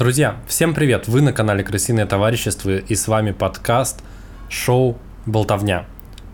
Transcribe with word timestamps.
Друзья, 0.00 0.36
всем 0.46 0.72
привет! 0.72 1.08
Вы 1.08 1.20
на 1.20 1.34
канале 1.34 1.62
Крысиное 1.62 2.06
товарищество 2.06 2.74
и 2.74 2.94
с 2.94 3.06
вами 3.06 3.32
подкаст 3.32 4.02
шоу 4.48 4.96
«Болтовня» 5.26 5.84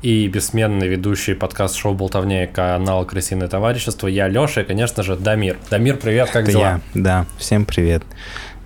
и 0.03 0.29
бессменный 0.29 0.87
ведущий 0.87 1.35
подкаст 1.35 1.75
шоу 1.75 1.93
«Болтовня» 1.95 2.45
и 2.45 2.47
канал 2.47 3.05
«Крысиное 3.05 3.49
товарищество». 3.49 4.07
Я 4.07 4.29
Леша 4.29 4.61
и, 4.61 4.65
конечно 4.65 5.03
же, 5.03 5.17
Дамир. 5.17 5.57
Дамир, 5.69 5.97
привет, 5.97 6.31
как 6.31 6.45
Это 6.45 6.53
дела? 6.53 6.63
я, 6.63 6.81
да, 6.95 7.27
всем 7.39 7.65
привет. 7.65 8.05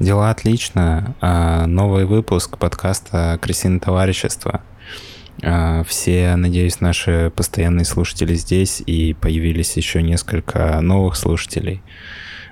Дела 0.00 0.28
отлично. 0.28 1.14
А, 1.22 1.64
Новый 1.64 2.04
выпуск 2.04 2.58
подкаста 2.58 3.38
«Крысиное 3.40 3.80
товарищество». 3.80 4.60
А, 5.42 5.82
Все, 5.84 6.36
надеюсь, 6.36 6.82
наши 6.82 7.32
постоянные 7.34 7.86
слушатели 7.86 8.34
здесь, 8.34 8.82
и 8.84 9.14
появились 9.14 9.78
еще 9.78 10.02
несколько 10.02 10.78
новых 10.82 11.16
слушателей. 11.16 11.80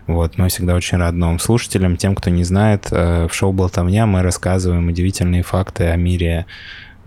Вот, 0.08 0.38
мы 0.38 0.48
всегда 0.48 0.74
очень 0.74 0.96
рады 0.96 1.18
новым 1.18 1.38
слушателям. 1.38 1.98
Тем, 1.98 2.14
кто 2.14 2.30
не 2.30 2.42
знает, 2.42 2.88
э, 2.90 3.28
в 3.28 3.34
шоу 3.34 3.52
«Болтовня» 3.52 4.06
мы 4.06 4.22
рассказываем 4.22 4.88
удивительные 4.88 5.42
факты 5.42 5.84
о 5.84 5.96
мире, 5.96 6.46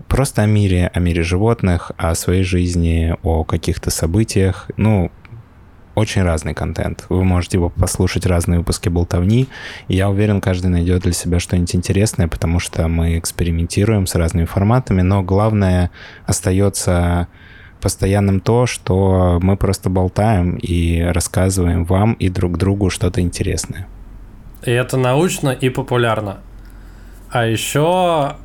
просто 0.06 0.42
о 0.42 0.46
мире, 0.46 0.88
о 0.94 1.00
мире 1.00 1.24
животных, 1.24 1.90
о 1.96 2.14
своей 2.14 2.44
жизни, 2.44 3.16
о 3.24 3.42
каких-то 3.42 3.90
событиях. 3.90 4.70
Ну, 4.76 5.10
очень 5.96 6.22
разный 6.22 6.54
контент. 6.54 7.06
Вы 7.08 7.24
можете 7.24 7.58
его 7.58 7.70
послушать 7.70 8.24
разные 8.24 8.60
выпуски 8.60 8.88
болтовни. 8.88 9.48
И 9.88 9.96
я 9.96 10.08
уверен, 10.08 10.40
каждый 10.40 10.68
найдет 10.68 11.02
для 11.02 11.12
себя 11.12 11.40
что-нибудь 11.40 11.74
интересное, 11.74 12.28
потому 12.28 12.60
что 12.60 12.86
мы 12.86 13.18
экспериментируем 13.18 14.06
с 14.06 14.14
разными 14.14 14.44
форматами, 14.44 15.02
но 15.02 15.24
главное 15.24 15.90
остается 16.24 17.26
постоянным 17.82 18.40
то, 18.40 18.66
что 18.66 19.38
мы 19.42 19.56
просто 19.56 19.90
болтаем 19.90 20.56
и 20.56 21.00
рассказываем 21.02 21.84
вам 21.84 22.14
и 22.14 22.28
друг 22.28 22.56
другу 22.56 22.88
что-то 22.88 23.20
интересное. 23.20 23.86
И 24.64 24.70
это 24.70 24.96
научно 24.96 25.50
и 25.50 25.68
популярно. 25.68 26.38
А 27.30 27.44
еще, 27.44 28.36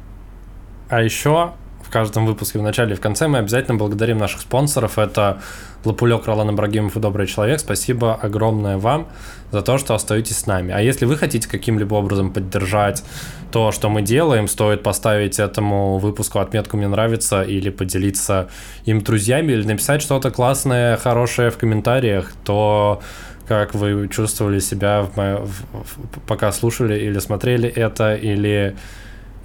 а 0.90 1.02
еще 1.02 1.52
в 1.88 1.90
каждом 1.90 2.26
выпуске 2.26 2.60
в 2.60 2.62
начале 2.62 2.94
и 2.94 2.98
в 2.98 3.00
конце 3.00 3.30
мы 3.30 3.38
обязательно 3.38 3.78
благодарим 3.78 4.18
наших 4.18 4.42
спонсоров. 4.42 5.00
Это 5.00 5.40
Лапулек, 5.86 6.26
Ролан 6.26 6.52
Ибрагимов 6.52 6.98
и 6.98 7.00
Добрый 7.00 7.28
Человек. 7.28 7.62
Спасибо 7.62 8.14
огромное 8.14 8.78
вам 8.78 9.08
за 9.52 9.62
то, 9.62 9.78
что 9.78 9.96
остаетесь 9.96 10.38
с 10.38 10.46
нами. 10.48 10.74
А 10.74 10.82
если 10.82 11.06
вы 11.06 11.16
хотите 11.16 11.48
каким-либо 11.48 11.96
образом 11.96 12.34
поддержать 12.34 13.04
то, 13.54 13.72
что 13.72 13.88
мы 13.88 14.02
делаем, 14.02 14.50
стоит 14.50 14.84
поставить 14.84 15.40
этому 15.40 15.98
выпуску 15.98 16.40
отметку 16.40 16.76
«Мне 16.76 16.90
нравится» 16.90 17.42
или 17.42 17.70
поделиться 17.70 18.50
им 18.84 19.02
друзьями, 19.02 19.54
или 19.54 19.64
написать 19.64 20.02
что-то 20.02 20.30
классное, 20.30 20.98
хорошее 20.98 21.52
в 21.52 21.58
комментариях, 21.58 22.34
то 22.44 23.02
как 23.48 23.74
вы 23.74 24.10
чувствовали 24.10 24.60
себя, 24.60 25.04
в 25.04 25.16
мо- 25.16 25.46
в- 25.46 26.20
пока 26.28 26.52
слушали 26.52 27.00
или 27.00 27.20
смотрели 27.20 27.70
это, 27.70 28.14
или 28.14 28.76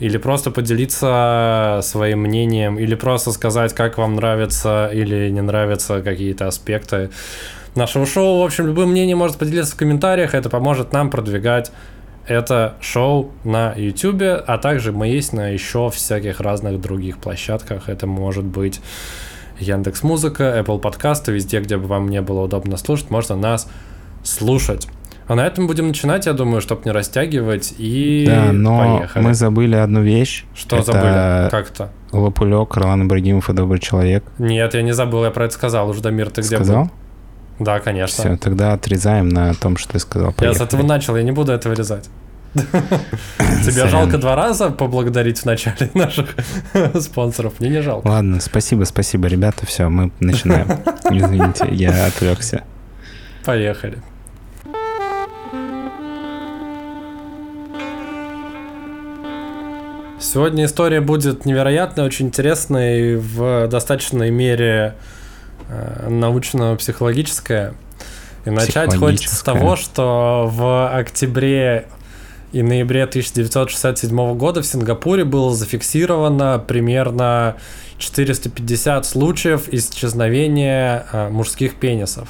или 0.03 0.19
просто 0.19 0.51
поделиться 0.51 1.79
своим 1.85 2.23
мнением, 2.23 2.77
или 2.77 2.97
просто 2.97 3.31
сказать, 3.31 3.73
как 3.73 3.99
вам 3.99 4.17
нравится 4.17 4.91
или 4.93 5.31
не 5.31 5.43
нравятся 5.43 6.03
какие-то 6.03 6.49
аспекты 6.49 7.11
нашего 7.77 8.05
шоу. 8.05 8.41
В 8.41 8.45
общем, 8.45 8.67
любым 8.67 8.91
мнением 8.91 9.19
может 9.19 9.39
поделиться 9.39 9.75
в 9.75 9.79
комментариях, 9.79 10.35
это 10.35 10.51
поможет 10.51 10.93
нам 10.93 11.09
продвигать 11.09 11.71
это 12.27 12.75
шоу 12.81 13.31
на 13.45 13.75
YouTube, 13.77 14.43
а 14.45 14.59
также 14.59 14.91
мы 14.91 15.07
есть 15.07 15.33
на 15.33 15.51
еще 15.51 15.89
всяких 15.91 16.41
разных 16.41 16.81
других 16.81 17.19
площадках. 17.19 17.89
Это 17.89 18.09
может 18.09 18.45
быть 18.45 18.81
Яндекс 19.61 20.03
Музыка, 20.03 20.57
Apple 20.59 20.81
подкасты, 20.81 21.31
везде, 21.31 21.61
где 21.61 21.77
бы 21.77 21.87
вам 21.87 22.09
не 22.09 22.23
было 22.23 22.43
удобно 22.43 22.77
слушать, 22.77 23.11
можно 23.11 23.37
нас 23.37 23.69
слушать. 24.25 24.89
А 25.29 25.35
на 25.35 25.47
этом 25.47 25.67
будем 25.67 25.89
начинать, 25.89 26.27
я 26.27 26.33
думаю, 26.33 26.61
чтобы 26.61 26.83
не 26.85 26.91
растягивать, 26.91 27.75
и 27.79 28.25
да, 28.27 28.53
но 28.53 28.97
поехали. 28.99 29.23
мы 29.23 29.35
забыли 29.35 29.77
одну 29.77 30.03
вещь. 30.03 30.45
Что 30.55 30.77
Это 30.77 30.93
забыли? 30.93 31.51
Как-то? 31.51 31.91
Лапулек, 32.13 32.77
Ролан 32.77 33.05
Ибрагимов 33.05 33.49
и 33.49 33.53
Добрый 33.53 33.81
Человек. 33.81 34.25
Нет, 34.39 34.75
я 34.75 34.83
не 34.83 34.93
забыл, 34.93 35.25
я 35.25 35.31
про 35.31 35.47
это 35.47 35.55
сказал. 35.55 35.89
Уже, 35.89 36.01
Дамир, 36.03 36.31
ты 36.31 36.43
где 36.43 36.57
Сказал? 36.57 36.85
был? 36.85 36.91
Да, 37.59 37.79
конечно. 37.81 38.25
Все, 38.25 38.37
тогда 38.37 38.73
отрезаем 38.73 39.29
на 39.29 39.55
том, 39.55 39.77
что 39.77 39.93
ты 39.93 39.99
сказал. 40.01 40.31
я 40.31 40.35
Поехали. 40.35 40.59
с 40.59 40.61
этого 40.61 40.83
начал, 40.83 41.17
я 41.17 41.23
не 41.23 41.33
буду 41.33 41.53
это 41.53 41.69
вырезать. 41.69 42.09
Тебе 42.55 43.73
Сорян. 43.73 43.89
жалко 43.89 44.19
два 44.19 44.37
раза 44.37 44.71
поблагодарить 44.71 45.39
в 45.39 45.45
начале 45.47 45.89
наших 45.95 46.35
спонсоров? 47.01 47.55
Мне 47.61 47.71
не 47.71 47.81
жалко. 47.83 48.07
Ладно, 48.07 48.41
спасибо, 48.41 48.85
спасибо, 48.85 49.27
ребята. 49.29 49.65
Все, 49.65 49.89
мы 49.89 50.11
начинаем. 50.21 50.67
Извините, 51.11 51.69
я 51.71 52.07
отвлекся. 52.07 52.63
Поехали. 53.47 53.99
Сегодня 60.23 60.67
история 60.67 61.01
будет 61.01 61.45
невероятной, 61.47 62.05
очень 62.05 62.27
интересной, 62.27 63.17
в 63.17 63.67
достаточной 63.67 64.31
мере 64.31 64.95
э, 65.69 66.09
научно-психологическая. 66.09 67.75
И 68.45 68.51
начать 68.51 68.95
хочется 68.97 69.35
с 69.35 69.43
того, 69.43 69.75
что 69.75 70.49
в 70.51 70.97
октябре 70.97 71.89
и 72.53 72.63
ноябре 72.63 73.03
1967 73.03 74.35
года 74.37 74.63
в 74.63 74.67
Сингапуре 74.67 75.25
было 75.25 75.53
зафиксировано 75.55 76.59
примерно 76.61 77.57
450 77.99 79.05
случаев 79.05 79.69
исчезновения 79.73 81.05
э, 81.13 81.29
мужских 81.31 81.75
пенисов. 81.75 82.29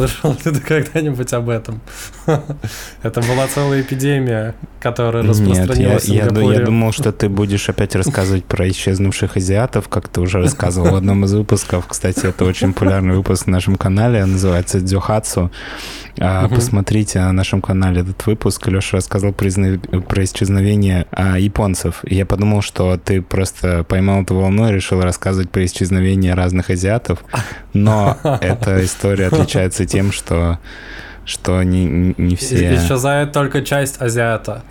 Слышал 0.00 0.32
ли 0.32 0.38
ты 0.52 0.60
когда-нибудь 0.60 1.32
об 1.34 1.50
этом? 1.50 1.80
Это 3.02 3.20
была 3.20 3.46
целая 3.48 3.82
эпидемия, 3.82 4.54
которая 4.80 5.22
Нет, 5.22 5.36
я, 5.36 5.44
распространилась 5.44 6.04
в 6.04 6.08
я, 6.08 6.24
Сингапуре. 6.24 6.58
я 6.58 6.64
думал, 6.64 6.92
что 6.92 7.12
ты 7.12 7.28
будешь 7.28 7.68
опять 7.68 7.94
рассказывать 7.94 8.46
про 8.46 8.66
исчезнувших 8.70 9.36
азиатов, 9.36 9.88
как 9.88 10.08
ты 10.08 10.22
уже 10.22 10.38
рассказывал 10.38 10.92
в 10.92 10.94
одном 10.94 11.26
из 11.26 11.34
выпусков. 11.34 11.86
Кстати, 11.86 12.26
это 12.26 12.46
очень 12.46 12.72
популярный 12.72 13.14
выпуск 13.14 13.46
на 13.46 13.54
нашем 13.54 13.76
канале, 13.76 14.24
называется 14.24 14.80
«Дзюхацу». 14.80 15.50
А. 16.18 16.48
Посмотрите 16.48 17.18
на 17.20 17.32
нашем 17.32 17.62
канале 17.62 18.02
этот 18.02 18.26
выпуск. 18.26 18.66
Леша 18.68 18.98
рассказал 18.98 19.32
про, 19.32 19.46
изна- 19.48 19.78
про 20.02 20.24
исчезновение 20.24 21.06
а, 21.12 21.38
японцев. 21.38 22.00
И 22.04 22.14
я 22.14 22.26
подумал, 22.26 22.62
что 22.62 22.98
ты 22.98 23.22
просто 23.22 23.84
поймал 23.84 24.22
эту 24.22 24.34
волну 24.34 24.68
и 24.68 24.72
решил 24.72 25.00
рассказывать 25.00 25.50
про 25.50 25.64
исчезновение 25.64 26.34
разных 26.34 26.68
азиатов. 26.70 27.24
Но 27.72 28.18
эта 28.40 28.84
история 28.84 29.28
отличается 29.28 29.86
тем, 29.90 30.12
что 30.12 30.58
что 31.24 31.62
не, 31.62 32.14
не 32.16 32.34
все... 32.34 32.74
Исчезает 32.74 33.32
только 33.32 33.62
часть 33.62 34.00
азиата. 34.00 34.64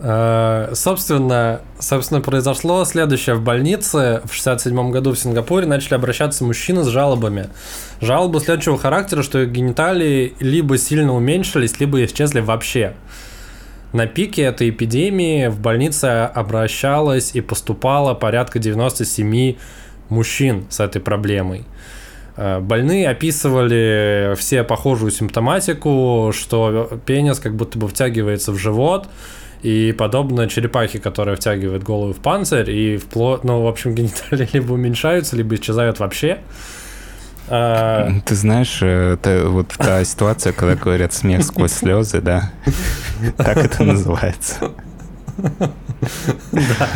Э, 0.00 0.72
Собственно, 0.74 1.62
собственно, 1.78 2.20
произошло 2.20 2.84
следующее. 2.84 3.36
В 3.36 3.42
больнице 3.42 4.20
в 4.24 4.34
67 4.34 4.90
году 4.90 5.12
в 5.12 5.18
Сингапуре 5.18 5.66
начали 5.66 5.94
обращаться 5.94 6.44
мужчины 6.44 6.84
с 6.84 6.88
жалобами. 6.88 7.48
Жалобы 8.00 8.40
следующего 8.40 8.76
характера, 8.76 9.22
что 9.22 9.40
их 9.40 9.50
гениталии 9.50 10.34
либо 10.40 10.76
сильно 10.76 11.14
уменьшились, 11.14 11.80
либо 11.80 12.04
исчезли 12.04 12.40
вообще. 12.40 12.94
На 13.92 14.06
пике 14.06 14.42
этой 14.42 14.68
эпидемии 14.68 15.46
в 15.46 15.58
больнице 15.60 16.30
обращалось 16.34 17.30
и 17.34 17.40
поступало 17.40 18.12
порядка 18.12 18.58
97 18.58 19.56
мужчин 20.10 20.66
с 20.68 20.80
этой 20.80 21.00
проблемой. 21.00 21.64
Э, 22.36 22.60
Больные 22.60 23.08
описывали 23.08 24.34
все 24.36 24.62
похожую 24.62 25.10
симптоматику, 25.10 26.32
что 26.34 26.98
пенис 27.06 27.38
как 27.38 27.54
будто 27.54 27.78
бы 27.78 27.88
втягивается 27.88 28.52
в 28.52 28.58
живот, 28.58 29.08
и 29.62 29.92
подобно 29.96 30.48
черепахе, 30.48 30.98
которая 30.98 31.36
втягивает 31.36 31.82
голову 31.82 32.12
в 32.12 32.18
панцирь, 32.18 32.70
и 32.70 32.98
вплоть, 32.98 33.44
ну, 33.44 33.62
в 33.62 33.66
общем, 33.66 33.94
гениталии 33.96 34.48
либо 34.52 34.72
уменьшаются, 34.72 35.36
либо 35.36 35.54
исчезают 35.54 35.98
вообще. 35.98 36.38
А, 37.48 38.10
Ты 38.24 38.34
знаешь, 38.34 38.78
э, 38.82 39.14
это 39.14 39.48
вот 39.48 39.68
та 39.78 40.04
ситуация, 40.04 40.52
когда 40.52 40.74
говорят 40.74 41.12
смех 41.12 41.44
сквозь 41.44 41.72
слезы, 41.72 42.20
да? 42.20 42.50
Так 43.36 43.56
это 43.56 43.84
называется. 43.84 44.72
да. 46.52 46.88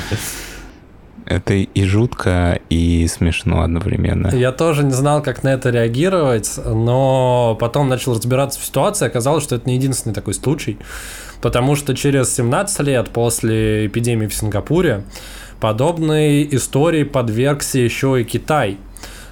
Это 1.31 1.55
и 1.55 1.85
жутко, 1.85 2.59
и 2.71 3.06
смешно 3.06 3.62
одновременно. 3.62 4.35
Я 4.35 4.50
тоже 4.50 4.82
не 4.82 4.91
знал, 4.91 5.23
как 5.23 5.44
на 5.44 5.50
это 5.50 5.71
реагировать, 5.71 6.59
но 6.67 7.56
потом 7.61 7.88
начал 7.88 8.15
разбираться 8.15 8.59
в 8.59 8.65
ситуации, 8.65 9.06
оказалось, 9.06 9.44
что 9.44 9.55
это 9.55 9.69
не 9.69 9.77
единственный 9.77 10.12
такой 10.12 10.35
случай, 10.35 10.77
потому 11.41 11.77
что 11.77 11.94
через 11.94 12.35
17 12.35 12.81
лет 12.81 13.11
после 13.11 13.87
эпидемии 13.87 14.27
в 14.27 14.35
Сингапуре 14.35 15.05
подобной 15.61 16.49
истории 16.50 17.05
подвергся 17.05 17.79
еще 17.79 18.21
и 18.21 18.25
Китай. 18.25 18.79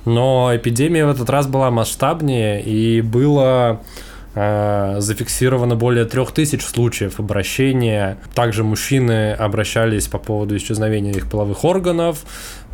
Но 0.05 0.53
эпидемия 0.55 1.05
в 1.05 1.11
этот 1.11 1.29
раз 1.29 1.49
была 1.49 1.73
масштабнее, 1.73 2.62
и 2.62 3.00
было 3.00 3.83
зафиксировано 4.38 5.75
более 5.75 6.05
трех 6.05 6.32
тысяч 6.32 6.62
случаев 6.62 7.19
обращения. 7.19 8.19
Также 8.35 8.62
мужчины 8.62 9.32
обращались 9.32 10.06
по 10.06 10.19
поводу 10.19 10.56
исчезновения 10.56 11.12
их 11.12 11.29
половых 11.29 11.64
органов 11.64 12.25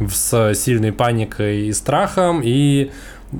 с 0.01 0.55
сильной 0.55 0.93
паникой 0.93 1.69
и 1.69 1.73
страхом, 1.73 2.43
и 2.45 2.91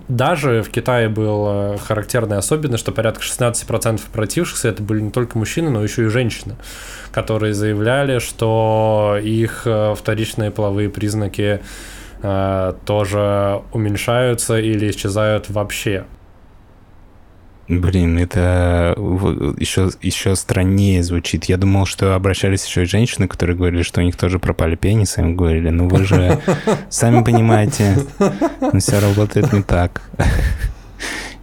даже 0.09 0.63
в 0.63 0.71
Китае 0.71 1.09
была 1.09 1.77
характерная 1.77 2.39
особенность, 2.39 2.83
что 2.83 2.93
порядка 2.93 3.23
16% 3.23 4.01
обратившихся 4.13 4.69
это 4.69 4.83
были 4.83 5.01
не 5.01 5.11
только 5.11 5.39
мужчины, 5.39 5.71
но 5.71 5.83
еще 5.83 6.05
и 6.05 6.09
женщины, 6.09 6.57
которые 7.13 7.55
заявляли, 7.55 8.19
что 8.19 9.19
их 9.23 9.63
э, 9.67 9.95
вторичные 9.97 10.51
половые 10.51 10.89
признаки 10.89 11.61
э, 12.23 12.73
тоже 12.87 13.63
уменьшаются 13.73 14.59
или 14.59 14.91
исчезают 14.91 15.49
вообще. 15.51 16.05
Блин, 17.67 18.19
это 18.19 18.95
еще, 19.59 19.91
еще 20.03 20.37
страннее 20.37 21.03
звучит. 21.03 21.47
Я 21.47 21.57
думал, 21.57 21.87
что 21.87 22.15
обращались 22.15 22.65
еще 22.67 22.83
и 22.83 22.87
женщины, 22.87 23.27
которые 23.27 23.57
говорили, 23.57 23.83
что 23.83 24.01
у 24.01 24.05
них 24.05 24.17
тоже 24.17 24.39
пропали 24.39 24.77
пенисы. 24.77 25.21
Им 25.21 25.35
говорили, 25.35 25.71
ну 25.71 25.89
вы 25.89 26.05
же 26.05 26.41
сами 26.91 27.25
понимаете, 27.25 27.97
но 28.19 28.79
все 28.79 29.01
работает 29.01 29.53
не 29.53 29.63
так. 29.63 30.03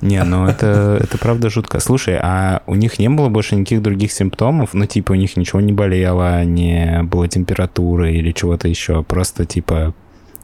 Не, 0.01 0.23
ну 0.23 0.47
это, 0.47 0.97
это 0.99 1.19
правда 1.19 1.51
жутко. 1.51 1.79
Слушай, 1.79 2.17
а 2.19 2.63
у 2.65 2.73
них 2.73 2.97
не 2.97 3.07
было 3.07 3.29
больше 3.29 3.55
никаких 3.55 3.83
других 3.83 4.11
симптомов? 4.11 4.73
Ну, 4.73 4.87
типа, 4.87 5.11
у 5.11 5.15
них 5.15 5.37
ничего 5.37 5.61
не 5.61 5.73
болело, 5.73 6.43
не 6.43 7.03
было 7.03 7.27
температуры 7.27 8.11
или 8.13 8.31
чего-то 8.31 8.67
еще? 8.67 9.03
Просто, 9.03 9.45
типа, 9.45 9.93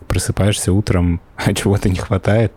просыпаешься 0.07 0.71
утром, 0.71 1.21
а 1.35 1.53
чего-то 1.55 1.89
не 1.89 1.97
хватает? 1.97 2.53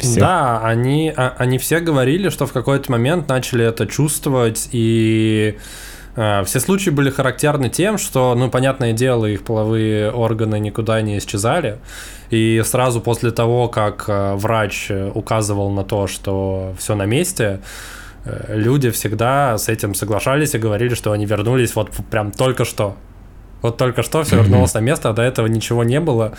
Все. 0.00 0.20
Да, 0.20 0.60
они, 0.64 1.12
а, 1.16 1.34
они 1.38 1.58
все 1.58 1.80
говорили, 1.80 2.28
что 2.28 2.46
в 2.46 2.52
какой-то 2.52 2.90
момент 2.90 3.28
начали 3.28 3.64
это 3.64 3.86
чувствовать, 3.86 4.68
и 4.72 5.58
э, 6.16 6.44
все 6.44 6.60
случаи 6.60 6.90
были 6.90 7.10
характерны 7.10 7.68
тем, 7.68 7.98
что, 7.98 8.34
ну, 8.34 8.50
понятное 8.50 8.92
дело, 8.92 9.26
их 9.26 9.42
половые 9.42 10.10
органы 10.10 10.58
никуда 10.58 11.00
не 11.02 11.18
исчезали, 11.18 11.78
и 12.30 12.62
сразу 12.64 13.00
после 13.00 13.30
того, 13.30 13.68
как 13.68 14.04
э, 14.08 14.34
врач 14.34 14.90
указывал 15.14 15.70
на 15.70 15.84
то, 15.84 16.06
что 16.06 16.74
все 16.78 16.94
на 16.94 17.04
месте, 17.04 17.60
э, 18.24 18.54
люди 18.56 18.90
всегда 18.90 19.58
с 19.58 19.68
этим 19.68 19.94
соглашались 19.94 20.54
и 20.54 20.58
говорили, 20.58 20.94
что 20.94 21.12
они 21.12 21.26
вернулись 21.26 21.74
вот 21.74 21.90
прям 22.10 22.32
только 22.32 22.64
что. 22.64 22.96
Вот 23.62 23.76
только 23.76 24.02
что 24.02 24.24
все 24.24 24.36
вернулось 24.36 24.74
на 24.74 24.80
место, 24.80 25.10
а 25.10 25.12
до 25.12 25.22
этого 25.22 25.46
ничего 25.46 25.84
не 25.84 26.00
было. 26.00 26.32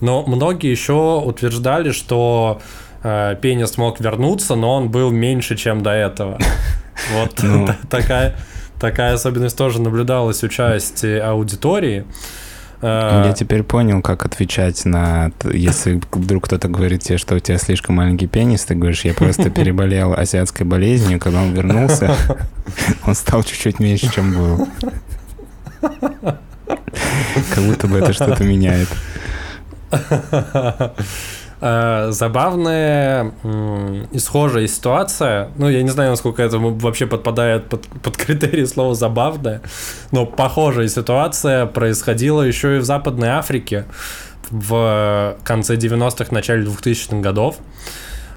Но 0.00 0.24
многие 0.26 0.70
еще 0.70 1.20
утверждали, 1.22 1.92
что 1.92 2.60
э, 3.02 3.36
пенис 3.40 3.76
мог 3.76 4.00
вернуться, 4.00 4.54
но 4.54 4.74
он 4.76 4.90
был 4.90 5.10
меньше, 5.10 5.56
чем 5.56 5.82
до 5.82 5.90
этого. 5.90 6.38
Вот 7.14 7.42
ну. 7.42 7.66
такая, 7.88 8.36
такая 8.78 9.14
особенность 9.14 9.56
тоже 9.56 9.80
наблюдалась 9.80 10.44
у 10.44 10.48
части 10.48 11.18
аудитории. 11.18 12.04
Э, 12.82 13.24
Я 13.26 13.32
теперь 13.32 13.62
понял, 13.62 14.02
как 14.02 14.24
отвечать 14.24 14.84
на... 14.84 15.32
Если 15.44 16.00
вдруг 16.12 16.44
кто-то 16.44 16.68
говорит 16.68 17.02
тебе, 17.02 17.18
что 17.18 17.34
у 17.34 17.38
тебя 17.38 17.58
слишком 17.58 17.96
маленький 17.96 18.26
пенис, 18.26 18.64
ты 18.64 18.74
говоришь, 18.74 19.04
я 19.04 19.14
просто 19.14 19.50
переболел 19.50 20.12
азиатской 20.12 20.66
болезнью, 20.66 21.18
когда 21.18 21.42
он 21.42 21.52
вернулся, 21.52 22.14
он 23.06 23.14
стал 23.14 23.42
чуть-чуть 23.42 23.80
меньше, 23.80 24.12
чем 24.12 24.34
был. 24.34 24.68
Как 25.80 27.64
будто 27.64 27.86
бы 27.86 27.98
это 27.98 28.12
что-то 28.12 28.44
меняет. 28.44 28.88
Э, 31.62 32.08
забавная 32.10 33.32
и 34.12 34.18
схожая 34.18 34.66
ситуация. 34.66 35.50
Ну, 35.58 35.68
я 35.68 35.82
не 35.82 35.90
знаю, 35.90 36.10
насколько 36.10 36.42
это 36.42 36.58
вообще 36.58 37.06
подпадает 37.06 37.68
под, 37.68 37.86
под 37.86 38.16
критерии 38.16 38.64
слова 38.64 38.94
забавная, 38.94 39.60
но 40.10 40.24
похожая 40.24 40.88
ситуация 40.88 41.66
происходила 41.66 42.42
еще 42.42 42.76
и 42.76 42.78
в 42.78 42.84
Западной 42.84 43.28
Африке 43.28 43.84
в 44.50 45.36
конце 45.44 45.76
90-х, 45.76 46.34
начале 46.34 46.64
2000-х 46.64 47.18
годов. 47.20 47.58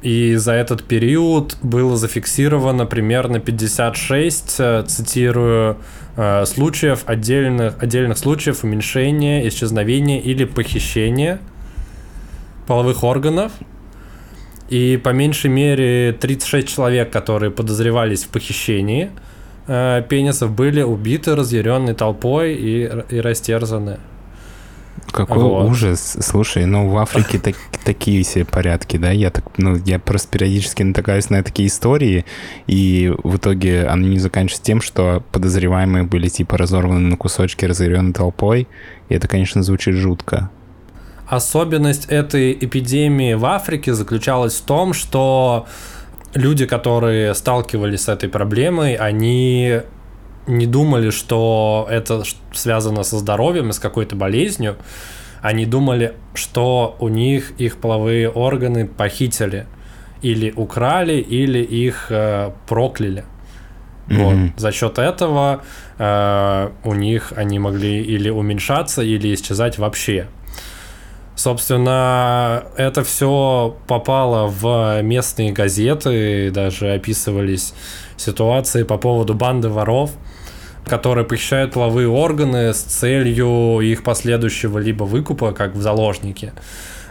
И 0.02 0.36
за 0.36 0.52
этот 0.52 0.84
период 0.84 1.56
было 1.62 1.96
зафиксировано 1.96 2.86
примерно 2.86 3.40
56, 3.40 4.56
э, 4.60 4.84
цитирую, 4.86 5.78
э, 6.18 6.46
случаев 6.46 7.04
отдельных, 7.06 7.82
отдельных 7.82 8.18
случаев 8.18 8.66
уменьшения, 8.66 9.48
исчезновения 9.48 10.20
или 10.20 10.44
похищения– 10.44 11.40
половых 12.66 13.04
органов. 13.04 13.52
И 14.70 14.98
по 14.98 15.10
меньшей 15.10 15.50
мере 15.50 16.14
36 16.14 16.68
человек, 16.68 17.12
которые 17.12 17.52
подозревались 17.52 18.24
в 18.24 18.30
похищении 18.30 19.12
э, 19.68 20.02
пенисов, 20.08 20.52
были 20.52 20.82
убиты 20.82 21.36
разъяренной 21.36 21.94
толпой 21.94 22.56
и, 22.56 22.90
и 23.10 23.20
растерзаны. 23.20 24.00
Какой 25.12 25.44
вот. 25.44 25.70
ужас. 25.70 26.18
Слушай, 26.22 26.66
ну 26.66 26.90
в 26.90 26.98
Африке 26.98 27.38
так, 27.38 27.56
такие 27.86 28.24
все 28.24 28.46
порядки, 28.46 28.98
да? 28.98 29.12
Я 29.12 29.30
так, 29.30 29.46
ну, 29.58 29.76
я 29.86 30.00
просто 30.00 30.28
периодически 30.30 30.82
натыкаюсь 30.82 31.30
на 31.30 31.44
такие 31.44 31.68
истории, 31.68 32.26
и 32.66 33.14
в 33.24 33.38
итоге 33.38 33.86
оно 33.86 34.08
не 34.08 34.18
заканчивается 34.18 34.64
тем, 34.64 34.82
что 34.82 35.24
подозреваемые 35.32 36.04
были 36.04 36.30
типа 36.30 36.58
разорваны 36.58 37.10
на 37.10 37.18
кусочки 37.18 37.64
разъяренной 37.66 38.14
толпой. 38.14 38.68
И 39.10 39.14
это, 39.14 39.28
конечно, 39.28 39.62
звучит 39.62 39.96
жутко. 39.96 40.50
Особенность 41.28 42.06
этой 42.08 42.52
эпидемии 42.54 43.34
в 43.34 43.46
Африке 43.46 43.94
заключалась 43.94 44.56
в 44.56 44.66
том, 44.66 44.94
что 44.94 45.68
люди, 46.34 46.66
которые 46.66 47.34
сталкивались 47.34 48.02
с 48.02 48.10
этой 48.10 48.30
проблемой, 48.30 48.96
они 48.96 49.82
не 50.48 50.66
думали, 50.66 51.10
что 51.10 51.88
это 51.90 52.24
связано 52.52 53.04
со 53.04 53.18
здоровьем 53.18 53.70
и 53.70 53.74
с 53.74 53.80
какой-то 53.80 54.16
болезнью. 54.16 54.78
Они 55.42 55.66
думали, 55.66 56.14
что 56.34 56.96
у 57.00 57.08
них 57.08 57.52
их 57.58 57.78
половые 57.78 58.30
органы 58.30 58.86
похитили 58.86 59.66
или 60.22 60.52
украли, 60.56 61.16
или 61.16 61.60
их 61.60 62.08
э, 62.10 62.52
прокляли. 62.68 63.26
Mm-hmm. 64.08 64.50
Вот. 64.50 64.60
За 64.60 64.72
счет 64.72 65.00
этого 65.00 65.62
э, 65.98 66.70
у 66.84 66.94
них 66.94 67.34
они 67.36 67.60
могли 67.60 68.02
или 68.02 68.30
уменьшаться, 68.30 69.02
или 69.02 69.34
исчезать 69.34 69.78
вообще. 69.78 70.28
Собственно, 71.36 72.66
это 72.78 73.04
все 73.04 73.76
попало 73.88 74.48
в 74.48 75.02
местные 75.02 75.52
газеты, 75.52 76.52
даже 76.52 76.94
описывались 76.94 77.74
ситуации 78.18 78.84
по 78.84 78.98
поводу 78.98 79.34
банды 79.34 79.70
воров, 79.70 80.12
которые 80.86 81.26
похищают 81.26 81.74
половые 81.74 82.08
органы 82.08 82.74
с 82.74 82.82
целью 82.82 83.80
их 83.80 84.04
последующего 84.04 84.78
либо 84.78 85.06
выкупа, 85.06 85.54
как 85.54 85.74
в 85.76 85.82
заложнике, 85.82 86.54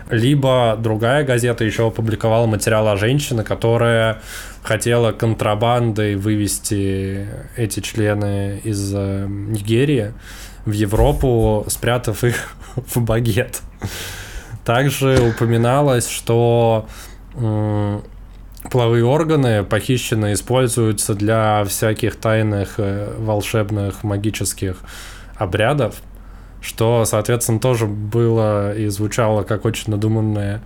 либо 0.09 0.76
другая 0.79 1.25
газета 1.25 1.64
еще 1.64 1.88
опубликовала 1.88 2.47
материал 2.47 2.87
о 2.88 2.97
женщине, 2.97 3.43
которая 3.43 4.21
хотела 4.62 5.11
контрабандой 5.12 6.14
вывести 6.14 7.26
эти 7.57 7.81
члены 7.81 8.61
из 8.62 8.93
э, 8.95 9.26
Нигерии 9.26 10.12
в 10.64 10.73
Европу, 10.73 11.64
спрятав 11.69 12.23
их 12.23 12.55
в 12.76 13.00
багет. 13.00 13.62
Также 14.65 15.19
упоминалось, 15.21 16.09
что 16.09 16.87
половые 18.71 19.05
органы 19.05 19.65
похищенные 19.65 20.35
используются 20.35 21.15
для 21.15 21.65
всяких 21.65 22.17
тайных, 22.17 22.75
э, 22.79 23.12
волшебных, 23.19 24.05
магических 24.05 24.77
обрядов, 25.37 25.97
что, 26.61 27.05
соответственно, 27.05 27.59
тоже 27.59 27.87
было 27.87 28.77
и 28.77 28.89
звучало 28.89 29.43
как 29.43 29.65
очень 29.65 29.91
надуманное 29.91 30.62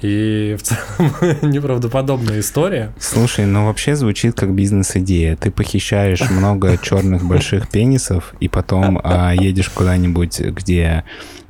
и 0.00 0.56
в 0.58 0.62
целом 0.62 1.12
неправдоподобная 1.42 2.40
история. 2.40 2.92
Слушай, 2.98 3.46
ну 3.46 3.66
вообще 3.66 3.96
звучит 3.96 4.34
как 4.34 4.54
бизнес-идея. 4.54 5.36
Ты 5.36 5.50
похищаешь 5.50 6.28
много 6.30 6.76
черных 6.76 7.24
больших 7.24 7.68
пенисов 7.68 8.34
и 8.38 8.48
потом 8.48 9.00
а, 9.02 9.32
едешь 9.32 9.70
куда-нибудь, 9.70 10.40
где 10.40 11.04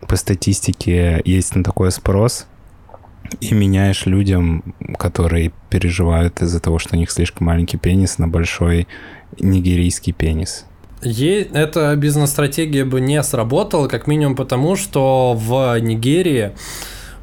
по 0.09 0.17
статистике 0.17 1.21
есть 1.25 1.55
на 1.55 1.65
такой 1.65 1.91
спрос, 1.91 2.47
и 3.41 3.55
меняешь 3.55 4.07
людям, 4.07 4.75
которые 4.99 5.53
переживают 5.71 6.43
из-за 6.43 6.61
того, 6.61 6.79
что 6.79 6.95
у 6.95 6.99
них 6.99 7.11
слишком 7.11 7.47
маленький 7.47 7.79
пенис, 7.79 8.19
на 8.19 8.29
большой 8.29 8.87
нигерийский 9.39 10.13
пенис. 10.13 10.67
Эта 11.03 11.97
бизнес-стратегия 11.97 12.85
бы 12.85 13.01
не 13.01 13.23
сработала, 13.23 13.89
как 13.89 14.07
минимум 14.07 14.37
потому, 14.37 14.77
что 14.77 15.35
в 15.35 15.79
Нигерии 15.81 16.53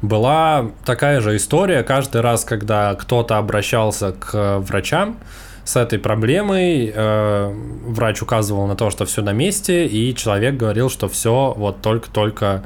была 0.02 0.70
такая 0.84 1.20
же 1.20 1.36
история. 1.36 1.82
Каждый 1.82 2.20
раз, 2.20 2.44
когда 2.44 2.94
кто-то 2.94 3.38
обращался 3.38 4.12
к 4.12 4.58
врачам, 4.58 5.18
с 5.64 5.76
этой 5.76 5.98
проблемой. 5.98 6.92
Э, 6.94 7.52
врач 7.86 8.22
указывал 8.22 8.66
на 8.66 8.76
то, 8.76 8.90
что 8.90 9.04
все 9.04 9.22
на 9.22 9.32
месте, 9.32 9.86
и 9.86 10.14
человек 10.14 10.56
говорил, 10.56 10.90
что 10.90 11.08
все 11.08 11.54
вот 11.56 11.80
только-только 11.82 12.64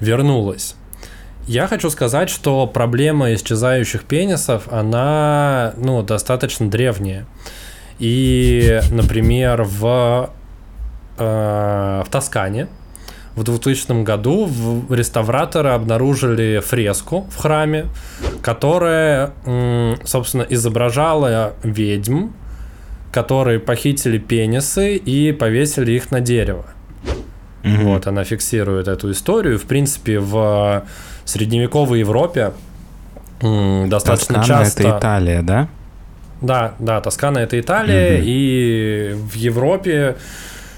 вернулось. 0.00 0.76
Я 1.46 1.66
хочу 1.66 1.90
сказать, 1.90 2.30
что 2.30 2.66
проблема 2.66 3.34
исчезающих 3.34 4.04
пенисов, 4.04 4.66
она 4.72 5.74
ну, 5.76 6.02
достаточно 6.02 6.70
древняя. 6.70 7.26
И, 7.98 8.80
например, 8.90 9.62
в, 9.64 10.30
э, 11.18 12.02
в 12.06 12.10
Тоскане 12.10 12.68
в 13.36 13.42
2000 13.42 14.02
году 14.02 14.46
в 14.46 14.92
реставраторы 14.94 15.70
обнаружили 15.70 16.60
фреску 16.64 17.26
в 17.30 17.36
храме, 17.36 17.86
которая, 18.42 19.32
собственно, 20.04 20.46
изображала 20.48 21.54
ведьм, 21.62 22.28
которые 23.12 23.58
похитили 23.58 24.18
пенисы 24.18 24.96
и 24.96 25.32
повесили 25.32 25.92
их 25.92 26.10
на 26.10 26.20
дерево. 26.20 26.66
Угу. 27.64 27.82
Вот, 27.82 28.06
она 28.06 28.24
фиксирует 28.24 28.88
эту 28.88 29.10
историю. 29.10 29.58
В 29.58 29.64
принципе, 29.64 30.18
в 30.20 30.84
средневековой 31.24 32.00
Европе 32.00 32.52
достаточно 33.40 34.36
Тоскана 34.36 34.44
часто... 34.44 34.82
это 34.82 34.98
Италия, 34.98 35.42
да? 35.42 35.68
Да, 36.40 36.74
да, 36.78 37.00
Тоскана 37.00 37.38
это 37.38 37.58
Италия, 37.58 38.18
угу. 38.18 38.24
и 38.26 39.14
в 39.14 39.34
Европе 39.34 40.16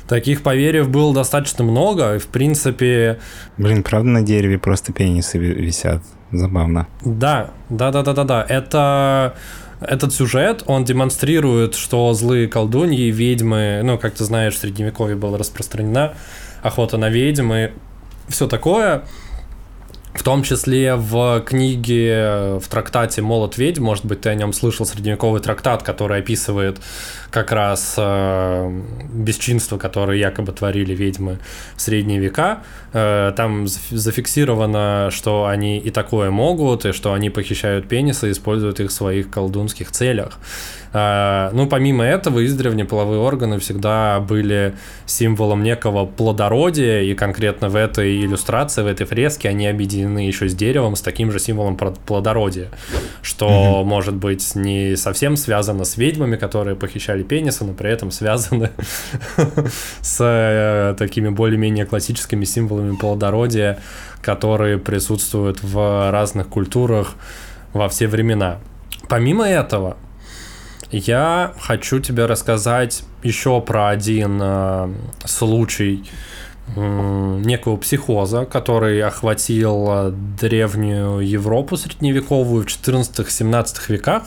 таких 0.09 0.43
поверьев 0.43 0.89
было 0.89 1.15
достаточно 1.15 1.65
много, 1.65 2.17
и 2.17 2.19
в 2.19 2.27
принципе... 2.29 3.19
Блин, 3.57 3.83
правда 3.83 4.09
на 4.09 4.23
дереве 4.23 4.59
просто 4.59 4.93
пенисы 4.93 5.39
висят? 5.39 6.03
Забавно. 6.33 6.89
Да, 7.05 7.51
да, 7.71 7.91
да, 7.91 8.03
да, 8.03 8.13
да, 8.13 8.25
да. 8.25 8.47
Это 8.49 9.37
этот 9.81 10.13
сюжет, 10.13 10.63
он 10.67 10.85
демонстрирует, 10.85 11.75
что 11.75 12.13
злые 12.15 12.49
колдуньи, 12.49 13.11
ведьмы, 13.11 13.83
ну, 13.85 13.99
как 13.99 14.15
ты 14.15 14.25
знаешь, 14.25 14.55
в 14.55 14.59
Средневековье 14.59 15.17
была 15.17 15.39
распространена 15.39 16.15
охота 16.63 16.97
на 16.97 17.11
ведьм 17.11 17.53
и 17.53 17.71
все 18.29 18.49
такое. 18.49 19.05
В 20.15 20.23
том 20.23 20.43
числе 20.43 20.95
в 20.97 21.43
книге, 21.43 22.59
в 22.59 22.67
трактате 22.71 23.21
«Молот 23.21 23.59
ведьм», 23.59 23.85
может 23.85 24.07
быть, 24.07 24.23
ты 24.23 24.31
о 24.31 24.35
нем 24.35 24.55
слышал, 24.55 24.87
средневековый 24.87 25.43
трактат, 25.43 25.83
который 25.83 26.21
описывает 26.21 26.81
как 27.37 27.53
раз 27.53 27.97
э, 27.99 28.81
бесчинства, 29.13 29.77
которые 29.77 30.19
якобы 30.19 30.53
творили 30.53 30.95
ведьмы 30.95 31.39
в 31.77 31.83
средние 31.83 32.19
века. 32.19 32.63
Э, 32.95 33.35
там 33.37 33.67
зафиксировано, 33.69 35.11
что 35.13 35.45
они 35.45 35.77
и 35.77 35.91
такое 35.91 36.31
могут, 36.31 36.87
и 36.87 36.93
что 36.93 37.13
они 37.13 37.29
похищают 37.29 37.89
пенисы 37.89 38.29
и 38.29 38.33
используют 38.33 38.81
их 38.81 38.89
в 38.89 38.93
своих 38.95 39.29
колдунских 39.29 39.91
целях. 39.91 40.39
Э, 40.95 41.51
ну, 41.53 41.67
помимо 41.67 42.05
этого, 42.05 42.43
издревле 42.47 42.87
половые 42.87 43.21
органы 43.21 43.59
всегда 43.59 44.19
были 44.21 44.75
символом 45.05 45.63
некого 45.63 46.07
плодородия, 46.07 47.03
и 47.03 47.15
конкретно 47.15 47.69
в 47.69 47.77
этой 47.77 48.25
иллюстрации, 48.25 48.83
в 48.83 48.87
этой 48.87 49.05
фреске 49.05 49.51
они 49.51 49.67
объединены 49.67 50.21
еще 50.21 50.49
с 50.49 50.55
деревом, 50.55 50.97
с 50.97 51.03
таким 51.03 51.31
же 51.31 51.39
символом 51.39 51.77
плодородия, 51.77 52.69
что 53.21 53.47
mm-hmm. 53.47 53.85
может 53.85 54.15
быть 54.15 54.55
не 54.55 54.97
совсем 54.97 55.37
связано 55.37 55.85
с 55.85 55.99
ведьмами, 55.99 56.37
которые 56.37 56.77
похищали 56.77 57.23
пенисы, 57.27 57.65
но 57.65 57.75
при 57.75 57.91
этом 57.91 58.11
связаны 58.11 58.71
с 60.01 60.19
э, 60.21 60.95
такими 60.99 61.29
более-менее 61.29 61.85
классическими 61.87 62.45
символами 62.45 62.97
плодородия, 62.97 63.81
которые 64.23 64.79
присутствуют 64.79 65.63
в 65.63 66.11
разных 66.11 66.49
культурах 66.49 67.15
во 67.73 67.89
все 67.89 68.07
времена. 68.07 68.59
Помимо 69.09 69.47
этого, 69.47 69.97
я 70.91 71.53
хочу 71.61 71.99
тебе 72.01 72.27
рассказать 72.27 73.03
еще 73.23 73.61
про 73.61 73.89
один 73.89 74.39
э, 74.41 74.95
случай 75.25 76.09
э, 76.75 77.41
некого 77.45 77.77
психоза, 77.77 78.45
который 78.45 79.03
охватил 79.03 79.87
э, 79.89 80.11
древнюю 80.41 81.21
Европу 81.21 81.77
средневековую 81.77 82.63
в 82.63 82.67
14-17 82.67 83.67
веках. 83.89 84.25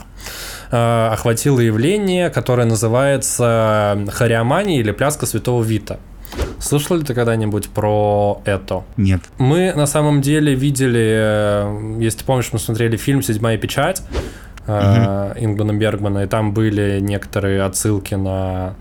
Э, 0.72 1.10
охватило 1.12 1.60
явление, 1.60 2.30
которое 2.30 2.66
называется 2.66 3.98
хориомания 4.12 4.80
или 4.80 4.92
пляска 4.92 5.26
святого 5.26 5.64
Вита. 5.64 6.00
Слышал 6.60 6.98
ли 6.98 7.04
ты 7.04 7.16
когда-нибудь 7.16 7.70
про 7.70 8.42
это? 8.46 8.84
Нет. 8.98 9.22
Мы 9.40 9.74
на 9.74 9.88
самом 9.88 10.22
деле 10.22 10.54
видели, 10.54 11.14
э, 11.18 11.98
если 12.00 12.20
ты 12.20 12.26
помнишь, 12.26 12.50
мы 12.54 12.60
смотрели 12.60 12.98
фильм 12.98 13.24
«Седьмая 13.24 13.58
печать», 13.58 14.04
uh 14.68 15.34
Ингмана 15.40 15.74
Бергмана, 15.74 16.24
и 16.24 16.28
там 16.28 16.54
были 16.54 17.00
некоторые 17.00 17.64
отсылки 17.64 18.14
на 18.14 18.76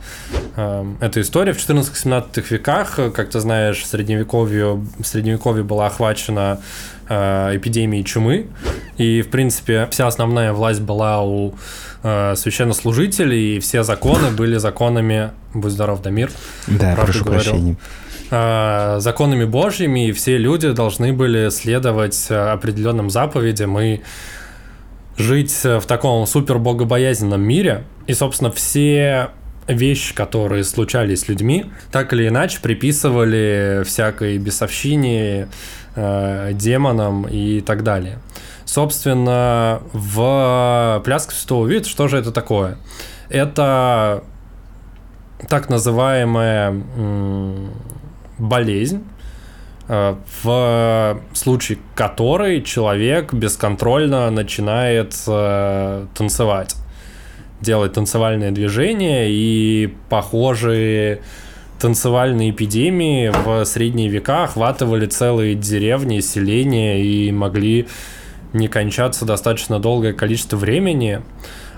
э, 0.57 0.85
эту 1.01 1.21
историю. 1.23 1.55
В 1.55 1.59
14-17 1.59 2.45
веках, 2.51 2.97
как 3.15 3.31
ты 3.31 3.41
знаешь, 3.41 3.79
в 3.83 3.87
Средневековье, 3.87 4.75
в 4.99 5.05
Средневековье 5.05 5.65
была 5.65 5.87
охвачена 5.87 6.61
э, 7.09 7.57
эпидемией 7.57 8.05
чумы, 8.05 8.47
и, 8.97 9.23
в 9.23 9.29
принципе, 9.29 9.89
вся 9.91 10.07
основная 10.07 10.53
власть 10.53 10.81
была 10.81 11.23
у 11.23 11.55
э, 12.03 12.35
священнослужителей, 12.37 13.57
и 13.57 13.61
все 13.61 13.83
законы 13.83 14.31
были 14.31 14.57
законами... 14.57 15.31
Будь 15.55 15.73
здоров, 15.73 16.03
Дамир. 16.03 16.31
Да, 16.67 16.95
прошу 16.95 17.25
говорю. 17.25 17.41
прощения 17.41 17.77
законами 18.31 19.45
Божьими, 19.45 20.09
и 20.09 20.13
все 20.13 20.37
люди 20.37 20.71
должны 20.73 21.15
были 21.15 21.49
следовать 21.49 22.31
определенным 22.31 23.09
заповедям 23.09 23.79
и 23.81 24.01
жить 25.17 25.65
в 25.65 25.83
таком 25.87 26.27
супер 26.27 26.59
богобоязненном 26.59 27.41
мире, 27.41 27.85
и, 28.07 28.13
собственно, 28.13 28.53
все 28.53 29.31
вещи, 29.67 30.15
которые 30.15 30.65
случались 30.65 31.21
с 31.21 31.29
людьми, 31.29 31.67
так 31.91 32.13
или 32.13 32.29
иначе 32.29 32.59
приписывали 32.61 33.83
всякой 33.85 34.39
бесовщине, 34.39 35.49
э, 35.99 36.53
демонам 36.55 37.27
и 37.29 37.61
так 37.61 37.83
далее. 37.83 38.19
Собственно, 38.65 39.81
в 39.93 41.03
пляске 41.05 41.35
святого 41.35 41.67
вид, 41.67 41.87
что 41.87 42.09
же 42.09 42.19
это 42.19 42.33
такое? 42.33 42.77
Это 43.29 44.23
так 45.49 45.69
называемая 45.69 46.71
м- 46.71 47.71
болезнь, 48.39 49.03
Э, 49.91 50.17
в 50.43 51.19
случае 51.33 51.79
которой 51.95 52.61
человек 52.61 53.33
бесконтрольно 53.33 54.31
начинает 54.31 55.15
э, 55.27 56.07
танцевать, 56.15 56.77
делать 57.63 57.95
танцевальные 57.95 58.51
движения 58.51 59.31
и 59.31 59.95
похожие 60.11 61.23
танцевальные 61.79 62.51
эпидемии 62.51 63.29
в 63.29 63.65
средние 63.65 64.09
века 64.09 64.45
охватывали 64.45 65.07
целые 65.07 65.55
деревни, 65.55 66.21
селения 66.21 67.03
и 67.03 67.31
могли 67.33 67.89
не 68.53 68.69
кончаться 68.69 69.25
достаточно 69.25 69.79
долгое 69.79 70.13
количество 70.13 70.57
времени. 70.57 71.23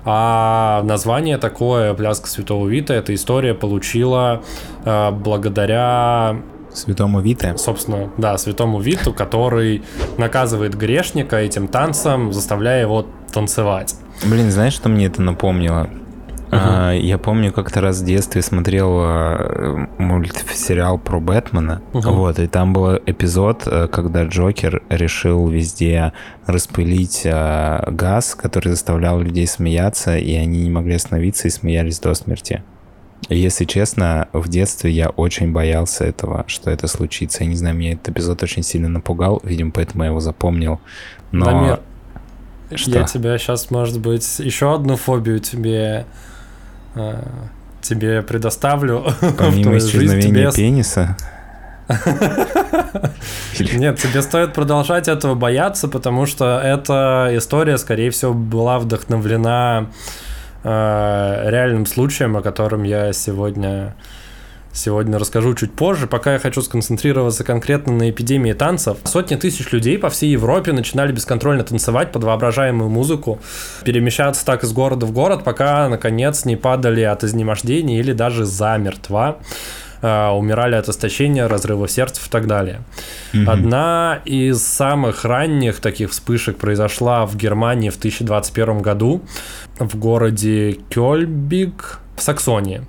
А 0.04 0.82
название 0.84 1.36
такое 1.36 1.92
«Пляска 1.94 2.26
Святого 2.26 2.66
Вита» 2.66 2.94
эта 2.94 3.14
история 3.14 3.54
получила 3.54 4.42
э, 4.84 5.10
благодаря 5.10 6.40
Святому 6.72 7.20
Вите? 7.20 7.56
Собственно, 7.58 8.10
да, 8.16 8.38
святому 8.38 8.80
Виту, 8.80 9.12
который 9.12 9.82
наказывает 10.18 10.74
грешника 10.76 11.36
этим 11.36 11.68
танцем, 11.68 12.32
заставляя 12.32 12.82
его 12.82 13.06
танцевать. 13.32 13.96
Блин, 14.24 14.50
знаешь, 14.50 14.74
что 14.74 14.88
мне 14.88 15.06
это 15.06 15.20
напомнило? 15.20 15.90
Uh-huh. 16.50 17.00
Я 17.00 17.18
помню, 17.18 17.52
как-то 17.52 17.80
раз 17.80 18.00
в 18.00 18.04
детстве 18.04 18.42
смотрел 18.42 18.98
а, 19.00 19.88
мультсериал 19.98 20.98
про 20.98 21.20
Бэтмена. 21.20 21.80
Uh-huh. 21.92 22.12
Вот, 22.12 22.38
и 22.40 22.48
там 22.48 22.72
был 22.72 22.96
эпизод, 22.96 23.62
э, 23.66 23.86
когда 23.86 24.24
Джокер 24.24 24.82
решил 24.88 25.46
везде 25.48 26.12
распылить 26.46 27.22
а, 27.24 27.88
газ, 27.90 28.34
который 28.34 28.70
заставлял 28.70 29.20
людей 29.20 29.46
смеяться, 29.46 30.16
и 30.16 30.34
они 30.34 30.62
не 30.62 30.70
могли 30.70 30.94
остановиться 30.94 31.46
и 31.46 31.50
смеялись 31.50 32.00
до 32.00 32.14
смерти. 32.14 32.64
Если 33.28 33.64
честно, 33.64 34.28
в 34.32 34.48
детстве 34.48 34.90
я 34.90 35.10
очень 35.10 35.52
боялся 35.52 36.04
этого, 36.04 36.44
что 36.48 36.70
это 36.70 36.88
случится. 36.88 37.44
Я 37.44 37.50
не 37.50 37.56
знаю, 37.56 37.76
меня 37.76 37.92
этот 37.92 38.08
эпизод 38.08 38.42
очень 38.42 38.64
сильно 38.64 38.88
напугал, 38.88 39.40
видимо, 39.44 39.70
поэтому 39.70 40.02
я 40.02 40.10
его 40.10 40.20
запомнил. 40.20 40.80
Но... 41.30 41.44
Дамир, 41.44 41.80
что? 42.74 42.90
я 42.90 43.04
тебя 43.04 43.38
сейчас, 43.38 43.70
может 43.70 44.00
быть, 44.00 44.38
еще 44.40 44.74
одну 44.74 44.96
фобию 44.96 45.38
тебе, 45.38 46.06
э, 46.06 46.29
тебе 47.82 48.22
предоставлю. 48.22 49.06
Помимо 49.38 49.78
исчезновения 49.78 50.50
пениса? 50.52 51.16
Нет, 53.58 53.98
тебе 53.98 54.22
стоит 54.22 54.52
продолжать 54.52 55.08
этого 55.08 55.34
бояться, 55.34 55.88
потому 55.88 56.26
что 56.26 56.60
эта 56.62 57.30
история, 57.32 57.78
скорее 57.78 58.10
всего, 58.10 58.32
была 58.32 58.78
вдохновлена 58.78 59.88
Э, 60.62 61.48
реальным 61.48 61.86
случаем, 61.86 62.36
о 62.36 62.42
котором 62.42 62.82
я 62.82 63.12
сегодня 63.14 63.94
Сегодня 64.72 65.18
расскажу 65.18 65.54
чуть 65.54 65.72
позже. 65.72 66.06
Пока 66.06 66.34
я 66.34 66.38
хочу 66.38 66.62
сконцентрироваться 66.62 67.42
конкретно 67.42 67.92
на 67.92 68.10
эпидемии 68.10 68.52
танцев. 68.52 68.98
Сотни 69.04 69.34
тысяч 69.34 69.72
людей 69.72 69.98
по 69.98 70.10
всей 70.10 70.30
Европе 70.30 70.72
начинали 70.72 71.12
бесконтрольно 71.12 71.64
танцевать 71.64 72.12
под 72.12 72.24
воображаемую 72.24 72.88
музыку, 72.88 73.40
перемещаться 73.84 74.44
так 74.46 74.62
из 74.62 74.72
города 74.72 75.06
в 75.06 75.12
город, 75.12 75.42
пока, 75.42 75.88
наконец, 75.88 76.44
не 76.44 76.56
падали 76.56 77.02
от 77.02 77.24
изнемождения 77.24 77.98
или 77.98 78.12
даже 78.12 78.44
замертво. 78.44 79.38
Uh, 80.02 80.32
умирали 80.32 80.76
от 80.76 80.88
истощения, 80.88 81.46
разрыва 81.46 81.86
сердца 81.86 82.22
и 82.26 82.30
так 82.30 82.46
далее. 82.46 82.80
Mm-hmm. 83.34 83.50
Одна 83.50 84.22
из 84.24 84.62
самых 84.62 85.26
ранних 85.26 85.80
таких 85.80 86.12
вспышек 86.12 86.56
произошла 86.56 87.26
в 87.26 87.36
Германии 87.36 87.90
в 87.90 88.00
2021 88.00 88.78
году 88.78 89.20
в 89.78 89.98
городе 89.98 90.78
Кёльбиг 90.88 91.98
в 92.16 92.22
Саксонии. 92.22 92.80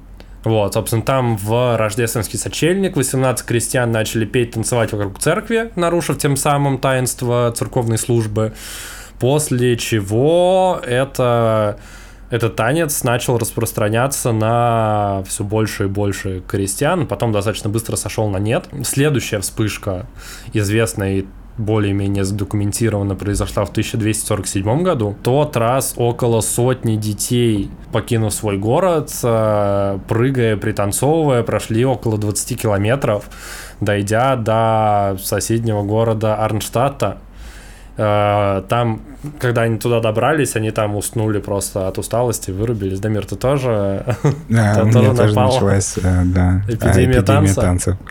Вот, 0.43 0.73
собственно, 0.73 1.03
там 1.03 1.37
в 1.37 1.77
рождественский 1.77 2.39
сочельник 2.39 2.95
18 2.95 3.45
крестьян 3.45 3.91
начали 3.91 4.25
петь, 4.25 4.51
танцевать 4.51 4.91
вокруг 4.91 5.19
церкви, 5.19 5.71
нарушив 5.75 6.17
тем 6.17 6.35
самым 6.35 6.79
таинство 6.79 7.53
церковной 7.55 7.97
службы. 7.97 8.53
После 9.19 9.77
чего 9.77 10.81
это 10.83 11.77
этот 12.31 12.55
танец 12.55 13.03
начал 13.03 13.37
распространяться 13.37 14.31
на 14.31 15.21
все 15.27 15.43
больше 15.43 15.83
и 15.83 15.87
больше 15.87 16.41
крестьян, 16.47 17.05
потом 17.05 17.33
достаточно 17.33 17.69
быстро 17.69 17.97
сошел 17.97 18.29
на 18.29 18.37
нет. 18.37 18.69
Следующая 18.83 19.39
вспышка, 19.39 20.07
известная 20.53 21.19
и 21.19 21.25
более-менее 21.57 22.23
задокументированно 22.23 23.15
произошла 23.15 23.65
в 23.65 23.69
1247 23.69 24.83
году. 24.83 25.15
Тот 25.23 25.57
раз 25.57 25.93
около 25.97 26.41
сотни 26.41 26.95
детей, 26.95 27.69
покинув 27.91 28.33
свой 28.33 28.57
город, 28.57 29.11
э, 29.23 29.99
прыгая, 30.07 30.57
пританцовывая, 30.57 31.43
прошли 31.43 31.85
около 31.85 32.17
20 32.17 32.59
километров, 32.59 33.29
дойдя 33.79 34.35
до 34.35 35.17
соседнего 35.21 35.83
города 35.83 36.35
Арнштадта, 36.35 37.17
Э, 37.97 38.63
там, 38.67 39.01
когда 39.39 39.63
они 39.63 39.77
туда 39.77 39.99
добрались, 39.99 40.55
они 40.55 40.71
там 40.71 40.95
уснули 40.95 41.39
просто 41.39 41.87
от 41.87 41.97
усталости, 41.97 42.49
вырубились. 42.49 42.99
Дамир, 42.99 43.25
ты 43.25 43.35
тоже? 43.35 44.17
Да, 44.49 44.79
у 44.83 44.85
меня 44.85 45.13
тоже 45.13 45.35
началась, 45.35 45.97
э, 45.97 46.23
эпидемия 46.67 47.21
танцев. 47.21 47.97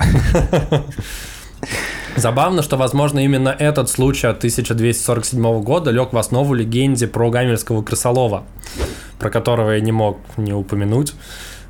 Забавно, 2.16 2.62
что, 2.62 2.76
возможно, 2.76 3.20
именно 3.20 3.48
этот 3.48 3.88
случай 3.88 4.26
от 4.26 4.38
1247 4.38 5.62
года 5.62 5.90
лег 5.90 6.12
в 6.12 6.18
основу 6.18 6.54
легенде 6.54 7.06
про 7.06 7.30
гамельского 7.30 7.82
крысолова, 7.82 8.44
про 9.18 9.30
которого 9.30 9.70
я 9.72 9.80
не 9.80 9.92
мог 9.92 10.18
не 10.36 10.52
упомянуть. 10.52 11.14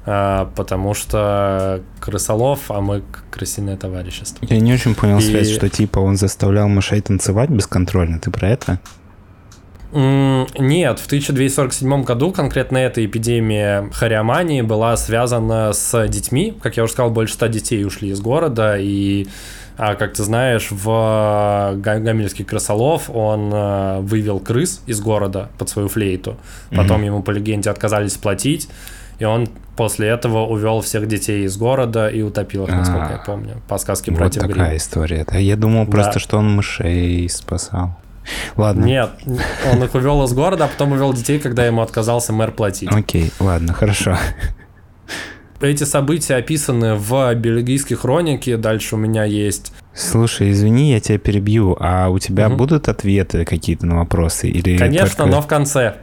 А, 0.06 0.50
потому 0.56 0.94
что 0.94 1.82
крысолов, 2.00 2.70
а 2.70 2.80
мы 2.80 3.02
крысиное 3.30 3.76
товарищество. 3.76 4.46
Я 4.48 4.58
не 4.58 4.72
очень 4.72 4.94
понял 4.94 5.18
и... 5.18 5.20
связь, 5.20 5.50
что 5.50 5.68
типа 5.68 5.98
он 5.98 6.16
заставлял 6.16 6.68
мышей 6.68 7.00
танцевать 7.00 7.50
бесконтрольно. 7.50 8.18
Ты 8.18 8.30
про 8.30 8.48
это? 8.48 8.80
Нет, 9.92 10.98
в 11.00 11.06
1247 11.06 12.04
году 12.04 12.32
конкретно 12.32 12.78
эта 12.78 13.04
эпидемия 13.04 13.90
хариомании 13.92 14.62
была 14.62 14.96
связана 14.96 15.72
с 15.72 16.06
детьми. 16.08 16.56
Как 16.62 16.76
я 16.76 16.84
уже 16.84 16.92
сказал, 16.92 17.10
больше 17.10 17.34
ста 17.34 17.48
детей 17.48 17.84
ушли 17.84 18.10
из 18.10 18.20
города, 18.20 18.76
и 18.78 19.26
а 19.76 19.94
как 19.94 20.12
ты 20.12 20.22
знаешь, 20.24 20.68
в 20.70 21.74
Гамельский 21.76 22.44
крысолов 22.44 23.08
он 23.08 23.50
э, 23.52 24.00
вывел 24.00 24.38
крыс 24.38 24.82
из 24.86 25.00
города 25.00 25.48
под 25.58 25.70
свою 25.70 25.88
флейту. 25.88 26.36
Потом 26.70 27.00
mm-hmm. 27.00 27.06
ему 27.06 27.22
по 27.22 27.30
легенде 27.30 27.70
отказались 27.70 28.16
платить 28.18 28.68
и 29.20 29.24
он 29.24 29.48
после 29.76 30.08
этого 30.08 30.46
увел 30.46 30.80
всех 30.80 31.06
детей 31.06 31.44
из 31.44 31.56
города 31.56 32.08
и 32.08 32.22
утопил 32.22 32.64
их, 32.64 32.70
насколько 32.70 33.04
А-а-а. 33.04 33.12
я 33.12 33.18
помню, 33.18 33.62
по 33.68 33.78
сказке 33.78 34.10
братьев 34.10 34.42
Вот 34.42 34.50
такая 34.50 34.76
история. 34.76 35.26
Я 35.32 35.56
думал 35.56 35.86
просто, 35.86 36.18
что 36.18 36.38
он 36.38 36.50
мышей 36.50 37.28
спасал. 37.28 37.96
Ладно. 38.56 38.84
Нет, 38.84 39.10
он 39.72 39.82
их 39.82 39.94
увел 39.94 40.22
из 40.24 40.32
города, 40.32 40.66
а 40.66 40.68
потом 40.68 40.92
увел 40.92 41.12
детей, 41.12 41.38
когда 41.38 41.64
ему 41.64 41.82
отказался 41.82 42.32
мэр 42.32 42.52
платить. 42.52 42.90
Окей, 42.90 43.32
ладно, 43.40 43.72
хорошо. 43.72 44.16
Эти 45.60 45.84
события 45.84 46.36
описаны 46.36 46.94
в 46.94 47.34
бельгийской 47.34 47.96
хронике. 47.96 48.56
Дальше 48.56 48.94
у 48.94 48.98
меня 48.98 49.24
есть. 49.24 49.72
Слушай, 49.92 50.52
извини, 50.52 50.92
я 50.92 51.00
тебя 51.00 51.18
перебью. 51.18 51.76
А 51.78 52.08
у 52.08 52.18
тебя 52.18 52.48
угу. 52.48 52.56
будут 52.56 52.88
ответы 52.88 53.44
какие-то 53.44 53.84
на 53.84 53.98
вопросы? 53.98 54.48
Или 54.48 54.78
Конечно, 54.78 55.08
только... 55.08 55.26
но 55.26 55.42
в 55.42 55.46
конце. 55.46 55.96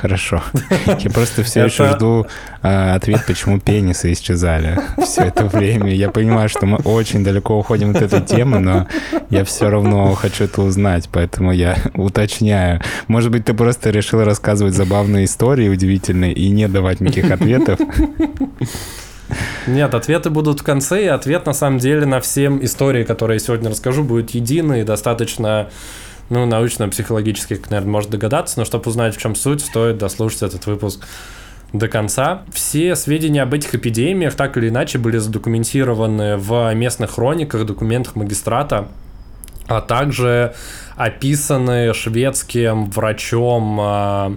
Хорошо. 0.00 0.42
Я 0.86 1.10
просто 1.10 1.42
все 1.42 1.64
еще 1.64 1.88
жду 1.88 2.26
а, 2.62 2.94
ответ, 2.94 3.24
почему 3.26 3.58
пенисы 3.58 4.12
исчезали 4.12 4.78
все 5.02 5.22
это 5.22 5.46
время. 5.46 5.92
Я 5.94 6.10
понимаю, 6.10 6.48
что 6.48 6.66
мы 6.66 6.76
очень 6.78 7.24
далеко 7.24 7.58
уходим 7.58 7.90
от 7.90 8.02
этой 8.02 8.20
темы, 8.20 8.58
но 8.58 8.86
я 9.30 9.44
все 9.44 9.70
равно 9.70 10.14
хочу 10.14 10.44
это 10.44 10.60
узнать, 10.62 11.08
поэтому 11.10 11.52
я 11.52 11.78
уточняю. 11.94 12.82
Может 13.08 13.30
быть, 13.30 13.46
ты 13.46 13.54
просто 13.54 13.90
решил 13.90 14.22
рассказывать 14.22 14.74
забавные 14.74 15.24
истории 15.24 15.68
удивительные 15.68 16.32
и 16.32 16.50
не 16.50 16.68
давать 16.68 17.00
никаких 17.00 17.30
ответов? 17.30 17.80
Нет, 19.66 19.94
ответы 19.94 20.30
будут 20.30 20.60
в 20.60 20.62
конце, 20.62 21.04
и 21.04 21.08
ответ 21.08 21.46
на 21.46 21.52
самом 21.52 21.78
деле 21.78 22.06
на 22.06 22.20
все 22.20 22.46
истории, 22.60 23.02
которые 23.02 23.36
я 23.36 23.40
сегодня 23.40 23.70
расскажу, 23.70 24.04
будет 24.04 24.30
единый 24.30 24.82
и 24.82 24.84
достаточно 24.84 25.68
ну, 26.28 26.46
научно-психологически, 26.46 27.60
наверное, 27.70 27.90
может 27.90 28.10
догадаться, 28.10 28.58
но 28.58 28.64
чтобы 28.64 28.88
узнать, 28.88 29.16
в 29.16 29.20
чем 29.20 29.34
суть, 29.34 29.60
стоит 29.60 29.98
дослушать 29.98 30.42
этот 30.42 30.66
выпуск 30.66 31.04
до 31.72 31.88
конца. 31.88 32.42
Все 32.52 32.96
сведения 32.96 33.42
об 33.42 33.54
этих 33.54 33.74
эпидемиях 33.74 34.34
так 34.34 34.56
или 34.56 34.68
иначе 34.68 34.98
были 34.98 35.18
задокументированы 35.18 36.36
в 36.36 36.72
местных 36.74 37.12
хрониках, 37.12 37.64
документах 37.64 38.16
магистрата, 38.16 38.88
а 39.68 39.80
также 39.80 40.54
описаны 40.96 41.92
шведским 41.92 42.90
врачом 42.90 43.78
э, 43.80 44.36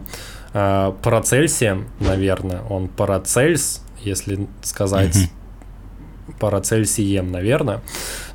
э, 0.53 0.93
Парацельсием, 1.03 1.87
наверное, 1.99 2.61
он 2.69 2.87
Парацельс, 2.87 3.83
если 4.03 4.47
сказать 4.61 5.29
Парацельсием, 6.39 7.31
наверное. 7.31 7.81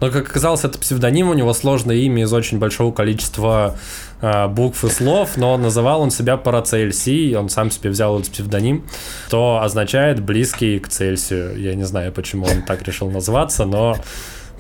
Но, 0.01 0.11
как 0.11 0.29
оказалось, 0.29 0.65
это 0.65 0.79
псевдоним, 0.79 1.31
у 1.31 1.35
него 1.35 1.53
сложное 1.53 1.97
имя 1.97 2.23
из 2.23 2.33
очень 2.33 2.59
большого 2.59 2.93
количества 2.93 3.77
э, 4.21 4.49
букв 4.49 4.85
и 4.85 4.89
слов, 4.89 5.37
но 5.37 5.57
называл 5.57 6.01
он 6.01 6.11
себя 6.11 6.37
Парацельсий, 6.37 7.37
он 7.37 7.49
сам 7.49 7.71
себе 7.71 7.91
взял 7.91 8.19
этот 8.19 8.33
псевдоним, 8.33 8.85
то 9.31 9.61
означает 9.63 10.21
близкий 10.21 10.79
к 10.79 10.89
Цельсию. 10.89 11.61
Я 11.61 11.75
не 11.75 11.85
знаю, 11.85 12.13
почему 12.13 12.47
он 12.47 12.63
так 12.63 12.83
решил 12.83 13.11
назваться, 13.11 13.65
но 13.65 13.97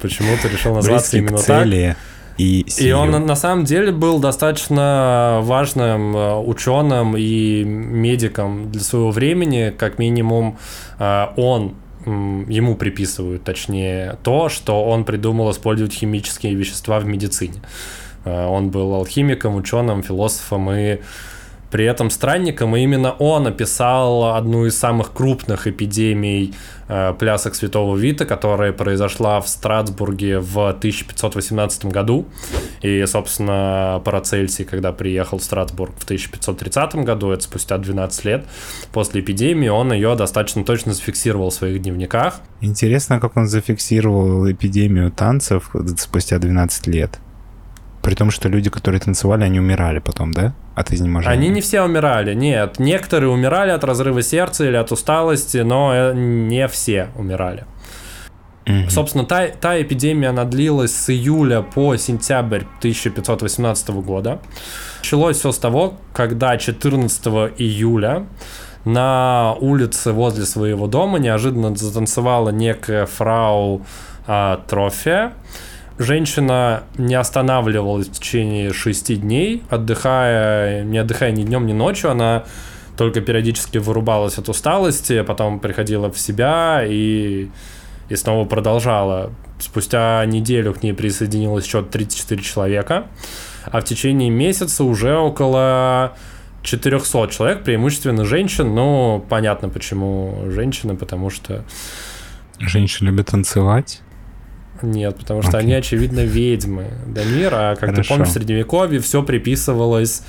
почему-то 0.00 0.48
решил 0.48 0.74
назваться 0.74 1.16
именно 1.16 1.38
так. 1.38 1.96
И, 2.36 2.66
и 2.78 2.90
он 2.90 3.10
на 3.26 3.36
самом 3.36 3.64
деле 3.64 3.92
был 3.92 4.18
достаточно 4.18 5.38
важным 5.42 6.16
э, 6.16 6.36
ученым 6.36 7.16
и 7.16 7.62
медиком 7.64 8.72
для 8.72 8.80
своего 8.80 9.10
времени, 9.12 9.72
как 9.76 9.98
минимум 9.98 10.58
э, 10.98 11.26
он 11.36 11.76
ему 12.06 12.76
приписывают, 12.76 13.44
точнее, 13.44 14.18
то, 14.22 14.48
что 14.48 14.84
он 14.84 15.04
придумал 15.04 15.50
использовать 15.50 15.92
химические 15.92 16.54
вещества 16.54 17.00
в 17.00 17.06
медицине. 17.06 17.60
Э, 18.24 18.46
он 18.46 18.70
был 18.70 18.94
алхимиком, 18.94 19.56
ученым, 19.56 20.02
философом 20.02 20.70
и 20.70 20.98
при 21.74 21.86
этом 21.86 22.08
странником, 22.08 22.76
и 22.76 22.82
именно 22.82 23.10
он 23.18 23.48
описал 23.48 24.36
одну 24.36 24.64
из 24.64 24.78
самых 24.78 25.12
крупных 25.12 25.66
эпидемий 25.66 26.54
э, 26.86 27.14
плясок 27.18 27.56
Святого 27.56 27.96
Вита, 27.96 28.26
которая 28.26 28.72
произошла 28.72 29.40
в 29.40 29.48
Страсбурге 29.48 30.38
в 30.38 30.68
1518 30.68 31.86
году. 31.86 32.26
И, 32.80 33.04
собственно, 33.06 34.00
Парацельсий, 34.04 34.64
когда 34.64 34.92
приехал 34.92 35.38
в 35.38 35.42
Страсбург 35.42 35.96
в 35.98 36.04
1530 36.04 36.94
году, 37.04 37.32
это 37.32 37.42
спустя 37.42 37.76
12 37.76 38.24
лет 38.24 38.44
после 38.92 39.20
эпидемии, 39.20 39.66
он 39.66 39.92
ее 39.92 40.14
достаточно 40.14 40.64
точно 40.64 40.94
зафиксировал 40.94 41.50
в 41.50 41.54
своих 41.54 41.82
дневниках. 41.82 42.40
Интересно, 42.60 43.18
как 43.18 43.36
он 43.36 43.48
зафиксировал 43.48 44.48
эпидемию 44.48 45.10
танцев 45.10 45.74
спустя 45.98 46.38
12 46.38 46.86
лет. 46.86 47.18
При 48.04 48.14
том, 48.14 48.30
что 48.30 48.50
люди, 48.50 48.68
которые 48.68 49.00
танцевали, 49.00 49.44
они 49.44 49.58
умирали 49.58 49.98
потом, 49.98 50.32
да? 50.32 50.52
От 50.74 50.92
изнеможения. 50.92 51.32
Они 51.32 51.48
не 51.48 51.62
все 51.62 51.80
умирали, 51.80 52.34
нет. 52.34 52.78
Некоторые 52.78 53.30
умирали 53.30 53.70
от 53.70 53.82
разрыва 53.82 54.22
сердца 54.22 54.66
или 54.66 54.76
от 54.76 54.92
усталости, 54.92 55.56
но 55.58 55.92
э, 55.94 56.12
не 56.14 56.68
все 56.68 57.08
умирали. 57.16 57.64
Угу. 58.66 58.90
Собственно, 58.90 59.24
та, 59.24 59.48
та 59.48 59.80
эпидемия, 59.80 60.28
она 60.28 60.44
длилась 60.44 60.94
с 60.94 61.08
июля 61.08 61.62
по 61.62 61.96
сентябрь 61.96 62.64
1518 62.80 63.88
года. 63.90 64.38
Началось 64.98 65.38
все 65.38 65.50
с 65.50 65.58
того, 65.58 65.94
когда 66.12 66.58
14 66.58 67.26
июля 67.56 68.26
на 68.84 69.54
улице 69.60 70.12
возле 70.12 70.44
своего 70.44 70.86
дома 70.88 71.18
неожиданно 71.18 71.74
затанцевала 71.74 72.50
некая 72.50 73.06
фрау 73.06 73.86
а, 74.26 74.62
Трофия, 74.68 75.32
Женщина 75.98 76.82
не 76.98 77.14
останавливалась 77.14 78.08
в 78.08 78.12
течение 78.12 78.72
шести 78.72 79.14
дней, 79.14 79.62
отдыхая, 79.70 80.82
не 80.82 80.98
отдыхая 80.98 81.30
ни 81.30 81.44
днем, 81.44 81.66
ни 81.66 81.72
ночью. 81.72 82.10
Она 82.10 82.44
только 82.96 83.20
периодически 83.20 83.78
вырубалась 83.78 84.38
от 84.38 84.48
усталости, 84.48 85.22
потом 85.22 85.60
приходила 85.60 86.10
в 86.10 86.18
себя 86.18 86.82
и, 86.84 87.48
и 88.08 88.16
снова 88.16 88.44
продолжала. 88.44 89.32
Спустя 89.60 90.24
неделю 90.26 90.74
к 90.74 90.82
ней 90.82 90.92
присоединилось 90.92 91.64
еще 91.64 91.82
34 91.82 92.42
человека, 92.42 93.06
а 93.66 93.80
в 93.80 93.84
течение 93.84 94.30
месяца 94.30 94.82
уже 94.82 95.16
около 95.16 96.16
400 96.62 97.28
человек, 97.28 97.62
преимущественно 97.62 98.24
женщин. 98.24 98.74
Ну, 98.74 99.24
понятно, 99.28 99.68
почему 99.68 100.42
женщины, 100.50 100.96
потому 100.96 101.30
что... 101.30 101.64
Женщины 102.58 103.08
любят 103.08 103.28
танцевать? 103.28 104.00
Нет, 104.82 105.16
потому 105.16 105.42
что 105.42 105.52
okay. 105.52 105.60
они, 105.60 105.72
очевидно, 105.74 106.20
ведьмы. 106.20 106.86
Дамир, 107.06 107.54
а 107.54 107.76
как 107.76 107.90
Хорошо. 107.90 108.02
ты 108.02 108.08
помнишь, 108.08 108.28
в 108.28 108.32
Средневековье 108.32 109.00
все 109.00 109.22
приписывалось 109.22 110.22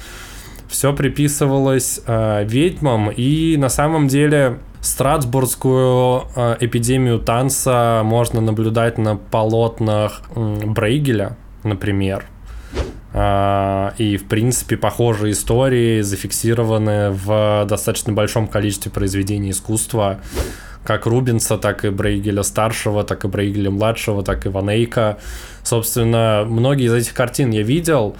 все 0.68 0.94
приписывалось 0.94 2.02
э, 2.06 2.44
ведьмам, 2.46 3.12
и 3.12 3.56
на 3.58 3.70
самом 3.70 4.08
деле 4.08 4.58
Страсбургскую 4.82 6.24
э, 6.36 6.58
эпидемию 6.60 7.20
танца 7.20 8.02
можно 8.04 8.42
наблюдать 8.42 8.98
на 8.98 9.16
полотнах 9.16 10.22
э, 10.36 10.66
Брейгеля, 10.66 11.38
например. 11.64 12.26
А, 13.18 13.94
и, 13.98 14.18
в 14.18 14.26
принципе, 14.26 14.76
похожие 14.76 15.32
истории 15.32 16.02
зафиксированы 16.02 17.12
в 17.12 17.66
достаточно 17.68 18.12
большом 18.12 18.48
количестве 18.48 18.92
произведений 18.92 19.52
искусства, 19.52 20.20
как 20.86 21.06
Рубинса, 21.06 21.58
так 21.58 21.84
и 21.84 21.90
Брейгеля 21.90 22.44
старшего, 22.44 23.04
так 23.04 23.26
и 23.26 23.28
Брейгеля 23.28 23.72
младшего, 23.72 24.24
так 24.24 24.46
и 24.46 24.50
Ванейка. 24.50 25.18
Собственно, 25.64 26.46
многие 26.48 26.86
из 26.86 26.94
этих 26.94 27.14
картин 27.14 27.52
я 27.52 27.64
видел, 27.64 28.16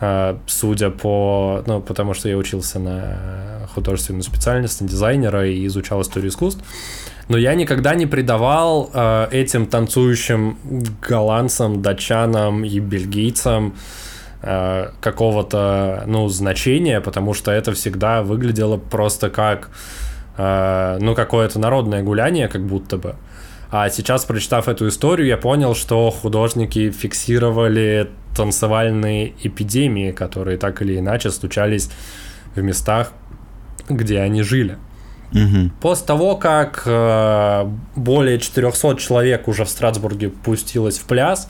а, 0.00 0.38
судя 0.46 0.90
по... 0.90 1.64
Ну, 1.66 1.80
потому 1.80 2.14
что 2.14 2.28
я 2.28 2.36
учился 2.36 2.78
на 2.78 3.68
художественную 3.74 4.22
специальность, 4.22 4.80
на 4.80 4.88
дизайнера 4.88 5.48
и 5.48 5.66
изучал 5.66 6.02
историю 6.02 6.30
искусств. 6.30 6.62
Но 7.28 7.38
я 7.38 7.54
никогда 7.54 7.94
не 7.94 8.06
придавал 8.06 8.90
э, 8.92 9.28
этим 9.30 9.66
танцующим 9.66 10.58
голландцам, 11.00 11.80
датчанам 11.80 12.64
и 12.64 12.80
бельгийцам 12.80 13.74
Э, 14.42 14.92
какого-то, 15.02 16.04
ну, 16.06 16.26
значения, 16.28 17.02
потому 17.02 17.34
что 17.34 17.50
это 17.50 17.74
всегда 17.74 18.22
выглядело 18.22 18.78
просто 18.78 19.28
как, 19.28 19.68
э, 20.40 20.98
ну, 21.00 21.14
какое-то 21.14 21.58
народное 21.58 22.02
гуляние, 22.02 22.48
как 22.48 22.64
будто 22.64 22.96
бы. 22.96 23.14
А 23.70 23.88
сейчас, 23.88 24.24
прочитав 24.24 24.68
эту 24.68 24.88
историю, 24.88 25.28
я 25.28 25.36
понял, 25.36 25.74
что 25.74 26.10
художники 26.10 26.90
фиксировали 26.90 28.10
танцевальные 28.36 29.34
эпидемии, 29.42 30.10
которые 30.10 30.56
так 30.56 30.82
или 30.82 30.98
иначе 30.98 31.30
случались 31.30 31.90
в 32.54 32.62
местах, 32.62 33.12
где 33.88 34.20
они 34.20 34.42
жили. 34.42 34.76
Угу. 35.32 35.70
После 35.80 36.06
того, 36.06 36.36
как 36.36 36.82
э, 36.86 37.70
более 37.94 38.38
400 38.40 38.96
человек 38.96 39.46
уже 39.46 39.64
в 39.64 39.68
Страсбурге 39.68 40.30
пустилось 40.30 40.98
в 40.98 41.04
пляс, 41.04 41.48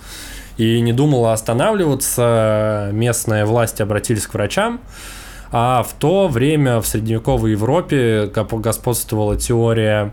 и 0.59 0.81
не 0.81 0.93
думала 0.93 1.33
останавливаться. 1.33 2.91
Местные 2.93 3.47
власти 3.47 3.81
обратились 3.81 4.27
к 4.27 4.35
врачам. 4.35 4.81
А 5.53 5.83
в 5.83 5.95
то 5.95 6.29
время 6.29 6.81
в 6.81 6.87
средневековой 6.87 7.53
Европе 7.53 8.31
господствовала 8.35 9.37
теория 9.37 10.13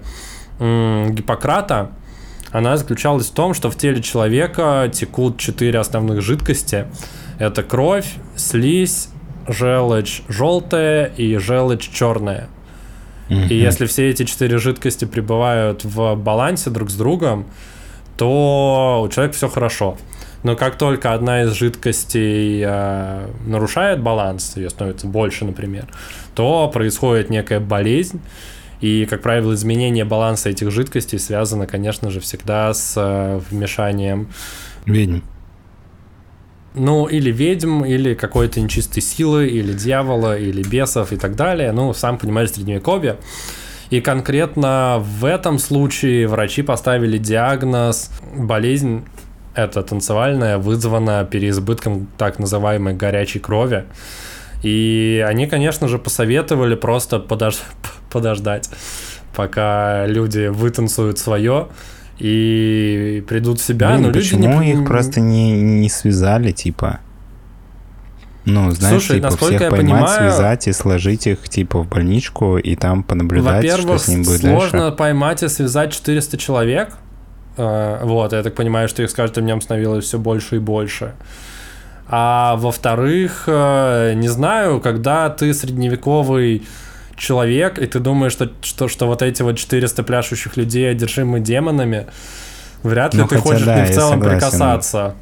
Гиппократа. 0.59 1.91
Она 2.51 2.77
заключалась 2.77 3.27
в 3.27 3.33
том, 3.33 3.53
что 3.53 3.69
в 3.69 3.75
теле 3.75 4.01
человека 4.01 4.89
текут 4.91 5.37
четыре 5.37 5.79
основных 5.79 6.21
жидкости. 6.21 6.87
Это 7.39 7.61
кровь, 7.61 8.07
слизь, 8.35 9.09
желчь 9.47 10.23
желтая 10.27 11.05
и 11.05 11.37
желчь 11.37 11.89
черная. 11.89 12.47
Mm-hmm. 13.29 13.47
И 13.49 13.55
если 13.55 13.85
все 13.85 14.09
эти 14.09 14.23
четыре 14.23 14.57
жидкости 14.57 15.05
пребывают 15.05 15.83
в 15.83 16.15
балансе 16.15 16.69
друг 16.69 16.89
с 16.89 16.95
другом, 16.95 17.45
то 18.17 19.03
у 19.05 19.09
человека 19.09 19.35
все 19.35 19.49
хорошо. 19.49 19.97
Но 20.47 20.55
как 20.55 20.77
только 20.77 21.13
одна 21.13 21.43
из 21.43 21.51
жидкостей 21.51 22.63
э, 22.65 23.27
нарушает 23.45 24.01
баланс, 24.01 24.55
ее 24.55 24.69
становится 24.69 25.05
больше, 25.05 25.43
например, 25.43 25.87
то 26.35 26.69
происходит 26.69 27.29
некая 27.29 27.59
болезнь. 27.59 28.21
И, 28.79 29.05
как 29.07 29.21
правило, 29.21 29.53
изменение 29.55 30.05
баланса 30.05 30.47
этих 30.47 30.71
жидкостей 30.71 31.19
связано, 31.19 31.67
конечно 31.67 32.11
же, 32.11 32.21
всегда 32.21 32.73
с 32.73 32.93
э, 32.95 33.41
вмешанием 33.49 34.29
ведьм. 34.85 35.19
Ну, 36.75 37.07
или 37.07 37.29
ведьм, 37.29 37.83
или 37.83 38.13
какой-то 38.13 38.61
нечистой 38.61 39.03
силы, 39.03 39.47
или 39.47 39.73
дьявола, 39.73 40.39
или 40.39 40.63
бесов 40.63 41.11
и 41.11 41.17
так 41.17 41.35
далее. 41.35 41.73
Ну, 41.73 41.93
сам 41.93 42.17
понимаешь, 42.17 42.51
средневековье. 42.51 43.17
И 43.89 43.99
конкретно 43.99 45.03
в 45.03 45.25
этом 45.25 45.59
случае 45.59 46.25
врачи 46.29 46.61
поставили 46.61 47.17
диагноз 47.17 48.11
болезнь 48.33 49.03
это 49.57 49.81
танцевальная 49.81 50.57
вызвана 50.57 51.25
переизбытком 51.25 52.07
так 52.17 52.39
называемой 52.39 52.93
горячей 52.93 53.39
крови. 53.39 53.85
И 54.63 55.23
они, 55.27 55.47
конечно 55.47 55.87
же, 55.87 55.97
посоветовали 55.97 56.75
просто 56.75 57.19
подож... 57.19 57.57
подождать, 58.11 58.69
пока 59.35 60.05
люди 60.05 60.47
вытанцуют 60.47 61.19
свое 61.19 61.67
и 62.19 63.23
придут 63.27 63.59
в 63.59 63.65
себя. 63.65 63.89
Блин, 63.91 64.03
но 64.03 64.13
почему 64.13 64.59
люди 64.59 64.65
не... 64.65 64.71
их 64.73 64.87
просто 64.87 65.19
не, 65.19 65.51
не 65.51 65.89
связали, 65.89 66.51
типа? 66.51 66.99
Ну, 68.45 68.71
знаешь, 68.71 69.03
Слушай, 69.03 69.19
типа, 69.19 69.35
всех 69.35 69.61
я 69.61 69.69
поймать, 69.69 69.79
понимаю, 69.79 70.31
связать 70.31 70.67
и 70.67 70.73
сложить 70.73 71.27
их, 71.27 71.49
типа, 71.49 71.83
в 71.83 71.89
больничку 71.89 72.57
и 72.57 72.75
там 72.77 73.03
понаблюдать, 73.03 73.69
что 73.71 73.97
с 73.97 74.07
ним 74.07 74.23
будет 74.23 74.41
дальше. 74.41 74.69
сложно 74.69 74.91
поймать 74.91 75.43
и 75.43 75.49
связать 75.49 75.91
400 75.91 76.37
человек, 76.37 76.97
вот, 77.57 78.33
я 78.33 78.43
так 78.43 78.55
понимаю, 78.55 78.87
что 78.87 79.03
их 79.03 79.09
с 79.09 79.13
каждым 79.13 79.45
днем 79.45 79.61
становилось 79.61 80.05
все 80.05 80.19
больше 80.19 80.57
и 80.57 80.59
больше. 80.59 81.13
А 82.09 82.55
во-вторых, 82.55 83.43
э, 83.47 84.13
не 84.15 84.29
знаю, 84.29 84.79
когда 84.79 85.29
ты 85.29 85.53
средневековый 85.53 86.63
человек, 87.17 87.79
и 87.79 87.85
ты 87.85 87.99
думаешь, 87.99 88.31
что, 88.31 88.51
что, 88.61 88.87
что 88.87 89.07
вот 89.07 89.21
эти 89.21 89.41
вот 89.41 89.57
400 89.57 90.03
пляшущих 90.03 90.55
людей 90.55 90.89
одержимы 90.89 91.41
демонами, 91.41 92.07
вряд 92.83 93.13
ли 93.13 93.21
ну, 93.21 93.27
ты 93.27 93.37
хочешь 93.37 93.65
да, 93.65 93.83
в 93.83 93.91
целом 93.91 94.21
прикасаться. 94.21 95.15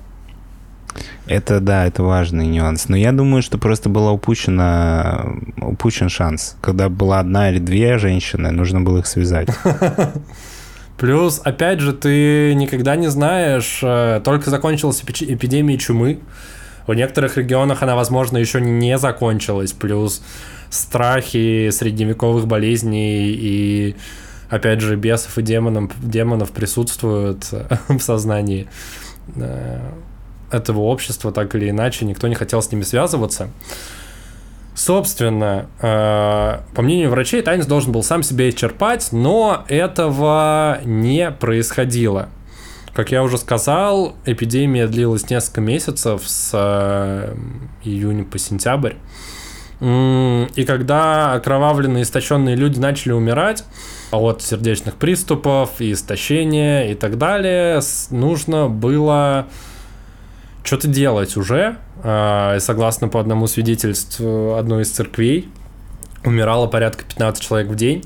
Это 1.25 1.59
да, 1.59 1.87
это 1.87 2.03
важный 2.03 2.45
нюанс. 2.45 2.87
Но 2.87 2.95
я 2.95 3.11
думаю, 3.11 3.41
что 3.41 3.57
просто 3.57 3.89
была 3.89 4.11
упущена, 4.11 5.25
упущен 5.57 6.09
шанс. 6.09 6.55
Когда 6.61 6.87
была 6.87 7.19
одна 7.19 7.49
или 7.49 7.57
две 7.57 7.97
женщины, 7.97 8.51
нужно 8.51 8.81
было 8.81 8.99
их 8.99 9.07
связать. 9.07 9.49
Плюс, 10.97 11.41
опять 11.43 11.81
же, 11.81 11.93
ты 11.93 12.53
никогда 12.53 12.95
не 12.95 13.09
знаешь, 13.09 13.79
э, 13.83 14.21
только 14.23 14.49
закончилась 14.49 15.01
эпидемия 15.01 15.77
чумы. 15.77 16.19
В 16.87 16.93
некоторых 16.93 17.37
регионах 17.37 17.83
она, 17.83 17.95
возможно, 17.95 18.37
еще 18.37 18.61
не 18.61 18.97
закончилась. 18.97 19.73
Плюс 19.73 20.21
страхи 20.69 21.69
средневековых 21.71 22.47
болезней 22.47 23.31
и, 23.31 23.95
опять 24.49 24.81
же, 24.81 24.95
бесов 24.95 25.37
и 25.37 25.41
демонов, 25.41 25.91
демонов 26.01 26.51
присутствуют 26.51 27.49
в 27.89 27.99
сознании 27.99 28.67
э, 29.35 29.79
этого 30.51 30.79
общества, 30.81 31.33
так 31.33 31.55
или 31.55 31.69
иначе. 31.69 32.05
Никто 32.05 32.27
не 32.27 32.35
хотел 32.35 32.61
с 32.61 32.71
ними 32.71 32.83
связываться. 32.83 33.49
Собственно, 34.75 35.67
э, 35.81 36.59
по 36.75 36.81
мнению 36.81 37.09
врачей, 37.09 37.41
Тайнс 37.41 37.65
должен 37.65 37.93
был 37.93 38.03
сам 38.03 38.23
себя 38.23 38.49
исчерпать, 38.49 39.07
но 39.13 39.63
этого 39.69 40.79
не 40.83 41.31
происходило. 41.31 42.27
Как 42.93 43.11
я 43.11 43.23
уже 43.23 43.37
сказал, 43.37 44.15
эпидемия 44.25 44.87
длилась 44.87 45.29
несколько 45.29 45.61
месяцев 45.61 46.23
с 46.25 46.51
э, 46.53 47.35
июня 47.85 48.25
по 48.25 48.37
сентябрь. 48.37 48.95
И 49.81 50.63
когда 50.65 51.33
окровавленные, 51.33 52.03
истощенные 52.03 52.55
люди 52.55 52.79
начали 52.79 53.11
умирать 53.11 53.65
от 54.11 54.41
сердечных 54.41 54.95
приступов 54.95 55.71
истощения 55.79 56.91
и 56.91 56.95
так 56.95 57.17
далее, 57.17 57.81
нужно 58.09 58.69
было 58.69 59.47
что-то 60.65 60.87
делать 60.87 61.37
уже. 61.37 61.77
А, 62.03 62.57
согласно 62.59 63.07
по 63.07 63.19
одному 63.19 63.47
свидетельству 63.47 64.55
одной 64.55 64.83
из 64.83 64.91
церквей, 64.91 65.49
умирало 66.23 66.67
порядка 66.67 67.05
15 67.05 67.41
человек 67.41 67.69
в 67.69 67.75
день. 67.75 68.03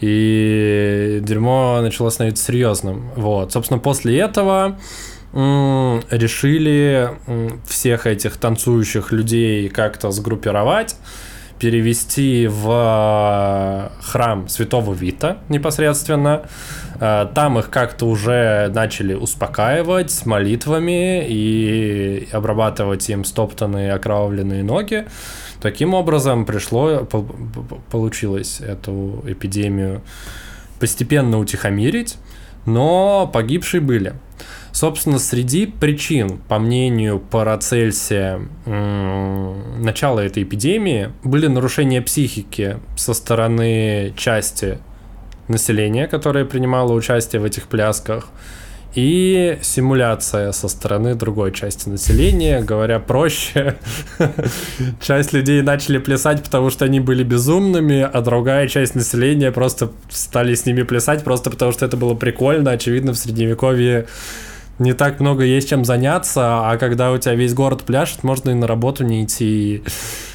И 0.00 1.20
дерьмо 1.22 1.80
начало 1.82 2.08
становиться 2.08 2.44
серьезным. 2.44 3.10
Вот. 3.16 3.52
Собственно, 3.52 3.78
после 3.78 4.18
этого 4.18 4.78
решили 5.32 7.10
всех 7.68 8.06
этих 8.06 8.36
танцующих 8.36 9.12
людей 9.12 9.68
как-то 9.68 10.10
сгруппировать 10.10 10.96
перевести 11.60 12.48
в 12.48 13.92
храм 14.00 14.48
Святого 14.48 14.94
Вита 14.94 15.38
непосредственно. 15.48 16.42
Э, 16.98 17.26
там 17.34 17.58
их 17.58 17.70
как-то 17.70 18.06
уже 18.06 18.70
начали 18.74 19.14
успокаивать 19.14 20.24
молитвами 20.24 21.24
и 21.28 22.28
обрабатывать 22.32 23.08
им 23.10 23.24
стоптанные 23.24 23.92
окровавленные 23.92 24.64
ноги. 24.64 25.06
Таким 25.60 25.92
образом 25.92 26.46
пришло, 26.46 27.06
получилось 27.90 28.60
эту 28.60 29.22
эпидемию 29.26 30.00
постепенно 30.78 31.38
утихомирить, 31.38 32.16
но 32.64 33.30
погибшие 33.30 33.82
были. 33.82 34.14
Собственно, 34.72 35.18
среди 35.18 35.66
причин, 35.66 36.38
по 36.48 36.58
мнению 36.58 37.18
Парацельсия, 37.18 38.40
начала 38.64 40.20
этой 40.20 40.44
эпидемии 40.44 41.10
были 41.24 41.48
нарушения 41.48 42.00
психики 42.00 42.78
со 42.96 43.14
стороны 43.14 44.14
части 44.16 44.78
населения, 45.48 46.06
которое 46.06 46.44
принимало 46.44 46.92
участие 46.92 47.40
в 47.40 47.44
этих 47.44 47.66
плясках, 47.66 48.28
и 48.94 49.58
симуляция 49.62 50.50
со 50.50 50.66
стороны 50.66 51.14
другой 51.14 51.52
части 51.52 51.88
населения. 51.88 52.60
Говоря 52.60 52.98
проще, 52.98 53.76
часть 55.00 55.32
людей 55.32 55.62
начали 55.62 55.98
плясать, 55.98 56.42
потому 56.42 56.70
что 56.70 56.84
они 56.84 56.98
были 56.98 57.22
безумными, 57.22 58.00
а 58.00 58.20
другая 58.20 58.66
часть 58.66 58.96
населения 58.96 59.52
просто 59.52 59.92
стали 60.08 60.54
с 60.54 60.66
ними 60.66 60.82
плясать, 60.82 61.22
просто 61.22 61.50
потому 61.50 61.70
что 61.70 61.86
это 61.86 61.96
было 61.96 62.14
прикольно. 62.14 62.72
Очевидно, 62.72 63.12
в 63.12 63.16
средневековье 63.16 64.06
не 64.80 64.94
так 64.94 65.20
много 65.20 65.44
есть 65.44 65.68
чем 65.68 65.84
заняться, 65.84 66.70
а 66.70 66.76
когда 66.78 67.12
у 67.12 67.18
тебя 67.18 67.34
весь 67.34 67.54
город 67.54 67.84
пляшет, 67.84 68.24
можно 68.24 68.50
и 68.50 68.54
на 68.54 68.66
работу 68.66 69.04
не 69.04 69.24
идти. 69.24 69.82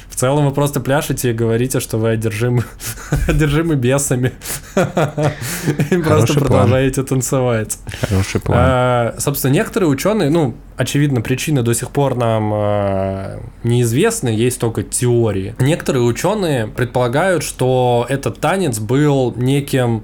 В 0.08 0.18
целом 0.18 0.46
вы 0.46 0.52
просто 0.52 0.80
пляшете 0.80 1.30
и 1.30 1.32
говорите, 1.34 1.78
что 1.78 1.98
вы 1.98 2.10
одержимы, 2.10 2.64
одержимы 3.28 3.74
бесами. 3.74 4.32
И 5.90 5.96
просто 5.98 6.40
продолжаете 6.40 7.02
танцевать. 7.02 7.76
Хороший 8.00 8.40
план. 8.40 8.56
А, 8.58 9.14
собственно, 9.18 9.52
некоторые 9.52 9.90
ученые, 9.90 10.30
ну, 10.30 10.54
очевидно, 10.78 11.20
причины 11.20 11.62
до 11.62 11.74
сих 11.74 11.90
пор 11.90 12.16
нам 12.16 12.50
э, 12.54 13.40
неизвестны, 13.62 14.30
есть 14.30 14.58
только 14.58 14.82
теории. 14.84 15.54
Некоторые 15.58 16.04
ученые 16.04 16.66
предполагают, 16.66 17.42
что 17.42 18.06
этот 18.08 18.40
танец 18.40 18.78
был 18.78 19.34
неким 19.36 20.02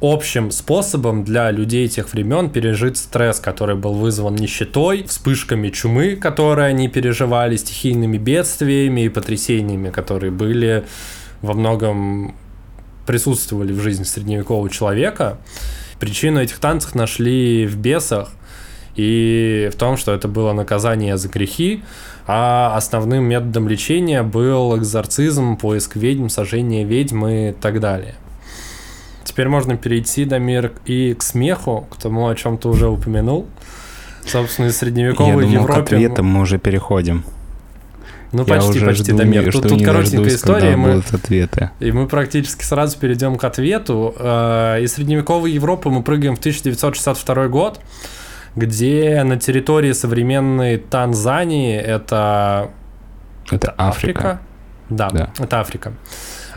общим 0.00 0.50
способом 0.50 1.24
для 1.24 1.50
людей 1.50 1.88
тех 1.88 2.12
времен 2.12 2.50
пережить 2.50 2.96
стресс, 2.96 3.40
который 3.40 3.76
был 3.76 3.94
вызван 3.94 4.36
нищетой, 4.36 5.04
вспышками 5.04 5.68
чумы, 5.70 6.16
которые 6.16 6.68
они 6.68 6.88
переживали, 6.88 7.56
стихийными 7.56 8.18
бедствиями 8.18 9.02
и 9.02 9.08
потрясениями, 9.08 9.90
которые 9.90 10.30
были 10.30 10.84
во 11.42 11.54
многом 11.54 12.34
присутствовали 13.06 13.72
в 13.72 13.80
жизни 13.80 14.04
средневекового 14.04 14.68
человека. 14.70 15.38
Причину 15.98 16.40
этих 16.40 16.58
танцев 16.58 16.94
нашли 16.94 17.66
в 17.66 17.76
бесах 17.76 18.30
и 18.94 19.70
в 19.72 19.76
том, 19.76 19.96
что 19.96 20.12
это 20.12 20.28
было 20.28 20.52
наказание 20.52 21.16
за 21.16 21.28
грехи, 21.28 21.82
а 22.26 22.76
основным 22.76 23.24
методом 23.24 23.68
лечения 23.68 24.22
был 24.22 24.76
экзорцизм, 24.76 25.56
поиск 25.56 25.96
ведьм, 25.96 26.28
сожжение 26.28 26.84
ведьм 26.84 27.26
и 27.26 27.52
так 27.52 27.80
далее. 27.80 28.14
Теперь 29.28 29.48
можно 29.48 29.76
перейти, 29.76 30.24
Дамир, 30.24 30.72
и 30.86 31.12
к 31.12 31.22
смеху, 31.22 31.86
к 31.90 31.96
тому, 31.96 32.28
о 32.28 32.34
чем 32.34 32.56
ты 32.56 32.66
уже 32.68 32.88
упомянул. 32.88 33.46
Собственно, 34.24 34.68
из 34.68 34.78
средневековой 34.78 35.44
Я 35.44 35.50
думал, 35.50 35.64
Европе... 35.64 35.80
к 35.82 35.84
ответам 35.84 36.26
мы 36.26 36.40
уже 36.40 36.58
переходим. 36.58 37.24
Ну, 38.32 38.46
Я 38.46 38.54
почти, 38.54 38.80
почти, 38.80 39.04
жду, 39.04 39.18
Дамир. 39.18 39.52
Тут, 39.52 39.68
тут 39.68 39.84
коротенькая 39.84 40.34
история, 40.34 40.76
мы, 40.76 41.02
ответы. 41.12 41.70
и 41.78 41.92
мы 41.92 42.08
практически 42.08 42.64
сразу 42.64 42.98
перейдем 42.98 43.36
к 43.36 43.44
ответу. 43.44 44.14
Э, 44.18 44.80
из 44.80 44.94
средневековой 44.94 45.52
Европы 45.52 45.90
мы 45.90 46.02
прыгаем 46.02 46.34
в 46.34 46.38
1962 46.38 47.48
год, 47.48 47.80
где 48.56 49.22
на 49.24 49.38
территории 49.38 49.92
современной 49.92 50.78
Танзании, 50.78 51.76
это... 51.76 52.70
Это 53.50 53.74
Африка. 53.76 54.20
Африка? 54.20 54.40
Да, 54.88 55.10
да, 55.10 55.30
это 55.38 55.60
Африка. 55.60 55.92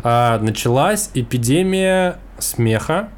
А, 0.03 0.39
началась 0.39 1.09
эпидемия 1.13 2.17
смеха, 2.41 3.09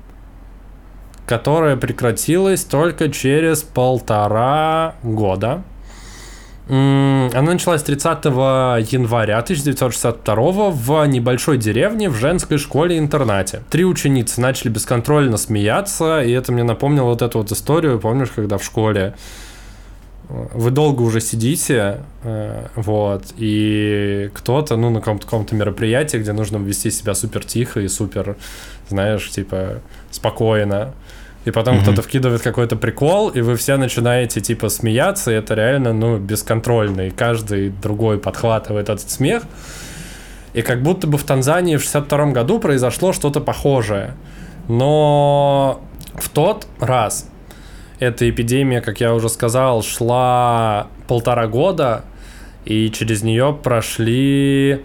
которая 1.26 1.76
прекратилась 1.78 2.64
только 2.64 3.10
через 3.10 3.64
полтора 3.64 4.96
года. 5.04 5.64
Она 6.70 7.42
началась 7.42 7.84
30 7.84 8.26
января 8.26 9.40
1962 9.40 10.36
в 10.70 11.06
небольшой 11.08 11.58
деревне 11.58 12.10
в 12.10 12.16
женской 12.16 12.58
школе-интернате. 12.58 13.64
Три 13.70 13.84
ученицы 13.84 14.40
начали 14.40 14.70
бесконтрольно 14.70 15.36
смеяться, 15.36 16.22
и 16.22 16.32
это 16.32 16.54
мне 16.54 16.64
напомнило 16.64 17.06
вот 17.06 17.22
эту 17.22 17.40
вот 17.40 17.52
историю, 17.52 18.00
помнишь, 18.00 18.30
когда 18.34 18.58
в 18.58 18.64
школе 18.64 19.14
вы 20.34 20.72
долго 20.72 21.04
уже 21.04 21.22
сидите, 21.22 22.00
э, 22.24 22.66
вот, 22.76 23.26
и 23.38 24.32
кто-то, 24.34 24.78
ну, 24.78 24.90
на 24.90 25.00
каком-то, 25.00 25.26
каком 25.26 25.46
мероприятии, 25.52 26.18
где 26.18 26.34
нужно 26.34 26.58
вести 26.58 26.90
себя 26.90 27.14
супер 27.14 27.46
тихо 27.46 27.82
и 27.82 27.88
супер, 27.88 28.36
знаешь, 28.90 29.30
типа, 29.30 29.82
спокойно, 30.10 30.94
и 31.46 31.52
потом 31.52 31.76
mm-hmm. 31.76 31.82
кто-то 31.84 32.02
вкидывает 32.02 32.42
какой-то 32.42 32.76
прикол, 32.76 33.30
и 33.30 33.42
вы 33.42 33.56
все 33.58 33.78
начинаете, 33.78 34.42
типа, 34.42 34.70
смеяться, 34.70 35.32
и 35.32 35.36
это 35.36 35.54
реально, 35.54 35.94
ну, 35.94 36.18
бесконтрольно, 36.18 37.02
и 37.02 37.10
каждый 37.12 37.70
другой 37.70 38.18
подхватывает 38.18 38.90
этот 38.90 39.12
смех, 39.12 39.44
и 40.54 40.64
как 40.64 40.82
будто 40.82 41.06
бы 41.06 41.20
в 41.20 41.24
Танзании 41.24 41.78
в 41.78 41.82
62 41.82 42.32
году 42.32 42.60
произошло 42.60 43.14
что-то 43.14 43.40
похожее, 43.40 44.16
но 44.68 45.80
в 46.16 46.30
тот 46.30 46.66
раз 46.80 47.28
эта 48.00 48.30
эпидемия, 48.30 48.82
как 48.82 49.00
я 49.00 49.14
уже 49.14 49.30
сказал, 49.30 49.84
шла 49.84 50.88
полтора 51.08 51.48
года, 51.48 52.06
и 52.66 52.90
через 52.90 53.24
нее 53.24 53.58
прошли 53.62 54.82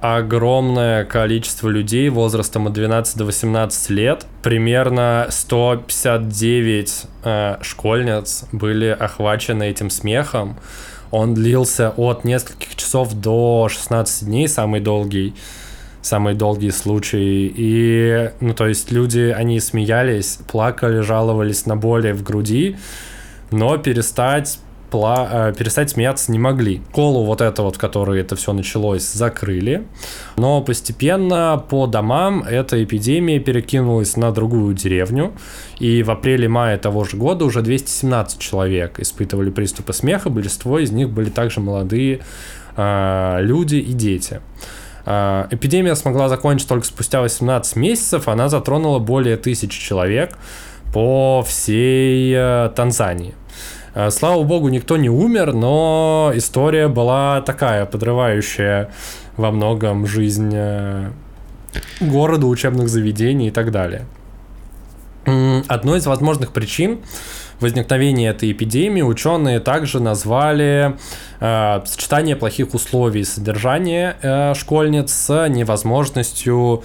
огромное 0.00 1.04
количество 1.04 1.68
людей 1.68 2.08
возрастом 2.08 2.68
от 2.68 2.72
12 2.72 3.16
до 3.16 3.24
18 3.24 3.90
лет. 3.90 4.26
Примерно 4.42 5.26
159 5.28 7.02
э, 7.24 7.56
школьниц 7.62 8.44
были 8.52 8.86
охвачены 8.86 9.64
этим 9.64 9.90
смехом. 9.90 10.56
Он 11.10 11.34
длился 11.34 11.90
от 11.96 12.24
нескольких 12.24 12.76
часов 12.76 13.14
до 13.14 13.68
16 13.68 14.26
дней, 14.26 14.46
самый 14.46 14.80
долгий 14.80 15.34
самые 16.02 16.34
долгие 16.34 16.70
случаи. 16.70 17.52
И, 17.54 18.30
ну, 18.40 18.54
то 18.54 18.66
есть 18.66 18.90
люди, 18.92 19.34
они 19.36 19.60
смеялись, 19.60 20.38
плакали, 20.50 21.00
жаловались 21.00 21.66
на 21.66 21.76
боли 21.76 22.12
в 22.12 22.22
груди, 22.22 22.76
но 23.50 23.76
перестать 23.78 24.58
пла 24.90 25.28
э, 25.30 25.54
перестать 25.56 25.90
смеяться 25.90 26.32
не 26.32 26.38
могли. 26.38 26.80
Колу 26.92 27.24
вот 27.24 27.40
это 27.40 27.62
вот, 27.62 27.76
в 27.76 27.78
которой 27.78 28.20
это 28.20 28.36
все 28.36 28.52
началось, 28.52 29.02
закрыли. 29.02 29.86
Но 30.36 30.60
постепенно 30.62 31.62
по 31.68 31.86
домам 31.86 32.42
эта 32.42 32.82
эпидемия 32.82 33.38
перекинулась 33.38 34.16
на 34.16 34.32
другую 34.32 34.74
деревню. 34.74 35.32
И 35.78 36.02
в 36.02 36.10
апреле-мае 36.10 36.78
того 36.78 37.04
же 37.04 37.16
года 37.16 37.44
уже 37.44 37.62
217 37.62 38.38
человек 38.38 39.00
испытывали 39.00 39.50
приступы 39.50 39.92
смеха. 39.92 40.30
Большинство 40.30 40.78
из 40.78 40.90
них 40.90 41.10
были 41.10 41.30
также 41.30 41.60
молодые 41.60 42.20
э, 42.76 43.38
люди 43.40 43.76
и 43.76 43.92
дети. 43.92 44.40
А, 45.10 45.48
эпидемия 45.50 45.94
смогла 45.94 46.28
закончиться 46.28 46.68
только 46.68 46.86
спустя 46.86 47.22
18 47.22 47.76
месяцев. 47.76 48.28
Она 48.28 48.50
затронула 48.50 48.98
более 48.98 49.38
тысячи 49.38 49.80
человек 49.80 50.36
по 50.92 51.42
всей 51.46 52.34
э, 52.36 52.70
Танзании. 52.76 53.34
Э, 53.94 54.10
слава 54.10 54.42
богу, 54.42 54.68
никто 54.68 54.98
не 54.98 55.08
умер, 55.08 55.54
но 55.54 56.30
история 56.34 56.88
была 56.88 57.40
такая, 57.40 57.86
подрывающая 57.86 58.90
во 59.38 59.50
многом 59.50 60.06
жизнь 60.06 60.52
э, 60.54 61.10
города, 62.00 62.46
учебных 62.46 62.90
заведений 62.90 63.48
и 63.48 63.50
так 63.50 63.70
далее. 63.70 64.04
Одной 65.68 66.00
из 66.00 66.06
возможных 66.06 66.52
причин 66.52 66.98
возникновения 67.60 68.28
этой 68.28 68.52
эпидемии 68.52 69.02
ученые 69.02 69.60
также 69.60 70.00
назвали 70.00 70.96
э, 71.40 71.80
сочетание 71.84 72.36
плохих 72.36 72.74
условий 72.74 73.24
содержания 73.24 74.16
э, 74.22 74.54
школьниц 74.54 75.12
с 75.12 75.48
невозможностью 75.48 76.84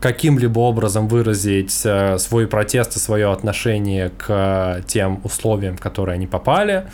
каким-либо 0.00 0.58
образом 0.60 1.08
выразить 1.08 1.82
э, 1.84 2.18
свой 2.18 2.46
протест 2.46 2.96
и 2.96 2.98
свое 2.98 3.30
отношение 3.30 4.10
к 4.10 4.82
тем 4.86 5.20
условиям, 5.24 5.76
в 5.76 5.80
которые 5.80 6.14
они 6.14 6.26
попали. 6.26 6.86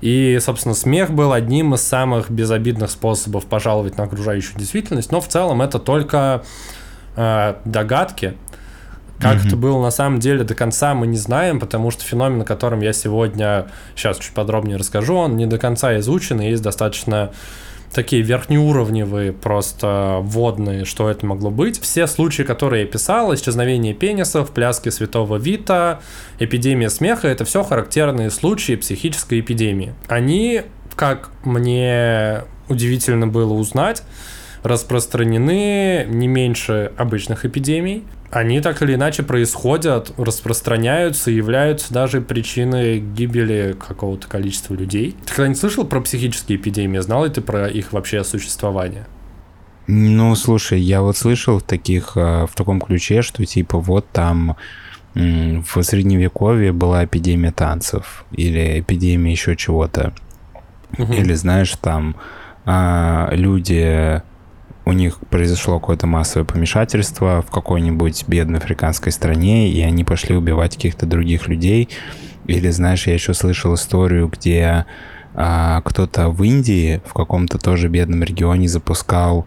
И, 0.00 0.38
собственно, 0.40 0.74
смех 0.74 1.12
был 1.12 1.32
одним 1.32 1.74
из 1.74 1.80
самых 1.80 2.30
безобидных 2.30 2.90
способов 2.90 3.46
пожаловать 3.46 3.96
на 3.96 4.04
окружающую 4.04 4.58
действительность, 4.58 5.10
но 5.10 5.20
в 5.20 5.28
целом 5.28 5.62
это 5.62 5.78
только 5.78 6.44
э, 7.16 7.54
догадки, 7.64 8.34
как 9.20 9.36
mm-hmm. 9.36 9.46
это 9.46 9.56
было 9.56 9.82
на 9.82 9.90
самом 9.90 10.18
деле 10.18 10.44
до 10.44 10.54
конца 10.54 10.94
мы 10.94 11.06
не 11.06 11.16
знаем, 11.16 11.60
потому 11.60 11.90
что 11.90 12.04
феномен, 12.04 12.42
о 12.42 12.44
котором 12.44 12.80
я 12.80 12.92
сегодня 12.92 13.66
сейчас 13.94 14.18
чуть 14.18 14.32
подробнее 14.32 14.76
расскажу, 14.76 15.14
он 15.14 15.36
не 15.36 15.46
до 15.46 15.58
конца 15.58 15.96
изучен, 15.98 16.40
и 16.40 16.50
есть 16.50 16.62
достаточно 16.62 17.30
такие 17.94 18.22
верхнеуровневые, 18.22 19.32
просто 19.32 20.18
водные, 20.20 20.84
что 20.84 21.08
это 21.08 21.24
могло 21.24 21.50
быть. 21.50 21.80
Все 21.80 22.06
случаи, 22.06 22.42
которые 22.42 22.82
я 22.82 22.88
писал, 22.88 23.32
исчезновение 23.34 23.94
пенисов, 23.94 24.50
пляски 24.50 24.88
святого 24.90 25.36
Вита, 25.36 26.00
эпидемия 26.38 26.90
смеха, 26.90 27.28
это 27.28 27.44
все 27.44 27.62
характерные 27.62 28.30
случаи 28.30 28.76
психической 28.76 29.40
эпидемии. 29.40 29.94
Они, 30.08 30.62
как 30.96 31.30
мне 31.44 32.42
удивительно 32.68 33.26
было 33.26 33.52
узнать, 33.52 34.02
распространены 34.62 36.06
не 36.08 36.26
меньше 36.26 36.92
обычных 36.96 37.44
эпидемий 37.44 38.04
они 38.34 38.60
так 38.60 38.82
или 38.82 38.94
иначе 38.94 39.22
происходят, 39.22 40.12
распространяются 40.16 41.30
и 41.30 41.34
являются 41.34 41.94
даже 41.94 42.20
причиной 42.20 42.98
гибели 42.98 43.76
какого-то 43.78 44.26
количества 44.26 44.74
людей. 44.74 45.16
Ты 45.24 45.34
когда-нибудь 45.34 45.60
слышал 45.60 45.84
про 45.84 46.00
психические 46.00 46.58
эпидемии? 46.58 46.98
Знал 46.98 47.24
ли 47.24 47.30
ты 47.30 47.40
про 47.40 47.68
их 47.68 47.92
вообще 47.92 48.24
существование? 48.24 49.06
Ну, 49.86 50.34
слушай, 50.34 50.80
я 50.80 51.02
вот 51.02 51.16
слышал 51.16 51.58
в 51.58 51.62
таких, 51.62 52.16
э, 52.16 52.46
в 52.46 52.54
таком 52.56 52.80
ключе, 52.80 53.22
что 53.22 53.44
типа 53.44 53.78
вот 53.78 54.08
там 54.10 54.56
в 55.14 55.82
средневековье 55.82 56.72
была 56.72 57.04
эпидемия 57.04 57.52
танцев 57.52 58.24
или 58.32 58.80
эпидемия 58.80 59.30
еще 59.30 59.54
чего-то. 59.54 60.12
Угу. 60.98 61.12
Или 61.12 61.34
знаешь, 61.34 61.72
там 61.80 62.16
а, 62.66 63.28
люди 63.32 64.20
у 64.84 64.92
них 64.92 65.18
произошло 65.30 65.80
какое-то 65.80 66.06
массовое 66.06 66.44
помешательство 66.44 67.42
в 67.42 67.50
какой-нибудь 67.50 68.24
бедной 68.28 68.58
африканской 68.58 69.12
стране, 69.12 69.70
и 69.70 69.80
они 69.80 70.04
пошли 70.04 70.36
убивать 70.36 70.76
каких-то 70.76 71.06
других 71.06 71.48
людей. 71.48 71.88
Или, 72.46 72.70
знаешь, 72.70 73.06
я 73.06 73.14
еще 73.14 73.32
слышал 73.32 73.74
историю, 73.74 74.28
где 74.28 74.84
а, 75.34 75.80
кто-то 75.82 76.28
в 76.28 76.42
Индии, 76.44 77.00
в 77.06 77.14
каком-то 77.14 77.58
тоже 77.58 77.88
бедном 77.88 78.22
регионе 78.22 78.68
запускал 78.68 79.46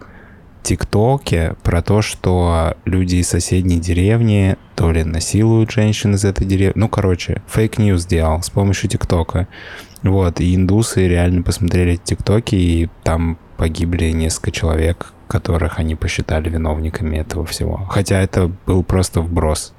ТикТоке 0.63 1.55
про 1.63 1.81
то, 1.81 2.01
что 2.01 2.75
люди 2.83 3.17
из 3.17 3.29
соседней 3.29 3.79
деревни 3.79 4.57
то 4.75 4.91
ли 4.91 5.03
насилуют 5.03 5.71
женщин 5.71 6.15
из 6.15 6.25
этой 6.25 6.45
деревни. 6.45 6.73
Ну, 6.75 6.89
короче, 6.89 7.41
fake 7.47 7.74
news 7.74 8.01
сделал 8.01 8.41
с 8.41 8.49
помощью 8.49 8.89
ТикТока. 8.89 9.47
Вот, 10.03 10.41
и 10.41 10.55
индусы 10.55 11.07
реально 11.07 11.41
посмотрели 11.43 11.95
ТикТоки, 11.95 12.55
и 12.55 12.89
там 13.03 13.37
погибли 13.55 14.11
несколько 14.11 14.51
человек, 14.51 15.13
которых 15.27 15.79
они 15.79 15.95
посчитали 15.95 16.49
виновниками 16.49 17.17
этого 17.17 17.45
всего. 17.45 17.85
Хотя 17.89 18.21
это 18.21 18.51
был 18.65 18.83
просто 18.83 19.21
вброс. 19.21 19.73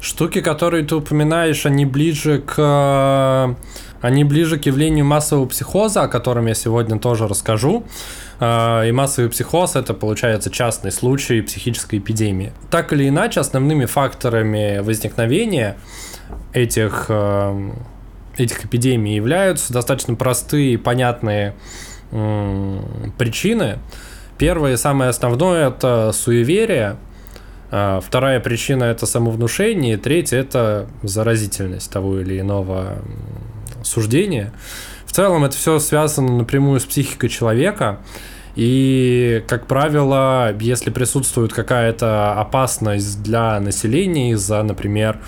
Штуки, 0.00 0.40
которые 0.40 0.84
ты 0.84 0.96
упоминаешь, 0.96 1.64
они 1.64 1.86
ближе 1.86 2.40
к 2.40 3.56
они 4.02 4.24
ближе 4.24 4.58
к 4.58 4.66
явлению 4.66 5.04
массового 5.04 5.46
психоза, 5.46 6.02
о 6.02 6.08
котором 6.08 6.46
я 6.46 6.54
сегодня 6.54 6.98
тоже 6.98 7.28
расскажу. 7.28 7.84
А, 8.40 8.84
и 8.84 8.90
массовый 8.90 9.30
психоз 9.30 9.76
это 9.76 9.94
получается 9.94 10.50
частный 10.50 10.90
случай 10.90 11.40
психической 11.40 12.00
эпидемии. 12.00 12.52
Так 12.68 12.92
или 12.92 13.08
иначе, 13.08 13.38
основными 13.38 13.84
факторами 13.84 14.80
возникновения 14.80 15.76
этих, 16.52 17.06
э, 17.08 17.70
этих 18.36 18.64
эпидемий 18.64 19.14
являются 19.14 19.72
достаточно 19.72 20.16
простые 20.16 20.74
и 20.74 20.76
понятные 20.76 21.54
причины. 23.16 23.78
Первое 24.38 24.74
и 24.74 24.76
самое 24.76 25.10
основное 25.10 25.68
это 25.68 26.12
суеверие. 26.12 26.96
А, 27.70 28.00
вторая 28.00 28.40
причина 28.40 28.84
это 28.84 29.06
самовнушение. 29.06 29.96
Третья 29.96 30.38
это 30.38 30.88
заразительность 31.02 31.90
того 31.90 32.20
или 32.20 32.40
иного 32.40 32.98
суждения. 33.82 34.52
В 35.06 35.12
целом 35.12 35.44
это 35.44 35.56
все 35.56 35.78
связано 35.78 36.36
напрямую 36.36 36.80
с 36.80 36.84
психикой 36.84 37.28
человека. 37.28 38.00
И, 38.54 39.42
как 39.48 39.66
правило, 39.66 40.54
если 40.60 40.90
присутствует 40.90 41.52
какая-то 41.52 42.34
опасность 42.34 43.22
для 43.22 43.58
населения 43.60 44.32
из-за, 44.32 44.62
например, 44.62 45.18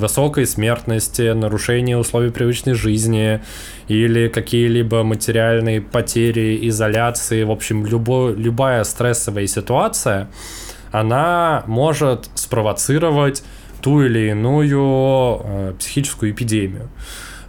высокой 0.00 0.46
смертности, 0.46 1.32
нарушения 1.32 1.96
условий 1.96 2.30
привычной 2.30 2.74
жизни 2.74 3.40
или 3.88 4.28
какие-либо 4.28 5.04
материальные 5.04 5.80
потери, 5.80 6.58
изоляции, 6.68 7.44
в 7.44 7.50
общем, 7.50 7.86
любо, 7.86 8.32
любая 8.32 8.82
стрессовая 8.84 9.46
ситуация, 9.46 10.28
она 10.90 11.62
может 11.66 12.28
спровоцировать 12.34 13.44
ту 13.80 14.02
или 14.02 14.30
иную 14.30 15.40
э, 15.42 15.74
психическую 15.78 16.32
эпидемию. 16.32 16.88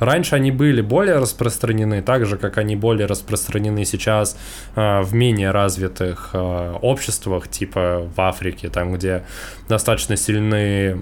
Раньше 0.01 0.35
они 0.35 0.49
были 0.49 0.81
более 0.81 1.19
распространены, 1.19 2.01
так 2.01 2.25
же, 2.25 2.37
как 2.37 2.57
они 2.57 2.75
более 2.75 3.05
распространены 3.05 3.85
сейчас 3.85 4.35
э, 4.75 5.01
в 5.01 5.13
менее 5.13 5.51
развитых 5.51 6.31
э, 6.33 6.77
обществах, 6.81 7.47
типа 7.47 8.09
в 8.15 8.19
Африке, 8.19 8.69
там, 8.69 8.95
где 8.95 9.23
достаточно 9.69 10.17
сильны 10.17 10.55
э, 10.55 10.95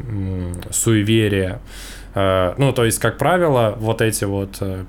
суеверия. 0.69 1.61
Э, 2.13 2.55
ну, 2.57 2.73
то 2.73 2.83
есть, 2.83 2.99
как 2.99 3.17
правило, 3.17 3.73
вот 3.77 4.01
эти 4.01 4.25
вот 4.25 4.57
э, 4.59 4.83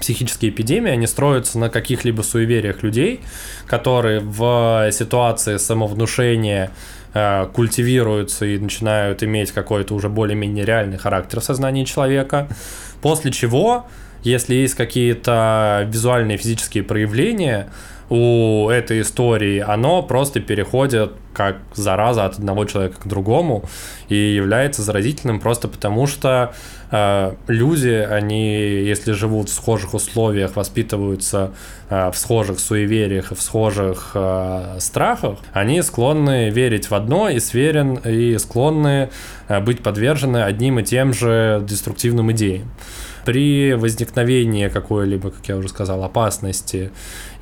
психические 0.00 0.50
эпидемии, 0.50 0.90
они 0.90 1.06
строятся 1.06 1.58
на 1.58 1.68
каких-либо 1.68 2.22
суевериях 2.22 2.82
людей, 2.82 3.20
которые 3.66 4.20
в 4.20 4.88
ситуации 4.90 5.58
самовнушения 5.58 6.70
э, 7.12 7.46
культивируются 7.52 8.46
и 8.46 8.58
начинают 8.58 9.22
иметь 9.22 9.52
какой-то 9.52 9.94
уже 9.94 10.08
более-менее 10.08 10.64
реальный 10.64 10.96
характер 10.96 11.40
в 11.40 11.44
сознании 11.44 11.84
человека. 11.84 12.48
После 13.02 13.32
чего, 13.32 13.86
если 14.22 14.54
есть 14.54 14.74
какие-то 14.74 15.86
визуальные 15.90 16.38
физические 16.38 16.84
проявления 16.84 17.68
у 18.08 18.68
этой 18.68 19.00
истории, 19.00 19.58
оно 19.58 20.02
просто 20.02 20.40
переходит 20.40 21.12
как 21.32 21.56
зараза 21.74 22.26
от 22.26 22.38
одного 22.38 22.64
человека 22.64 23.00
к 23.00 23.06
другому 23.06 23.64
и 24.08 24.16
является 24.16 24.82
заразительным 24.82 25.40
просто 25.40 25.68
потому, 25.68 26.06
что 26.06 26.54
э, 26.90 27.34
люди, 27.48 28.06
они, 28.10 28.56
если 28.56 29.12
живут 29.12 29.48
в 29.48 29.52
схожих 29.52 29.94
условиях, 29.94 30.56
воспитываются 30.56 31.52
э, 31.88 32.10
в 32.10 32.16
схожих 32.16 32.60
суевериях 32.60 33.32
и 33.32 33.34
в 33.34 33.42
схожих 33.42 34.12
э, 34.14 34.76
страхах, 34.78 35.38
они 35.52 35.82
склонны 35.82 36.50
верить 36.50 36.90
в 36.90 36.94
одно 36.94 37.28
и 37.28 37.40
сверен, 37.40 37.94
и 37.94 38.36
склонны 38.38 39.10
э, 39.48 39.60
быть 39.60 39.82
подвержены 39.82 40.42
одним 40.42 40.78
и 40.78 40.82
тем 40.82 41.12
же 41.12 41.64
деструктивным 41.66 42.32
идеям. 42.32 42.70
При 43.24 43.74
возникновении 43.74 44.68
какой-либо, 44.68 45.30
как 45.30 45.46
я 45.46 45.56
уже 45.56 45.68
сказал, 45.68 46.02
опасности 46.02 46.90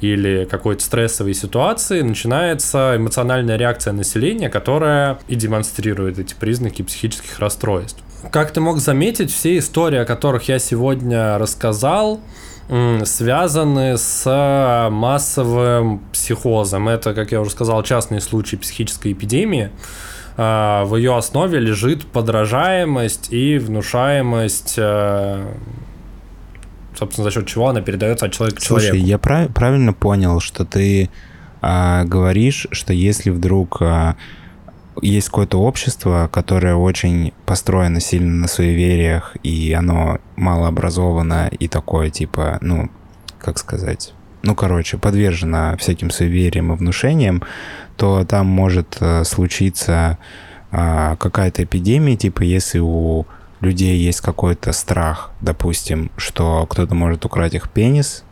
или 0.02 0.46
какой-то 0.50 0.82
стрессовой 0.82 1.32
ситуации 1.32 2.02
начинается 2.02 2.94
эмоциональная 2.96 3.56
реакция 3.56 3.79
населения, 3.86 4.48
которая 4.48 5.18
и 5.28 5.34
демонстрирует 5.34 6.18
эти 6.18 6.34
признаки 6.34 6.82
психических 6.82 7.38
расстройств. 7.38 8.02
Как 8.30 8.52
ты 8.52 8.60
мог 8.60 8.78
заметить, 8.78 9.32
все 9.32 9.56
истории, 9.58 9.98
о 9.98 10.04
которых 10.04 10.48
я 10.48 10.58
сегодня 10.58 11.38
рассказал, 11.38 12.20
связаны 13.04 13.96
с 13.98 14.88
массовым 14.92 16.00
психозом. 16.12 16.88
Это, 16.88 17.14
как 17.14 17.32
я 17.32 17.40
уже 17.40 17.50
сказал, 17.50 17.82
частный 17.82 18.20
случай 18.20 18.56
психической 18.56 19.12
эпидемии. 19.12 19.70
А, 20.36 20.84
в 20.84 20.96
ее 20.96 21.16
основе 21.16 21.58
лежит 21.58 22.06
подражаемость 22.06 23.32
и 23.32 23.58
внушаемость 23.58 24.74
э, 24.78 25.44
собственно, 26.96 27.24
за 27.24 27.30
счет 27.30 27.46
чего 27.46 27.68
она 27.68 27.80
передается 27.80 28.26
от 28.26 28.32
человека 28.32 28.60
к 28.60 28.64
Слушай, 28.64 28.86
человеку. 28.88 29.06
я 29.06 29.18
прав- 29.18 29.52
правильно 29.52 29.92
понял, 29.92 30.40
что 30.40 30.64
ты 30.64 31.10
а, 31.60 32.04
говоришь, 32.04 32.66
что 32.72 32.92
если 32.92 33.30
вдруг 33.30 33.82
а, 33.82 34.16
есть 35.02 35.28
какое-то 35.28 35.60
общество, 35.60 36.28
которое 36.32 36.74
очень 36.74 37.32
построено 37.46 38.00
сильно 38.00 38.42
на 38.42 38.48
суевериях, 38.48 39.36
и 39.42 39.72
оно 39.72 40.18
малообразовано 40.36 41.48
и 41.48 41.68
такое, 41.68 42.10
типа, 42.10 42.58
ну, 42.60 42.90
как 43.38 43.58
сказать, 43.58 44.14
ну, 44.42 44.54
короче, 44.54 44.96
подвержено 44.98 45.76
всяким 45.78 46.10
суевериям 46.10 46.72
и 46.72 46.76
внушениям, 46.76 47.42
то 47.96 48.24
там 48.24 48.46
может 48.46 48.96
э, 49.00 49.24
случиться 49.24 50.18
а, 50.70 51.16
какая-то 51.16 51.64
эпидемия, 51.64 52.16
типа 52.16 52.42
если 52.42 52.78
у 52.78 53.26
людей 53.60 53.98
есть 53.98 54.20
какой-то 54.20 54.72
страх, 54.72 55.30
допустим, 55.40 56.10
что 56.16 56.66
кто-то 56.66 56.94
может 56.94 57.24
украть 57.24 57.54
их 57.54 57.68
пенис, 57.70 58.24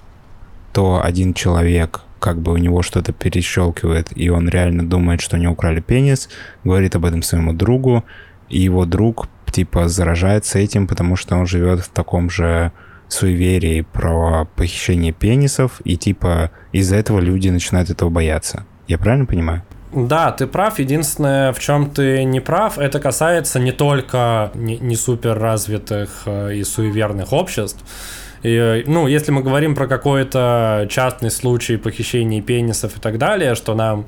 то 0.73 1.03
один 1.03 1.35
человек 1.35 2.03
как 2.19 2.41
бы 2.41 2.53
у 2.53 2.57
него 2.57 2.83
что-то 2.83 3.13
перещелкивает, 3.13 4.09
и 4.15 4.29
он 4.29 4.49
реально 4.49 4.89
думает, 4.89 5.21
что 5.21 5.37
они 5.37 5.47
украли 5.47 5.81
пенис, 5.81 6.29
говорит 6.65 6.97
об 6.97 7.05
этом 7.05 7.23
своему 7.23 7.53
другу, 7.53 8.05
и 8.49 8.59
его 8.59 8.85
друг 8.85 9.29
типа 9.51 9.89
заражается 9.89 10.59
этим, 10.59 10.87
потому 10.87 11.17
что 11.17 11.37
он 11.37 11.47
живет 11.47 11.81
в 11.81 11.89
таком 11.89 12.31
же 12.31 12.73
суеверии 13.09 13.81
про 13.81 14.45
похищение 14.57 15.13
пенисов, 15.13 15.81
и 15.85 15.97
типа 15.97 16.51
из-за 16.73 16.97
этого 16.97 17.21
люди 17.21 17.49
начинают 17.49 17.91
этого 17.91 18.11
бояться. 18.11 18.67
Я 18.87 18.99
правильно 18.99 19.27
понимаю? 19.27 19.63
Да, 19.93 20.33
ты 20.33 20.47
прав. 20.47 20.79
Единственное, 20.79 21.53
в 21.53 21.61
чем 21.61 21.91
ты 21.91 22.25
не 22.25 22.41
прав, 22.41 22.79
это 22.79 23.01
касается 23.01 23.59
не 23.59 23.73
только 23.73 24.51
не, 24.55 24.77
не 24.79 24.97
супер 24.97 25.39
развитых 25.39 26.23
э, 26.27 26.57
и 26.57 26.65
суеверных 26.65 27.33
обществ. 27.33 27.79
И, 28.43 28.85
ну, 28.87 29.07
если 29.07 29.33
мы 29.33 29.43
говорим 29.43 29.75
про 29.75 29.87
какой-то 29.87 30.87
частный 30.91 31.31
случай 31.31 31.77
похищения 31.77 32.43
пенисов 32.43 32.99
и 32.99 33.01
так 33.01 33.17
далее, 33.17 33.55
что 33.55 33.75
нам 33.75 34.05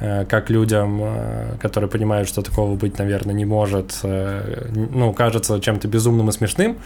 э, 0.00 0.24
как 0.24 0.48
людям, 0.48 1.00
э, 1.02 1.56
которые 1.60 1.90
понимают, 1.90 2.26
что 2.26 2.40
такого 2.40 2.74
быть, 2.74 2.98
наверное, 2.98 3.34
не 3.34 3.44
может, 3.44 4.00
ну, 4.02 5.12
кажется 5.12 5.60
чем-то 5.60 5.88
безумным 5.88 6.30
и 6.30 6.32
смешным. 6.32 6.78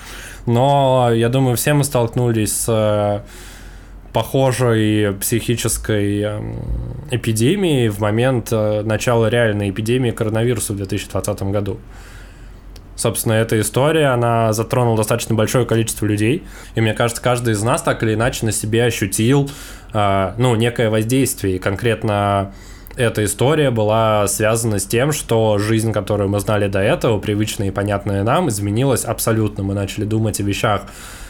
Но 0.47 1.11
я 1.15 1.29
думаю, 1.29 1.57
все 1.57 1.75
мы 1.75 1.85
столкнулись 1.85 2.63
с 2.63 3.23
похожей 4.13 5.13
психической 5.15 6.21
эм, 6.21 6.57
эпидемии 7.11 7.89
в 7.89 7.99
момент 8.01 8.49
э, 8.53 8.83
начала 8.83 9.29
реальной 9.29 9.71
эпидемии 9.71 10.11
коронавируса 10.11 10.75
в 10.75 10.77
2020 10.77 11.43
году. 11.45 11.79
Собственно, 12.95 13.33
эта 13.33 13.59
история, 13.59 14.09
она 14.09 14.53
затронула 14.53 14.99
достаточно 14.99 15.35
большое 15.35 15.65
количество 15.65 16.05
людей, 16.05 16.45
и 16.75 16.81
мне 16.81 16.93
кажется, 16.93 17.23
каждый 17.23 17.55
из 17.55 17.63
нас 17.63 17.81
так 17.83 18.03
или 18.03 18.15
иначе 18.15 18.45
на 18.45 18.53
себе 18.53 18.85
ощутил, 18.85 19.51
э, 19.95 20.33
ну, 20.37 20.55
некое 20.57 20.91
воздействие, 20.91 21.57
и 21.57 21.59
конкретно 21.59 22.53
эта 22.97 23.25
история 23.25 23.71
была 23.71 24.29
связана 24.29 24.79
с 24.79 24.85
тем, 24.85 25.13
что 25.13 25.57
жизнь, 25.59 25.93
которую 25.93 26.29
мы 26.29 26.41
знали 26.41 26.69
до 26.69 26.81
этого, 26.81 27.19
привычная 27.19 27.69
и 27.69 27.71
понятная 27.71 28.23
нам, 28.23 28.49
изменилась 28.51 29.05
абсолютно. 29.05 29.65
Мы 29.65 29.73
начали 29.73 30.05
думать 30.05 30.41
о 30.41 30.43
вещах, 30.43 30.83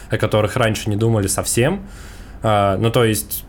о 0.09 0.17
которых 0.17 0.57
раньше 0.57 0.89
не 0.89 0.97
думали 0.97 1.27
совсем, 1.27 1.87
ну, 2.43 2.91
то 2.91 3.05
есть, 3.05 3.45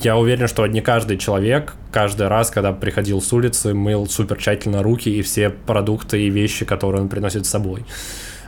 я 0.00 0.16
уверен, 0.16 0.46
что 0.46 0.66
не 0.66 0.82
каждый 0.82 1.16
человек 1.16 1.74
каждый 1.90 2.28
раз, 2.28 2.50
когда 2.50 2.72
приходил 2.72 3.22
с 3.22 3.32
улицы, 3.32 3.72
мыл 3.72 4.06
супер 4.06 4.36
тщательно 4.36 4.82
руки 4.82 5.08
и 5.08 5.22
все 5.22 5.48
продукты 5.48 6.22
и 6.22 6.28
вещи, 6.28 6.66
которые 6.66 7.00
он 7.00 7.08
приносит 7.08 7.46
с 7.46 7.48
собой. 7.48 7.86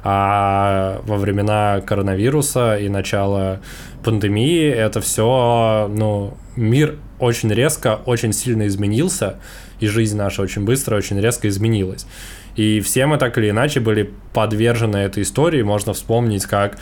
А 0.04 1.00
во 1.04 1.16
времена 1.16 1.80
коронавируса 1.80 2.76
и 2.76 2.90
начала 2.90 3.60
пандемии 4.04 4.68
это 4.68 5.00
все, 5.00 5.90
ну, 5.90 6.36
мир 6.56 6.96
очень 7.18 7.50
резко, 7.50 8.00
очень 8.04 8.34
сильно 8.34 8.66
изменился, 8.66 9.36
и 9.80 9.86
жизнь 9.86 10.18
наша 10.18 10.42
очень 10.42 10.64
быстро, 10.64 10.96
очень 10.96 11.18
резко 11.18 11.48
изменилась. 11.48 12.06
И 12.54 12.80
все 12.80 13.06
мы 13.06 13.16
так 13.16 13.38
или 13.38 13.50
иначе 13.50 13.80
были 13.80 14.12
подвержены 14.32 14.98
этой 14.98 15.22
истории. 15.22 15.62
Можно 15.62 15.94
вспомнить, 15.94 16.44
как 16.44 16.76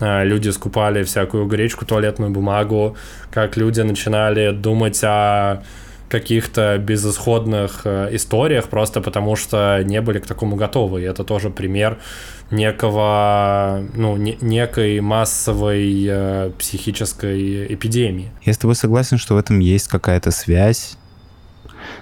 люди 0.00 0.50
скупали 0.50 1.02
всякую 1.04 1.46
гречку, 1.46 1.84
туалетную 1.84 2.30
бумагу, 2.30 2.96
как 3.30 3.56
люди 3.56 3.80
начинали 3.80 4.50
думать 4.50 5.02
о 5.04 5.62
каких-то 6.08 6.78
безысходных 6.78 7.82
э, 7.84 8.08
историях, 8.12 8.68
просто 8.68 9.00
потому 9.00 9.36
что 9.36 9.82
не 9.84 10.00
были 10.00 10.18
к 10.18 10.26
такому 10.26 10.56
готовы. 10.56 11.02
И 11.02 11.04
это 11.04 11.24
тоже 11.24 11.50
пример 11.50 11.98
некого, 12.50 13.84
ну, 13.94 14.16
не, 14.16 14.38
некой 14.40 15.00
массовой 15.00 16.06
э, 16.08 16.50
психической 16.58 17.74
эпидемии. 17.74 18.30
Я 18.44 18.52
с 18.52 18.58
тобой 18.58 18.76
согласен, 18.76 19.18
что 19.18 19.34
в 19.34 19.38
этом 19.38 19.58
есть 19.58 19.88
какая-то 19.88 20.30
связь 20.30 20.96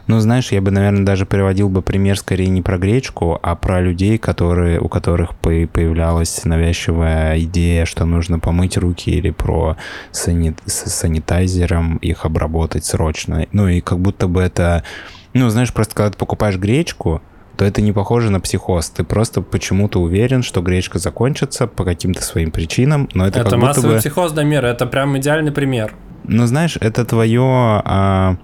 ну, 0.07 0.21
знаешь, 0.21 0.53
я 0.53 0.61
бы, 0.61 0.71
наверное, 0.71 1.05
даже 1.05 1.27
приводил 1.27 1.69
бы 1.69 1.83
пример 1.83 2.19
скорее 2.19 2.49
не 2.49 2.63
про 2.63 2.79
гречку, 2.79 3.39
а 3.43 3.55
про 3.55 3.81
людей, 3.81 4.19
которые, 4.19 4.81
у 4.81 4.89
которых 4.89 5.35
появлялась 5.37 6.45
навязчивая 6.45 7.39
идея, 7.41 7.85
что 7.85 8.05
нужно 8.05 8.39
помыть 8.39 8.77
руки 8.77 9.11
или 9.11 9.31
про 9.31 9.77
санит, 10.11 10.59
с 10.67 10.91
санитайзером 10.91 11.97
их 11.97 12.25
обработать 12.25 12.85
срочно. 12.85 13.47
Ну, 13.53 13.69
и 13.69 13.81
как 13.81 13.99
будто 13.99 14.29
бы 14.29 14.43
это... 14.43 14.85
Ну, 15.33 15.49
знаешь, 15.49 15.73
просто 15.73 15.95
когда 15.95 16.11
ты 16.11 16.19
покупаешь 16.19 16.57
гречку, 16.57 17.23
то 17.57 17.65
это 17.65 17.83
не 17.83 17.93
похоже 17.93 18.31
на 18.31 18.41
психоз. 18.41 18.91
Ты 18.91 19.05
просто 19.05 19.41
почему-то 19.43 20.01
уверен, 20.01 20.43
что 20.43 20.61
гречка 20.61 20.99
закончится 20.99 21.67
по 21.67 21.85
каким-то 21.85 22.23
своим 22.23 22.51
причинам, 22.51 23.09
но 23.15 23.27
это, 23.27 23.41
это 23.41 23.51
как 23.51 23.59
массовый 23.59 23.83
будто 23.83 23.97
бы... 23.97 24.01
психоз, 24.01 24.33
Дамир, 24.33 24.65
это 24.65 24.87
прям 24.87 25.17
идеальный 25.19 25.53
пример. 25.53 25.95
Ну, 26.25 26.47
знаешь, 26.47 26.77
это 26.81 27.05
твое... 27.05 27.43
А 27.85 28.37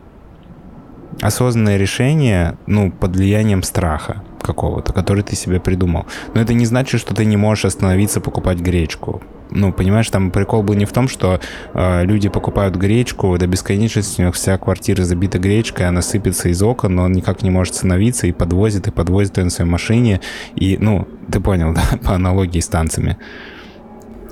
осознанное 1.21 1.77
решение, 1.77 2.59
ну, 2.67 2.91
под 2.91 3.17
влиянием 3.17 3.63
страха 3.63 4.23
какого-то, 4.43 4.93
который 4.93 5.23
ты 5.23 5.37
себе 5.37 5.61
придумал. 5.61 6.07
Но 6.35 6.41
это 6.41 6.55
не 6.55 6.67
значит, 6.67 7.01
что 7.01 7.15
ты 7.15 7.25
не 7.25 7.37
можешь 7.37 7.67
остановиться 7.67 8.21
покупать 8.21 8.59
гречку. 8.59 9.23
Ну, 9.51 9.73
понимаешь, 9.73 10.09
там 10.09 10.31
прикол 10.31 10.63
был 10.63 10.75
не 10.75 10.85
в 10.85 10.93
том, 10.93 11.09
что 11.09 11.41
э, 11.75 12.05
люди 12.05 12.29
покупают 12.29 12.77
гречку, 12.77 13.37
до 13.37 13.47
бесконечности 13.47 14.23
у 14.23 14.27
них 14.27 14.35
вся 14.35 14.57
квартира 14.59 15.03
забита 15.03 15.39
гречкой, 15.39 15.89
она 15.89 16.03
сыпется 16.03 16.49
из 16.49 16.63
окон, 16.63 16.95
но 16.95 17.03
он 17.03 17.13
никак 17.13 17.43
не 17.43 17.51
может 17.51 17.75
остановиться 17.75 18.27
и 18.29 18.33
подвозит, 18.33 18.87
и 18.87 18.93
подвозит 18.93 19.39
ее 19.39 19.45
на 19.45 19.51
своей 19.51 19.71
машине. 19.71 20.21
И, 20.55 20.79
ну, 20.81 21.09
ты 21.31 21.41
понял, 21.41 21.75
да, 21.75 21.99
по 22.03 22.15
аналогии 22.15 22.61
с 22.61 22.69
танцами. 22.69 23.17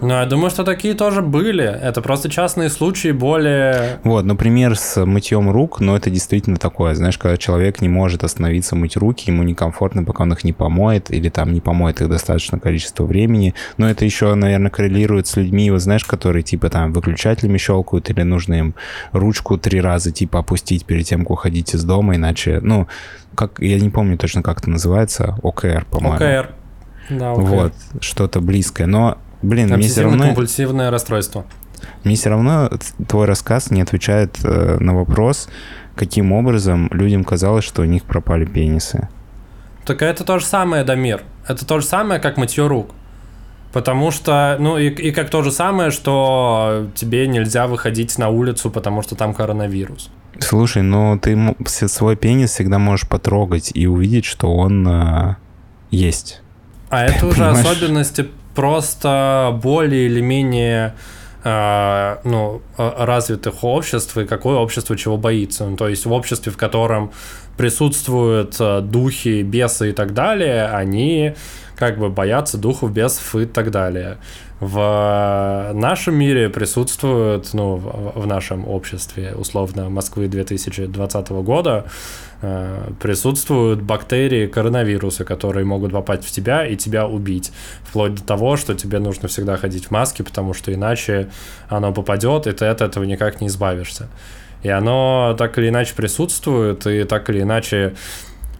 Ну, 0.00 0.10
я 0.10 0.26
думаю, 0.26 0.50
что 0.50 0.64
такие 0.64 0.94
тоже 0.94 1.22
были. 1.22 1.64
Это 1.64 2.00
просто 2.02 2.30
частные 2.30 2.70
случаи 2.70 3.10
более... 3.10 3.98
Вот, 4.04 4.24
например, 4.24 4.76
с 4.76 5.04
мытьем 5.04 5.50
рук, 5.50 5.80
но 5.80 5.96
это 5.96 6.08
действительно 6.10 6.56
такое, 6.56 6.94
знаешь, 6.94 7.18
когда 7.18 7.36
человек 7.36 7.80
не 7.80 7.88
может 7.88 8.22
остановиться 8.22 8.76
мыть 8.76 8.96
руки, 8.96 9.30
ему 9.30 9.42
некомфортно, 9.42 10.04
пока 10.04 10.22
он 10.22 10.32
их 10.32 10.44
не 10.44 10.52
помоет, 10.52 11.10
или 11.10 11.28
там 11.28 11.52
не 11.52 11.60
помоет 11.60 12.00
их 12.00 12.08
достаточное 12.08 12.60
количество 12.60 13.04
времени. 13.04 13.54
Но 13.76 13.90
это 13.90 14.04
еще, 14.04 14.34
наверное, 14.34 14.70
коррелирует 14.70 15.26
с 15.26 15.36
людьми, 15.36 15.70
вот 15.70 15.80
знаешь, 15.80 16.04
которые 16.04 16.42
типа 16.42 16.70
там 16.70 16.92
выключателями 16.92 17.58
щелкают, 17.58 18.10
или 18.10 18.22
нужно 18.22 18.54
им 18.54 18.74
ручку 19.12 19.58
три 19.58 19.80
раза 19.80 20.12
типа 20.12 20.40
опустить 20.40 20.84
перед 20.84 21.06
тем, 21.06 21.20
как 21.20 21.30
уходить 21.30 21.74
из 21.74 21.84
дома, 21.84 22.16
иначе, 22.16 22.60
ну, 22.62 22.86
как, 23.34 23.58
я 23.58 23.78
не 23.80 23.90
помню 23.90 24.16
точно, 24.16 24.42
как 24.42 24.60
это 24.60 24.70
называется, 24.70 25.38
ОКР, 25.42 25.86
по-моему. 25.90 26.16
ОКР. 26.16 26.54
Да, 27.10 27.32
ОКР. 27.32 27.42
Вот, 27.42 27.72
что-то 28.00 28.40
близкое. 28.40 28.86
Но 28.86 29.18
Блин, 29.42 29.68
мне 29.68 29.88
все 29.88 30.02
равно... 30.02 30.24
компульсивное 30.24 30.90
расстройство. 30.90 31.44
Мне 32.04 32.16
все 32.16 32.30
равно 32.30 32.70
твой 33.06 33.26
рассказ 33.26 33.70
не 33.70 33.80
отвечает 33.80 34.38
э, 34.42 34.78
на 34.80 34.94
вопрос, 34.94 35.48
каким 35.94 36.32
образом 36.32 36.88
людям 36.92 37.24
казалось, 37.24 37.64
что 37.64 37.82
у 37.82 37.84
них 37.84 38.04
пропали 38.04 38.44
пенисы. 38.44 39.08
Так 39.84 40.02
это 40.02 40.24
то 40.24 40.38
же 40.38 40.44
самое, 40.44 40.84
Дамир. 40.84 41.22
Это 41.46 41.64
то 41.64 41.80
же 41.80 41.86
самое, 41.86 42.20
как 42.20 42.36
мытье 42.36 42.66
рук. 42.66 42.90
Потому 43.72 44.10
что, 44.10 44.56
ну 44.58 44.78
и, 44.78 44.88
и 44.88 45.12
как 45.12 45.30
то 45.30 45.42
же 45.42 45.52
самое, 45.52 45.90
что 45.90 46.88
тебе 46.94 47.26
нельзя 47.26 47.66
выходить 47.66 48.16
на 48.18 48.28
улицу, 48.30 48.70
потому 48.70 49.02
что 49.02 49.14
там 49.14 49.34
коронавирус. 49.34 50.10
Слушай, 50.38 50.82
но 50.82 51.18
ты 51.18 51.36
свой 51.66 52.16
пенис 52.16 52.50
всегда 52.50 52.78
можешь 52.78 53.08
потрогать 53.08 53.70
и 53.74 53.86
увидеть, 53.86 54.24
что 54.24 54.54
он 54.54 54.86
э, 54.86 55.36
есть. 55.90 56.42
А 56.90 57.04
это 57.04 57.26
уже 57.28 57.46
особенности 57.46 58.28
просто 58.58 59.56
более 59.62 60.06
или 60.06 60.20
менее 60.20 60.92
э, 61.44 62.16
ну, 62.24 62.60
развитых 62.76 63.62
обществ 63.62 64.18
и 64.18 64.24
какое 64.24 64.56
общество 64.56 64.96
чего 64.96 65.16
боится. 65.16 65.64
Ну, 65.64 65.76
то 65.76 65.86
есть 65.86 66.06
в 66.06 66.12
обществе, 66.12 66.50
в 66.50 66.56
котором 66.56 67.12
присутствуют 67.56 68.56
э, 68.58 68.80
духи, 68.80 69.42
бесы 69.42 69.90
и 69.90 69.92
так 69.92 70.12
далее, 70.12 70.66
они 70.66 71.34
как 71.76 71.98
бы 71.98 72.08
боятся 72.08 72.58
духов, 72.58 72.90
бесов 72.90 73.36
и 73.36 73.46
так 73.46 73.70
далее. 73.70 74.18
В 74.58 75.70
нашем 75.72 76.16
мире 76.16 76.48
присутствуют, 76.48 77.54
ну, 77.54 77.76
в, 77.76 78.26
нашем 78.26 78.66
обществе, 78.66 79.34
условно, 79.36 79.88
Москвы 79.88 80.26
2020 80.26 81.28
года, 81.30 81.84
Э, 81.84 82.27
присутствуют 83.00 83.82
бактерии 83.82 84.46
коронавируса, 84.46 85.24
которые 85.24 85.64
могут 85.64 85.92
попасть 85.92 86.24
в 86.24 86.30
тебя 86.30 86.66
и 86.66 86.76
тебя 86.76 87.06
убить. 87.06 87.52
Вплоть 87.82 88.14
до 88.14 88.22
того, 88.22 88.56
что 88.56 88.74
тебе 88.74 89.00
нужно 89.00 89.28
всегда 89.28 89.56
ходить 89.56 89.86
в 89.86 89.90
маске, 89.90 90.22
потому 90.22 90.54
что 90.54 90.72
иначе 90.72 91.30
оно 91.68 91.92
попадет, 91.92 92.46
и 92.46 92.52
ты 92.52 92.66
от 92.66 92.80
этого 92.80 93.04
никак 93.04 93.40
не 93.40 93.48
избавишься. 93.48 94.08
И 94.62 94.68
оно 94.68 95.34
так 95.38 95.58
или 95.58 95.68
иначе 95.68 95.94
присутствует, 95.94 96.86
и 96.86 97.04
так 97.04 97.28
или 97.30 97.42
иначе 97.42 97.94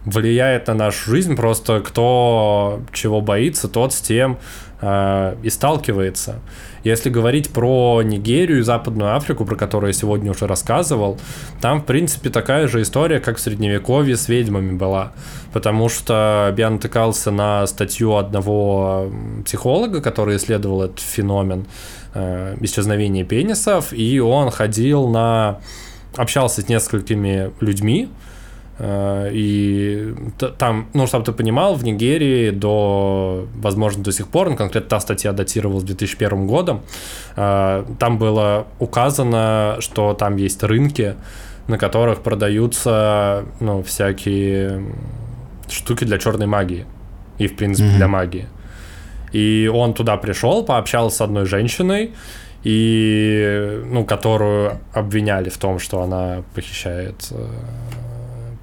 влияет 0.05 0.67
на 0.67 0.73
нашу 0.73 1.11
жизнь. 1.11 1.35
Просто 1.35 1.81
кто 1.81 2.81
чего 2.91 3.21
боится, 3.21 3.67
тот 3.67 3.93
с 3.93 4.01
тем 4.01 4.37
э, 4.81 5.35
и 5.43 5.49
сталкивается. 5.49 6.39
Если 6.83 7.09
говорить 7.09 7.49
про 7.49 8.01
Нигерию 8.03 8.59
и 8.59 8.61
Западную 8.61 9.15
Африку, 9.15 9.45
про 9.45 9.55
которую 9.55 9.89
я 9.89 9.93
сегодня 9.93 10.31
уже 10.31 10.47
рассказывал, 10.47 11.17
там, 11.61 11.81
в 11.81 11.85
принципе, 11.85 12.29
такая 12.29 12.67
же 12.67 12.81
история, 12.81 13.19
как 13.19 13.37
в 13.37 13.41
Средневековье 13.41 14.15
с 14.15 14.29
ведьмами 14.29 14.71
была. 14.71 15.11
Потому 15.51 15.89
что 15.89 16.53
я 16.57 16.69
натыкался 16.69 17.31
на 17.31 17.67
статью 17.67 18.15
одного 18.15 19.11
психолога, 19.45 20.01
который 20.01 20.37
исследовал 20.37 20.83
этот 20.83 20.99
феномен 20.99 21.65
э, 22.13 22.55
исчезновения 22.61 23.25
пенисов, 23.25 23.91
и 23.91 24.19
он 24.19 24.51
ходил 24.51 25.07
на... 25.07 25.59
общался 26.15 26.61
с 26.61 26.69
несколькими 26.69 27.51
людьми, 27.59 28.09
и 28.81 30.15
там, 30.57 30.87
ну, 30.93 31.05
чтобы 31.05 31.25
ты 31.25 31.33
понимал, 31.33 31.75
в 31.75 31.83
Нигерии 31.83 32.51
до, 32.51 33.45
возможно, 33.55 34.03
до 34.03 34.11
сих 34.11 34.27
пор, 34.27 34.49
ну, 34.49 34.55
конкретно 34.55 34.89
та 34.89 34.99
статья 34.99 35.33
датировалась 35.33 35.83
2001 35.83 36.47
годом, 36.47 36.81
э, 37.35 37.83
там 37.99 38.17
было 38.17 38.67
указано, 38.79 39.77
что 39.79 40.13
там 40.13 40.37
есть 40.37 40.63
рынки, 40.63 41.15
на 41.67 41.77
которых 41.77 42.21
продаются, 42.21 43.43
ну, 43.59 43.83
всякие 43.83 44.81
штуки 45.69 46.05
для 46.05 46.17
черной 46.17 46.47
магии 46.47 46.85
и, 47.37 47.47
в 47.47 47.55
принципе, 47.55 47.89
mm-hmm. 47.89 47.97
для 47.97 48.07
магии. 48.07 48.47
И 49.33 49.69
он 49.73 49.93
туда 49.93 50.17
пришел, 50.17 50.63
пообщался 50.63 51.17
с 51.17 51.21
одной 51.21 51.45
женщиной, 51.45 52.11
и, 52.63 53.81
ну, 53.85 54.05
которую 54.05 54.79
обвиняли 54.93 55.49
в 55.49 55.57
том, 55.57 55.79
что 55.79 56.01
она 56.01 56.43
похищает 56.55 57.27
э, 57.31 57.47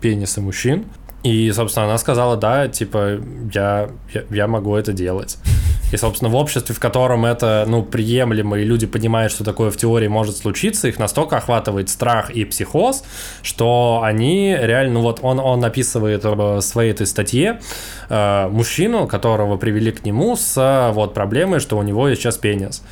пенисы 0.07 0.40
мужчин. 0.40 0.84
И, 1.24 1.50
собственно, 1.50 1.86
она 1.86 1.98
сказала, 1.98 2.36
да, 2.36 2.68
типа, 2.68 3.18
я, 3.52 3.88
я, 4.14 4.22
я 4.30 4.46
могу 4.46 4.76
это 4.76 4.92
делать. 4.92 5.38
И, 5.92 5.96
собственно, 5.96 6.30
в 6.30 6.36
обществе, 6.36 6.74
в 6.74 6.78
котором 6.78 7.24
это, 7.24 7.64
ну, 7.68 7.82
приемлемо, 7.82 8.59
и 8.59 8.64
люди 8.64 8.86
понимают, 8.86 9.32
что 9.32 9.44
такое 9.44 9.70
в 9.70 9.76
теории 9.76 10.09
может 10.09 10.36
случиться, 10.36 10.88
их 10.88 10.98
настолько 10.98 11.36
охватывает 11.36 11.88
страх 11.88 12.30
и 12.30 12.44
психоз, 12.44 13.04
что 13.42 14.00
они 14.02 14.57
реально, 14.61 14.94
ну, 14.94 15.02
вот 15.02 15.20
он, 15.22 15.38
он 15.38 15.64
описывает 15.64 16.24
в 16.24 16.61
своей 16.61 16.90
этой 16.90 17.07
статье 17.07 17.61
э, 18.09 18.48
мужчину, 18.48 19.07
которого 19.07 19.57
привели 19.59 19.92
к 19.92 20.04
нему 20.04 20.34
с 20.36 20.90
вот 20.92 21.14
проблемой, 21.14 21.61
что 21.61 21.78
у 21.78 21.82
него 21.82 22.09
есть 22.09 22.20
сейчас 22.20 22.36
пенис. 22.36 22.82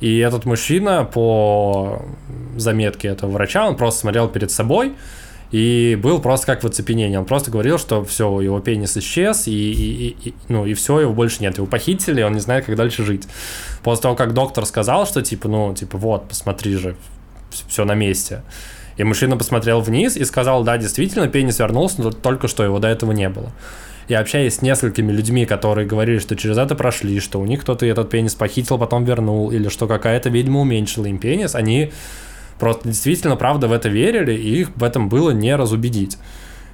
И 0.00 0.18
этот 0.18 0.44
мужчина 0.44 1.04
по 1.04 2.02
заметке 2.56 3.08
этого 3.08 3.30
врача, 3.30 3.66
он 3.66 3.76
просто 3.76 4.00
смотрел 4.00 4.28
перед 4.28 4.50
собой, 4.50 4.92
и 5.50 5.98
был 6.00 6.20
просто 6.20 6.46
как 6.46 6.62
в 6.62 6.66
оцепенении. 6.66 7.16
Он 7.16 7.24
просто 7.24 7.50
говорил, 7.50 7.78
что 7.78 8.04
все, 8.04 8.40
его 8.40 8.60
пенис 8.60 8.96
исчез, 8.96 9.46
и, 9.46 9.52
и, 9.52 10.28
и, 10.28 10.34
ну, 10.48 10.66
и 10.66 10.74
все, 10.74 11.00
его 11.00 11.12
больше 11.12 11.42
нет. 11.42 11.56
Его 11.56 11.66
похитили, 11.66 12.22
он 12.22 12.34
не 12.34 12.40
знает, 12.40 12.66
как 12.66 12.76
дальше 12.76 13.04
жить. 13.04 13.26
После 13.82 14.02
того, 14.02 14.14
как 14.14 14.34
доктор 14.34 14.66
сказал, 14.66 15.06
что 15.06 15.22
типа, 15.22 15.48
ну, 15.48 15.74
типа, 15.74 15.96
вот, 15.96 16.28
посмотри 16.28 16.74
же, 16.74 16.96
все 17.68 17.84
на 17.84 17.94
месте. 17.94 18.42
И 18.98 19.04
мужчина 19.04 19.36
посмотрел 19.36 19.80
вниз 19.80 20.16
и 20.16 20.24
сказал, 20.24 20.64
да, 20.64 20.76
действительно, 20.76 21.28
пенис 21.28 21.58
вернулся, 21.60 22.02
но 22.02 22.10
только 22.10 22.48
что 22.48 22.64
его 22.64 22.78
до 22.78 22.88
этого 22.88 23.12
не 23.12 23.28
было. 23.28 23.52
И 24.08 24.14
общаясь 24.14 24.56
с 24.56 24.62
несколькими 24.62 25.12
людьми, 25.12 25.46
которые 25.46 25.86
говорили, 25.86 26.18
что 26.18 26.34
через 26.34 26.58
это 26.58 26.74
прошли, 26.74 27.20
что 27.20 27.40
у 27.40 27.46
них 27.46 27.60
кто-то 27.60 27.86
этот 27.86 28.10
пенис 28.10 28.34
похитил, 28.34 28.78
потом 28.78 29.04
вернул, 29.04 29.50
или 29.50 29.68
что 29.68 29.86
какая-то 29.86 30.30
ведьма 30.30 30.60
уменьшила 30.60 31.06
им 31.06 31.18
пенис, 31.18 31.54
они 31.54 31.92
просто 32.58 32.88
действительно, 32.88 33.36
правда, 33.36 33.68
в 33.68 33.72
это 33.72 33.88
верили, 33.88 34.32
и 34.32 34.60
их 34.60 34.70
в 34.76 34.84
этом 34.84 35.08
было 35.08 35.30
не 35.30 35.56
разубедить. 35.56 36.18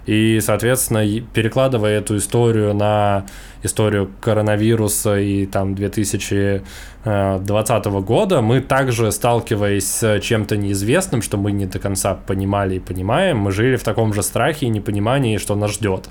И, 0.07 0.41
соответственно, 0.41 1.05
перекладывая 1.33 1.99
эту 1.99 2.19
историю 2.19 2.75
на 2.75 3.25
историю 3.63 4.11
коронавируса 4.21 5.19
и 5.19 5.47
там 5.47 5.75
2020 5.75 7.87
года, 7.87 8.43
мы 8.43 8.61
также, 8.61 9.11
сталкиваясь 9.11 9.89
с 9.89 10.21
чем-то 10.21 10.59
неизвестным, 10.59 11.23
что 11.23 11.39
мы 11.39 11.53
не 11.53 11.65
до 11.65 11.79
конца 11.79 12.13
понимали 12.15 12.75
и 12.77 12.81
понимаем, 12.81 13.39
мы 13.39 13.51
жили 13.51 13.77
в 13.77 13.83
таком 13.83 14.13
же 14.13 14.23
страхе 14.23 14.67
и 14.67 14.69
непонимании, 14.69 15.39
что 15.39 15.55
нас 15.55 15.73
ждет. 15.73 16.11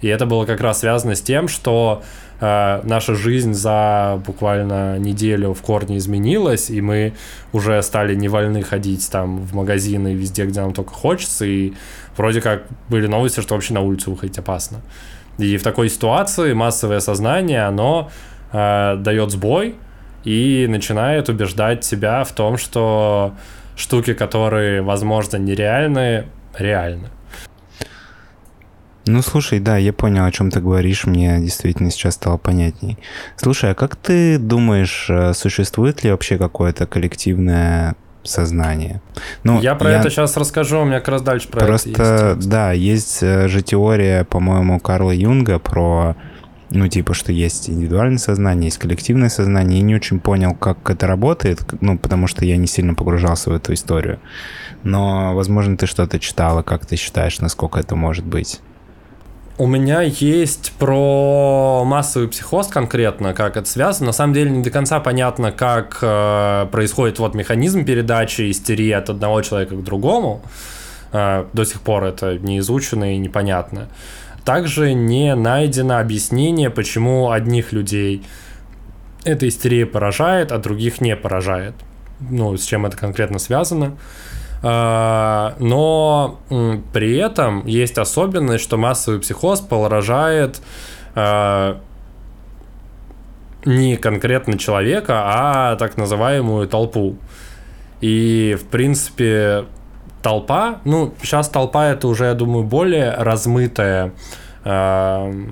И 0.00 0.08
это 0.08 0.26
было 0.26 0.44
как 0.44 0.60
раз 0.60 0.80
связано 0.80 1.14
с 1.14 1.20
тем, 1.20 1.46
что 1.46 2.02
э, 2.40 2.80
наша 2.84 3.14
жизнь 3.14 3.54
за 3.54 4.20
буквально 4.26 4.98
неделю 4.98 5.54
в 5.54 5.62
корне 5.62 5.98
изменилась, 5.98 6.70
и 6.70 6.80
мы 6.80 7.14
уже 7.52 7.82
стали 7.82 8.14
не 8.14 8.28
вольны 8.28 8.62
ходить 8.62 9.10
там 9.10 9.38
в 9.38 9.54
магазины 9.54 10.14
везде, 10.14 10.44
где 10.46 10.60
нам 10.60 10.72
только 10.72 10.92
хочется, 10.92 11.44
и 11.44 11.72
вроде 12.16 12.40
как 12.40 12.64
были 12.88 13.06
новости, 13.06 13.40
что 13.40 13.54
вообще 13.54 13.74
на 13.74 13.80
улицу 13.80 14.10
выходить 14.10 14.38
опасно. 14.38 14.78
И 15.38 15.56
в 15.56 15.62
такой 15.62 15.88
ситуации 15.88 16.52
массовое 16.52 17.00
сознание, 17.00 17.62
оно 17.62 18.10
э, 18.52 18.96
дает 18.98 19.30
сбой 19.30 19.76
и 20.24 20.66
начинает 20.68 21.28
убеждать 21.28 21.84
себя 21.84 22.24
в 22.24 22.32
том, 22.32 22.58
что 22.58 23.34
штуки, 23.76 24.14
которые, 24.14 24.82
возможно, 24.82 25.36
нереальны, 25.36 26.26
реальны. 26.58 27.08
Ну, 29.08 29.22
слушай, 29.22 29.58
да, 29.58 29.78
я 29.78 29.94
понял, 29.94 30.26
о 30.26 30.30
чем 30.30 30.50
ты 30.50 30.60
говоришь, 30.60 31.06
мне 31.06 31.38
действительно 31.40 31.90
сейчас 31.90 32.14
стало 32.14 32.36
понятней. 32.36 32.98
Слушай, 33.36 33.70
а 33.70 33.74
как 33.74 33.96
ты 33.96 34.38
думаешь, 34.38 35.06
э, 35.08 35.32
существует 35.32 36.04
ли 36.04 36.10
вообще 36.10 36.36
какое-то 36.36 36.86
коллективное 36.86 37.94
сознание. 38.22 39.00
Ну, 39.44 39.62
я 39.62 39.74
про 39.74 39.92
я... 39.92 40.00
это 40.00 40.10
сейчас 40.10 40.36
расскажу, 40.36 40.80
у 40.80 40.84
меня 40.84 40.98
как 40.98 41.08
раз 41.08 41.22
дальше 41.22 41.48
про 41.48 41.64
Просто, 41.64 41.90
это 41.90 42.34
есть. 42.36 42.48
да, 42.50 42.72
есть 42.72 43.22
э, 43.22 43.48
же 43.48 43.62
теория, 43.62 44.24
по-моему, 44.24 44.78
Карла 44.78 45.12
Юнга 45.12 45.58
про, 45.58 46.14
ну, 46.68 46.86
типа, 46.86 47.14
что 47.14 47.32
есть 47.32 47.70
индивидуальное 47.70 48.18
сознание, 48.18 48.66
есть 48.66 48.78
коллективное 48.78 49.30
сознание. 49.30 49.78
Я 49.78 49.86
не 49.86 49.94
очень 49.94 50.20
понял, 50.20 50.54
как 50.54 50.90
это 50.90 51.06
работает, 51.06 51.62
ну, 51.80 51.98
потому 51.98 52.26
что 52.26 52.44
я 52.44 52.58
не 52.58 52.66
сильно 52.66 52.92
погружался 52.92 53.48
в 53.48 53.54
эту 53.54 53.72
историю. 53.72 54.20
Но, 54.82 55.34
возможно, 55.34 55.78
ты 55.78 55.86
что-то 55.86 56.20
читала, 56.20 56.62
как 56.62 56.84
ты 56.84 56.96
считаешь, 56.96 57.40
насколько 57.40 57.80
это 57.80 57.96
может 57.96 58.26
быть? 58.26 58.60
У 59.60 59.66
меня 59.66 60.02
есть 60.02 60.70
про 60.78 61.82
массовый 61.84 62.28
психоз 62.28 62.68
конкретно, 62.68 63.34
как 63.34 63.56
это 63.56 63.68
связано. 63.68 64.06
На 64.06 64.12
самом 64.12 64.32
деле 64.32 64.52
не 64.52 64.62
до 64.62 64.70
конца 64.70 65.00
понятно, 65.00 65.50
как 65.50 65.98
э, 66.00 66.68
происходит 66.70 67.18
вот 67.18 67.34
механизм 67.34 67.84
передачи 67.84 68.52
истерии 68.52 68.92
от 68.92 69.10
одного 69.10 69.42
человека 69.42 69.74
к 69.74 69.82
другому. 69.82 70.42
Э, 71.10 71.46
до 71.52 71.64
сих 71.64 71.80
пор 71.80 72.04
это 72.04 72.38
не 72.38 72.60
изучено 72.60 73.16
и 73.16 73.18
непонятно. 73.18 73.88
Также 74.44 74.92
не 74.92 75.34
найдено 75.34 75.98
объяснение, 75.98 76.70
почему 76.70 77.32
одних 77.32 77.72
людей 77.72 78.24
эта 79.24 79.48
истерия 79.48 79.86
поражает, 79.86 80.52
а 80.52 80.58
других 80.58 81.00
не 81.00 81.16
поражает. 81.16 81.74
Ну, 82.20 82.56
с 82.56 82.64
чем 82.64 82.86
это 82.86 82.96
конкретно 82.96 83.40
связано. 83.40 83.96
А, 84.62 85.54
но 85.58 86.40
при 86.92 87.16
этом 87.16 87.66
есть 87.66 87.98
особенность, 87.98 88.64
что 88.64 88.76
массовый 88.76 89.20
психоз 89.20 89.60
поражает 89.60 90.60
а, 91.14 91.80
не 93.64 93.96
конкретно 93.96 94.58
человека, 94.58 95.22
а 95.24 95.76
так 95.76 95.96
называемую 95.96 96.68
толпу. 96.68 97.16
И, 98.00 98.56
в 98.60 98.66
принципе, 98.66 99.64
толпа, 100.22 100.80
ну, 100.84 101.14
сейчас 101.22 101.48
толпа 101.48 101.88
это 101.88 102.08
уже, 102.08 102.26
я 102.26 102.34
думаю, 102.34 102.64
более 102.64 103.12
размытая, 103.14 104.12
э, 104.64 105.44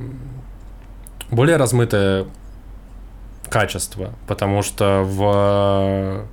более 1.31 1.57
размытое 1.57 2.27
качество, 3.49 4.11
потому 4.27 4.63
что 4.63 5.03
в 5.05 6.27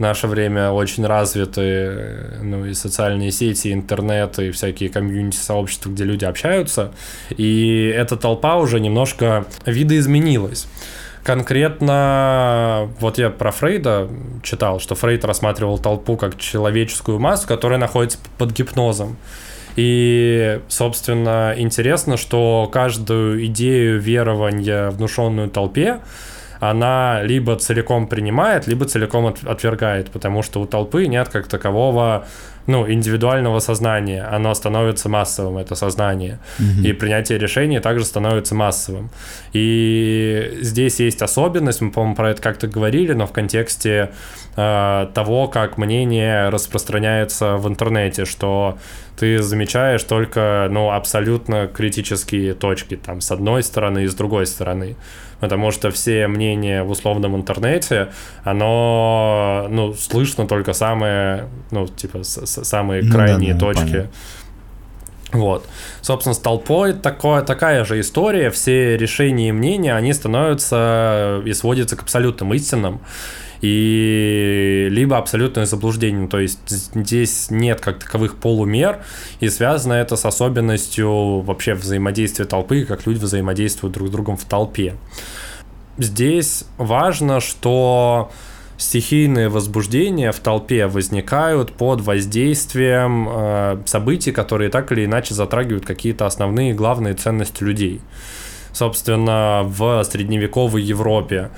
наше 0.00 0.26
время 0.26 0.70
очень 0.70 1.06
развиты, 1.06 2.38
ну, 2.42 2.66
и 2.66 2.74
социальные 2.74 3.30
сети, 3.30 3.68
и 3.68 3.72
интернет, 3.72 4.38
и 4.38 4.50
всякие 4.50 4.88
комьюнити-сообщества, 4.90 5.90
где 5.90 6.04
люди 6.04 6.24
общаются, 6.24 6.92
и 7.36 7.92
эта 7.94 8.16
толпа 8.16 8.56
уже 8.56 8.80
немножко 8.80 9.44
видоизменилась. 9.66 10.66
Конкретно, 11.22 12.90
вот 12.98 13.18
я 13.18 13.28
про 13.28 13.50
Фрейда 13.50 14.08
читал, 14.42 14.80
что 14.80 14.94
Фрейд 14.94 15.24
рассматривал 15.24 15.78
толпу 15.78 16.16
как 16.16 16.38
человеческую 16.38 17.18
массу, 17.18 17.46
которая 17.46 17.78
находится 17.78 18.18
под 18.38 18.52
гипнозом. 18.52 19.16
И, 19.76 20.60
собственно, 20.68 21.54
интересно, 21.56 22.16
что 22.16 22.68
каждую 22.72 23.44
идею 23.46 24.00
верования, 24.00 24.90
внушенную 24.90 25.50
толпе, 25.50 26.00
она 26.60 27.22
либо 27.22 27.56
целиком 27.56 28.06
принимает, 28.06 28.66
либо 28.66 28.84
целиком 28.84 29.26
отвергает, 29.26 30.10
потому 30.10 30.42
что 30.42 30.60
у 30.60 30.66
толпы 30.66 31.06
нет 31.06 31.28
как 31.28 31.48
такового 31.48 32.26
ну, 32.70 32.90
индивидуального 32.90 33.58
сознания, 33.58 34.22
оно 34.22 34.54
становится 34.54 35.08
массовым, 35.08 35.58
это 35.58 35.74
сознание. 35.74 36.38
Угу. 36.58 36.86
И 36.86 36.92
принятие 36.92 37.38
решений 37.38 37.80
также 37.80 38.04
становится 38.04 38.54
массовым. 38.54 39.10
И 39.52 40.58
здесь 40.60 41.00
есть 41.00 41.20
особенность, 41.20 41.80
мы, 41.80 41.90
по-моему, 41.90 42.14
про 42.14 42.30
это 42.30 42.40
как-то 42.40 42.68
говорили, 42.68 43.12
но 43.12 43.26
в 43.26 43.32
контексте 43.32 44.12
э, 44.56 45.06
того, 45.12 45.48
как 45.48 45.78
мнение 45.78 46.48
распространяется 46.48 47.56
в 47.56 47.66
интернете, 47.66 48.24
что 48.24 48.78
ты 49.18 49.42
замечаешь 49.42 50.04
только, 50.04 50.68
ну, 50.70 50.92
абсолютно 50.92 51.66
критические 51.66 52.54
точки, 52.54 52.96
там, 52.96 53.20
с 53.20 53.32
одной 53.32 53.62
стороны 53.64 54.04
и 54.04 54.06
с 54.06 54.14
другой 54.14 54.46
стороны 54.46 54.96
потому 55.40 55.70
что 55.70 55.90
все 55.90 56.28
мнения 56.28 56.82
в 56.84 56.90
условном 56.90 57.34
интернете, 57.34 58.12
оно, 58.44 59.66
ну, 59.70 59.94
слышно 59.94 60.46
только 60.46 60.74
самые, 60.74 61.48
ну, 61.70 61.88
типа, 61.88 62.22
самые 62.62 63.02
ну, 63.02 63.12
крайние 63.12 63.54
да, 63.54 63.60
да, 63.60 63.66
точки. 63.66 63.84
Понятно. 63.84 64.10
Вот. 65.32 65.66
Собственно, 66.00 66.34
с 66.34 66.38
толпой 66.38 66.92
такое, 66.92 67.42
такая 67.42 67.84
же 67.84 68.00
история. 68.00 68.50
Все 68.50 68.96
решения 68.96 69.50
и 69.50 69.52
мнения, 69.52 69.94
они 69.94 70.12
становятся 70.12 71.42
и 71.44 71.52
сводятся 71.52 71.96
к 71.96 72.02
абсолютным 72.02 72.52
истинам 72.54 73.00
и 73.60 74.88
либо 74.90 75.18
абсолютное 75.18 75.66
заблуждение. 75.66 76.28
То 76.28 76.40
есть 76.40 76.68
здесь 76.68 77.50
нет 77.50 77.80
как 77.80 77.98
таковых 77.98 78.36
полумер, 78.36 79.00
и 79.40 79.48
связано 79.48 79.92
это 79.94 80.16
с 80.16 80.24
особенностью 80.24 81.40
вообще 81.40 81.74
взаимодействия 81.74 82.46
толпы, 82.46 82.84
как 82.84 83.06
люди 83.06 83.18
взаимодействуют 83.18 83.94
друг 83.94 84.08
с 84.08 84.10
другом 84.10 84.36
в 84.36 84.44
толпе. 84.44 84.94
Здесь 85.98 86.64
важно, 86.78 87.40
что 87.40 88.30
стихийные 88.80 89.48
возбуждения 89.48 90.32
в 90.32 90.40
толпе 90.40 90.86
возникают 90.86 91.72
под 91.72 92.00
воздействием 92.00 93.28
э, 93.30 93.82
событий, 93.84 94.32
которые 94.32 94.70
так 94.70 94.90
или 94.92 95.04
иначе 95.04 95.34
затрагивают 95.34 95.84
какие-то 95.84 96.26
основные 96.26 96.72
главные 96.72 97.14
ценности 97.14 97.62
людей. 97.62 98.00
Собственно, 98.72 99.62
в 99.64 100.02
средневековой 100.04 100.82
Европе 100.82 101.50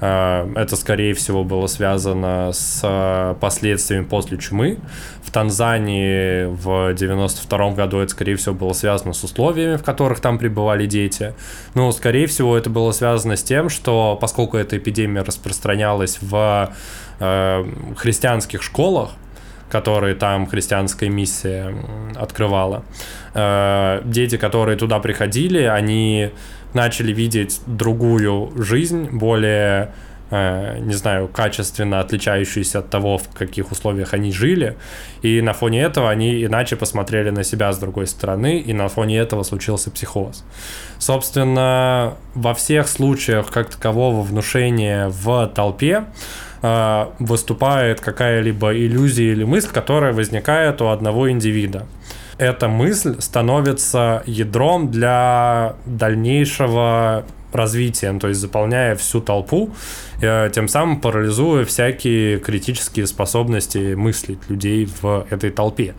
Э, 0.00 0.50
это, 0.56 0.76
скорее 0.76 1.14
всего, 1.14 1.44
было 1.44 1.66
связано 1.66 2.52
с 2.52 2.80
э, 2.82 3.34
последствиями 3.40 4.04
после 4.04 4.38
чумы. 4.38 4.78
В 5.30 5.32
Танзании 5.32 6.46
в 6.46 6.92
92 6.92 7.70
году 7.70 7.98
это, 7.98 8.10
скорее 8.10 8.34
всего, 8.34 8.52
было 8.52 8.72
связано 8.72 9.12
с 9.12 9.22
условиями, 9.22 9.76
в 9.76 9.84
которых 9.84 10.18
там 10.18 10.38
пребывали 10.38 10.86
дети. 10.86 11.34
Ну, 11.76 11.92
скорее 11.92 12.26
всего, 12.26 12.58
это 12.58 12.68
было 12.68 12.90
связано 12.90 13.36
с 13.36 13.42
тем, 13.44 13.68
что 13.68 14.18
поскольку 14.20 14.56
эта 14.56 14.76
эпидемия 14.76 15.22
распространялась 15.22 16.18
в 16.20 16.74
э, 17.20 17.64
христианских 17.96 18.60
школах, 18.64 19.10
которые 19.70 20.16
там 20.16 20.48
христианская 20.48 21.08
миссия 21.08 21.76
открывала, 22.16 22.82
э, 23.32 24.02
дети, 24.04 24.36
которые 24.36 24.76
туда 24.76 24.98
приходили, 24.98 25.62
они 25.62 26.30
начали 26.74 27.12
видеть 27.12 27.60
другую 27.66 28.50
жизнь, 28.60 29.10
более 29.12 29.92
не 30.30 30.94
знаю, 30.94 31.28
качественно 31.28 32.00
отличающиеся 32.00 32.78
от 32.78 32.90
того, 32.90 33.18
в 33.18 33.28
каких 33.28 33.72
условиях 33.72 34.14
они 34.14 34.32
жили, 34.32 34.76
и 35.22 35.40
на 35.42 35.52
фоне 35.52 35.82
этого 35.82 36.08
они 36.08 36.44
иначе 36.44 36.76
посмотрели 36.76 37.30
на 37.30 37.44
себя 37.44 37.72
с 37.72 37.78
другой 37.78 38.06
стороны, 38.06 38.58
и 38.58 38.72
на 38.72 38.88
фоне 38.88 39.18
этого 39.18 39.42
случился 39.42 39.90
психоз. 39.90 40.44
Собственно, 40.98 42.14
во 42.34 42.54
всех 42.54 42.88
случаях 42.88 43.50
как 43.50 43.70
такового 43.70 44.22
внушения 44.22 45.08
в 45.08 45.48
толпе 45.48 46.04
э, 46.62 47.06
выступает 47.18 48.00
какая-либо 48.00 48.72
иллюзия 48.72 49.32
или 49.32 49.44
мысль, 49.44 49.70
которая 49.72 50.12
возникает 50.12 50.80
у 50.80 50.88
одного 50.88 51.30
индивида 51.30 51.86
эта 52.40 52.68
мысль 52.68 53.20
становится 53.20 54.22
ядром 54.24 54.90
для 54.90 55.74
дальнейшего 55.84 57.24
развития, 57.52 58.18
то 58.18 58.28
есть 58.28 58.40
заполняя 58.40 58.94
всю 58.96 59.20
толпу, 59.20 59.70
э, 59.70 60.09
тем 60.20 60.68
самым 60.68 61.00
парализуя 61.00 61.64
всякие 61.64 62.38
критические 62.38 63.06
способности 63.06 63.94
мыслить 63.94 64.38
людей 64.48 64.88
в 65.00 65.26
этой 65.30 65.50
толпе. 65.50 65.94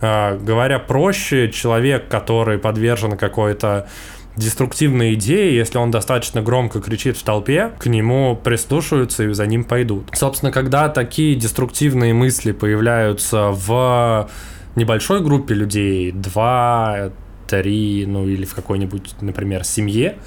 Э, 0.00 0.38
говоря 0.38 0.78
проще, 0.78 1.50
человек, 1.50 2.08
который 2.08 2.58
подвержен 2.58 3.16
какой-то 3.16 3.88
деструктивной 4.36 5.14
идеи, 5.14 5.52
если 5.54 5.78
он 5.78 5.90
достаточно 5.90 6.42
громко 6.42 6.80
кричит 6.80 7.16
в 7.16 7.22
толпе, 7.22 7.72
к 7.78 7.86
нему 7.86 8.36
прислушаются 8.36 9.24
и 9.24 9.32
за 9.32 9.46
ним 9.46 9.64
пойдут. 9.64 10.10
Собственно, 10.12 10.52
когда 10.52 10.90
такие 10.90 11.34
деструктивные 11.34 12.12
мысли 12.12 12.52
появляются 12.52 13.48
в 13.50 14.28
небольшой 14.74 15.22
группе 15.22 15.54
людей, 15.54 16.12
два, 16.12 17.10
три, 17.48 18.04
ну 18.06 18.28
или 18.28 18.44
в 18.44 18.54
какой-нибудь, 18.54 19.14
например, 19.22 19.64
семье, 19.64 20.18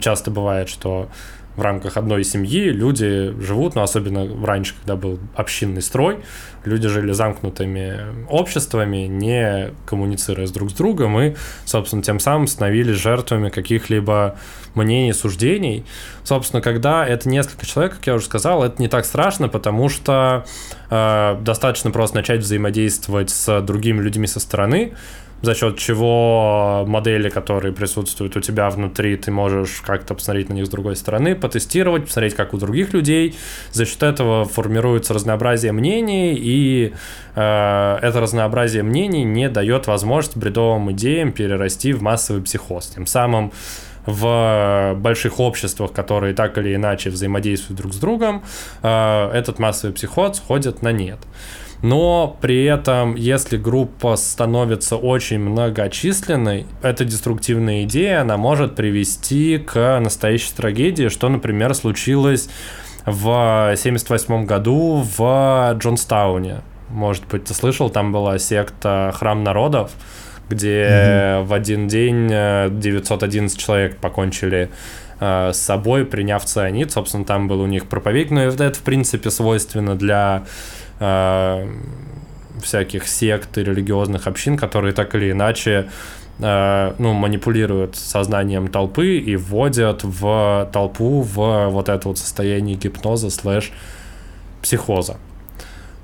часто 0.00 0.30
бывает, 0.30 0.68
что 0.68 1.08
в 1.56 1.60
рамках 1.60 1.96
одной 1.96 2.24
семьи 2.24 2.70
люди 2.70 3.34
живут, 3.40 3.74
ну, 3.74 3.82
особенно 3.82 4.28
раньше, 4.44 4.74
когда 4.78 4.96
был 4.96 5.18
общинный 5.34 5.82
строй, 5.82 6.20
люди 6.64 6.88
жили 6.88 7.12
замкнутыми 7.12 8.26
обществами, 8.28 9.06
не 9.06 9.70
коммуницируя 9.86 10.46
с 10.46 10.50
друг 10.50 10.70
с 10.70 10.74
другом, 10.74 11.20
и, 11.20 11.34
собственно, 11.64 12.02
тем 12.02 12.20
самым 12.20 12.46
становились 12.46 12.96
жертвами 12.96 13.50
каких-либо 13.50 14.36
мнений, 14.74 15.12
суждений. 15.12 15.84
Собственно, 16.24 16.62
когда 16.62 17.06
это 17.06 17.28
несколько 17.28 17.66
человек, 17.66 17.96
как 17.96 18.06
я 18.06 18.14
уже 18.14 18.24
сказал, 18.24 18.64
это 18.64 18.80
не 18.80 18.88
так 18.88 19.04
страшно, 19.04 19.48
потому 19.48 19.88
что 19.88 20.44
э, 20.90 21.36
достаточно 21.42 21.90
просто 21.90 22.16
начать 22.16 22.40
взаимодействовать 22.40 23.30
с 23.30 23.60
другими 23.60 24.00
людьми 24.00 24.26
со 24.26 24.40
стороны, 24.40 24.94
за 25.42 25.54
счет 25.54 25.78
чего 25.78 26.84
модели, 26.86 27.28
которые 27.28 27.74
присутствуют 27.74 28.36
у 28.36 28.40
тебя 28.40 28.70
внутри, 28.70 29.16
ты 29.16 29.30
можешь 29.30 29.82
как-то 29.84 30.14
посмотреть 30.14 30.48
на 30.48 30.54
них 30.54 30.66
с 30.66 30.68
другой 30.68 30.96
стороны, 30.96 31.34
потестировать, 31.34 32.06
посмотреть, 32.06 32.34
как 32.34 32.54
у 32.54 32.58
других 32.58 32.92
людей. 32.92 33.36
За 33.72 33.84
счет 33.84 34.02
этого 34.04 34.44
формируется 34.44 35.12
разнообразие 35.14 35.72
мнений, 35.72 36.34
и 36.34 36.94
э, 37.34 37.98
это 38.02 38.20
разнообразие 38.20 38.84
мнений 38.84 39.24
не 39.24 39.48
дает 39.48 39.88
возможность 39.88 40.36
бредовым 40.36 40.92
идеям 40.92 41.32
перерасти 41.32 41.92
в 41.92 42.02
массовый 42.02 42.42
психоз. 42.42 42.86
Тем 42.86 43.06
самым 43.06 43.52
в 44.06 44.94
больших 44.96 45.38
обществах, 45.40 45.92
которые 45.92 46.34
так 46.34 46.58
или 46.58 46.74
иначе 46.74 47.10
взаимодействуют 47.10 47.80
друг 47.80 47.92
с 47.92 47.98
другом, 47.98 48.44
э, 48.82 49.30
этот 49.32 49.58
массовый 49.58 49.94
психоз 49.94 50.36
сходит 50.36 50.82
на 50.82 50.92
нет 50.92 51.18
но 51.82 52.36
при 52.40 52.64
этом, 52.64 53.16
если 53.16 53.56
группа 53.56 54.14
становится 54.14 54.96
очень 54.96 55.40
многочисленной, 55.40 56.66
эта 56.80 57.04
деструктивная 57.04 57.82
идея, 57.82 58.20
она 58.20 58.36
может 58.36 58.76
привести 58.76 59.58
к 59.58 59.98
настоящей 59.98 60.54
трагедии, 60.56 61.08
что, 61.08 61.28
например, 61.28 61.74
случилось 61.74 62.48
в 63.04 63.74
78 63.76 64.46
году 64.46 65.04
в 65.16 65.74
Джонстауне. 65.76 66.60
Может 66.88 67.26
быть, 67.26 67.44
ты 67.44 67.54
слышал, 67.54 67.90
там 67.90 68.12
была 68.12 68.38
секта 68.38 69.12
Храм 69.16 69.42
народов, 69.42 69.90
где 70.48 70.84
mm-hmm. 70.84 71.44
в 71.44 71.52
один 71.52 71.88
день 71.88 72.28
911 72.28 73.58
человек 73.58 73.96
покончили 73.96 74.70
э, 75.18 75.50
с 75.52 75.58
собой, 75.58 76.04
приняв 76.04 76.44
цианид. 76.44 76.92
Собственно, 76.92 77.24
там 77.24 77.48
был 77.48 77.60
у 77.60 77.66
них 77.66 77.86
проповедник, 77.86 78.30
но 78.30 78.42
это, 78.42 78.74
в 78.74 78.82
принципе, 78.82 79.30
свойственно 79.30 79.96
для 79.96 80.44
э, 81.00 81.68
всяких 82.60 83.06
сект 83.08 83.58
и 83.58 83.64
религиозных 83.64 84.26
общин, 84.26 84.56
которые 84.56 84.92
так 84.92 85.14
или 85.14 85.32
иначе 85.32 85.90
э, 86.38 86.94
ну, 86.98 87.12
манипулируют 87.12 87.96
сознанием 87.96 88.68
толпы 88.68 89.18
и 89.18 89.36
вводят 89.36 90.04
в 90.04 90.68
толпу 90.72 91.22
в 91.22 91.68
вот 91.68 91.88
это 91.88 92.08
вот 92.08 92.18
состояние 92.18 92.76
гипноза 92.76 93.30
слэш 93.30 93.72
психоза. 94.62 95.16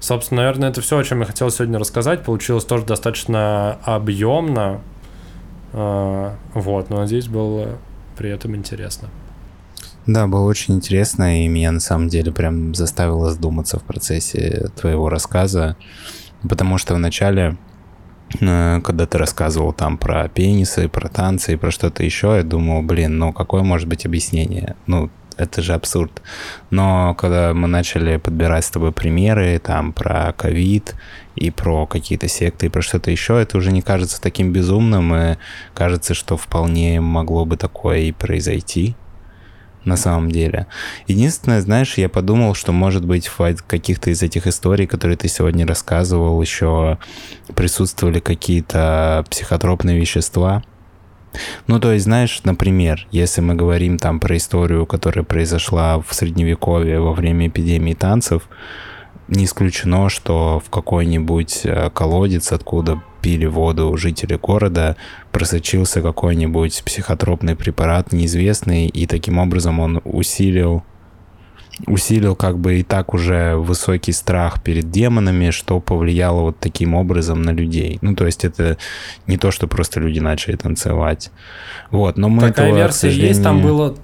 Собственно, 0.00 0.42
наверное, 0.42 0.70
это 0.70 0.80
все, 0.80 0.98
о 0.98 1.04
чем 1.04 1.20
я 1.20 1.26
хотел 1.26 1.50
сегодня 1.50 1.78
рассказать. 1.78 2.22
Получилось 2.22 2.64
тоже 2.64 2.84
достаточно 2.84 3.78
объемно. 3.82 4.80
Э, 5.72 6.32
вот, 6.54 6.90
но 6.90 6.98
надеюсь, 6.98 7.28
было 7.28 7.78
при 8.16 8.30
этом 8.30 8.54
интересно. 8.54 9.08
Да, 10.08 10.26
было 10.26 10.48
очень 10.48 10.76
интересно, 10.76 11.44
и 11.44 11.48
меня 11.48 11.70
на 11.70 11.80
самом 11.80 12.08
деле 12.08 12.32
прям 12.32 12.74
заставило 12.74 13.30
задуматься 13.30 13.78
в 13.78 13.82
процессе 13.82 14.70
твоего 14.74 15.10
рассказа, 15.10 15.76
потому 16.48 16.78
что 16.78 16.94
вначале, 16.94 17.58
э, 18.40 18.80
когда 18.82 19.06
ты 19.06 19.18
рассказывал 19.18 19.74
там 19.74 19.98
про 19.98 20.26
пенисы, 20.28 20.88
про 20.88 21.10
танцы 21.10 21.52
и 21.52 21.56
про 21.56 21.70
что-то 21.70 22.04
еще, 22.04 22.36
я 22.38 22.42
думал, 22.42 22.80
блин, 22.80 23.18
ну 23.18 23.34
какое 23.34 23.62
может 23.62 23.86
быть 23.86 24.06
объяснение? 24.06 24.76
Ну, 24.86 25.10
это 25.36 25.60
же 25.60 25.74
абсурд. 25.74 26.22
Но 26.70 27.14
когда 27.14 27.52
мы 27.52 27.68
начали 27.68 28.16
подбирать 28.16 28.64
с 28.64 28.70
тобой 28.70 28.92
примеры 28.92 29.58
там 29.58 29.92
про 29.92 30.32
ковид 30.32 30.94
и 31.36 31.50
про 31.50 31.86
какие-то 31.86 32.28
секты 32.28 32.64
и 32.66 32.70
про 32.70 32.80
что-то 32.80 33.10
еще, 33.10 33.38
это 33.38 33.58
уже 33.58 33.72
не 33.72 33.82
кажется 33.82 34.22
таким 34.22 34.54
безумным, 34.54 35.14
и 35.14 35.36
кажется, 35.74 36.14
что 36.14 36.38
вполне 36.38 36.98
могло 37.02 37.44
бы 37.44 37.58
такое 37.58 37.98
и 37.98 38.12
произойти 38.12 38.96
на 39.88 39.96
самом 39.96 40.30
деле. 40.30 40.66
Единственное, 41.06 41.60
знаешь, 41.60 41.98
я 41.98 42.08
подумал, 42.08 42.54
что, 42.54 42.72
может 42.72 43.04
быть, 43.04 43.26
в 43.26 43.38
каких-то 43.66 44.10
из 44.10 44.22
этих 44.22 44.46
историй, 44.46 44.86
которые 44.86 45.16
ты 45.16 45.28
сегодня 45.28 45.66
рассказывал, 45.66 46.40
еще 46.40 46.98
присутствовали 47.54 48.20
какие-то 48.20 49.24
психотропные 49.28 49.98
вещества. 49.98 50.62
Ну, 51.66 51.78
то 51.78 51.92
есть, 51.92 52.04
знаешь, 52.04 52.40
например, 52.44 53.06
если 53.10 53.40
мы 53.40 53.54
говорим 53.54 53.98
там 53.98 54.20
про 54.20 54.36
историю, 54.36 54.86
которая 54.86 55.24
произошла 55.24 56.00
в 56.00 56.14
Средневековье 56.14 57.00
во 57.00 57.12
время 57.12 57.48
эпидемии 57.48 57.94
танцев, 57.94 58.48
не 59.28 59.44
исключено, 59.44 60.08
что 60.08 60.60
в 60.64 60.70
какой-нибудь 60.70 61.60
э, 61.64 61.90
колодец, 61.90 62.52
откуда 62.52 63.02
пили 63.20 63.46
воду 63.46 63.96
жители 63.96 64.36
города, 64.36 64.96
просочился 65.32 66.00
какой-нибудь 66.02 66.82
психотропный 66.84 67.56
препарат 67.56 68.12
неизвестный, 68.12 68.86
и 68.86 69.06
таким 69.06 69.38
образом 69.38 69.80
он 69.80 70.00
усилил 70.04 70.82
усилил 71.86 72.34
как 72.34 72.58
бы 72.58 72.80
и 72.80 72.82
так 72.82 73.14
уже 73.14 73.54
высокий 73.54 74.10
страх 74.10 74.62
перед 74.62 74.90
демонами, 74.90 75.50
что 75.50 75.78
повлияло 75.78 76.40
вот 76.40 76.58
таким 76.58 76.94
образом 76.94 77.42
на 77.42 77.50
людей. 77.50 77.98
Ну, 78.00 78.16
то 78.16 78.26
есть 78.26 78.44
это 78.44 78.78
не 79.28 79.36
то, 79.36 79.52
что 79.52 79.68
просто 79.68 80.00
люди 80.00 80.18
начали 80.18 80.56
танцевать. 80.56 81.30
Вот, 81.92 82.16
но 82.16 82.28
мы 82.28 82.40
Такая 82.40 82.66
этого, 82.66 82.78
версия 82.78 82.98
сожалению... 82.98 83.28
есть, 83.28 83.42
там 83.42 83.62
было 83.62 83.94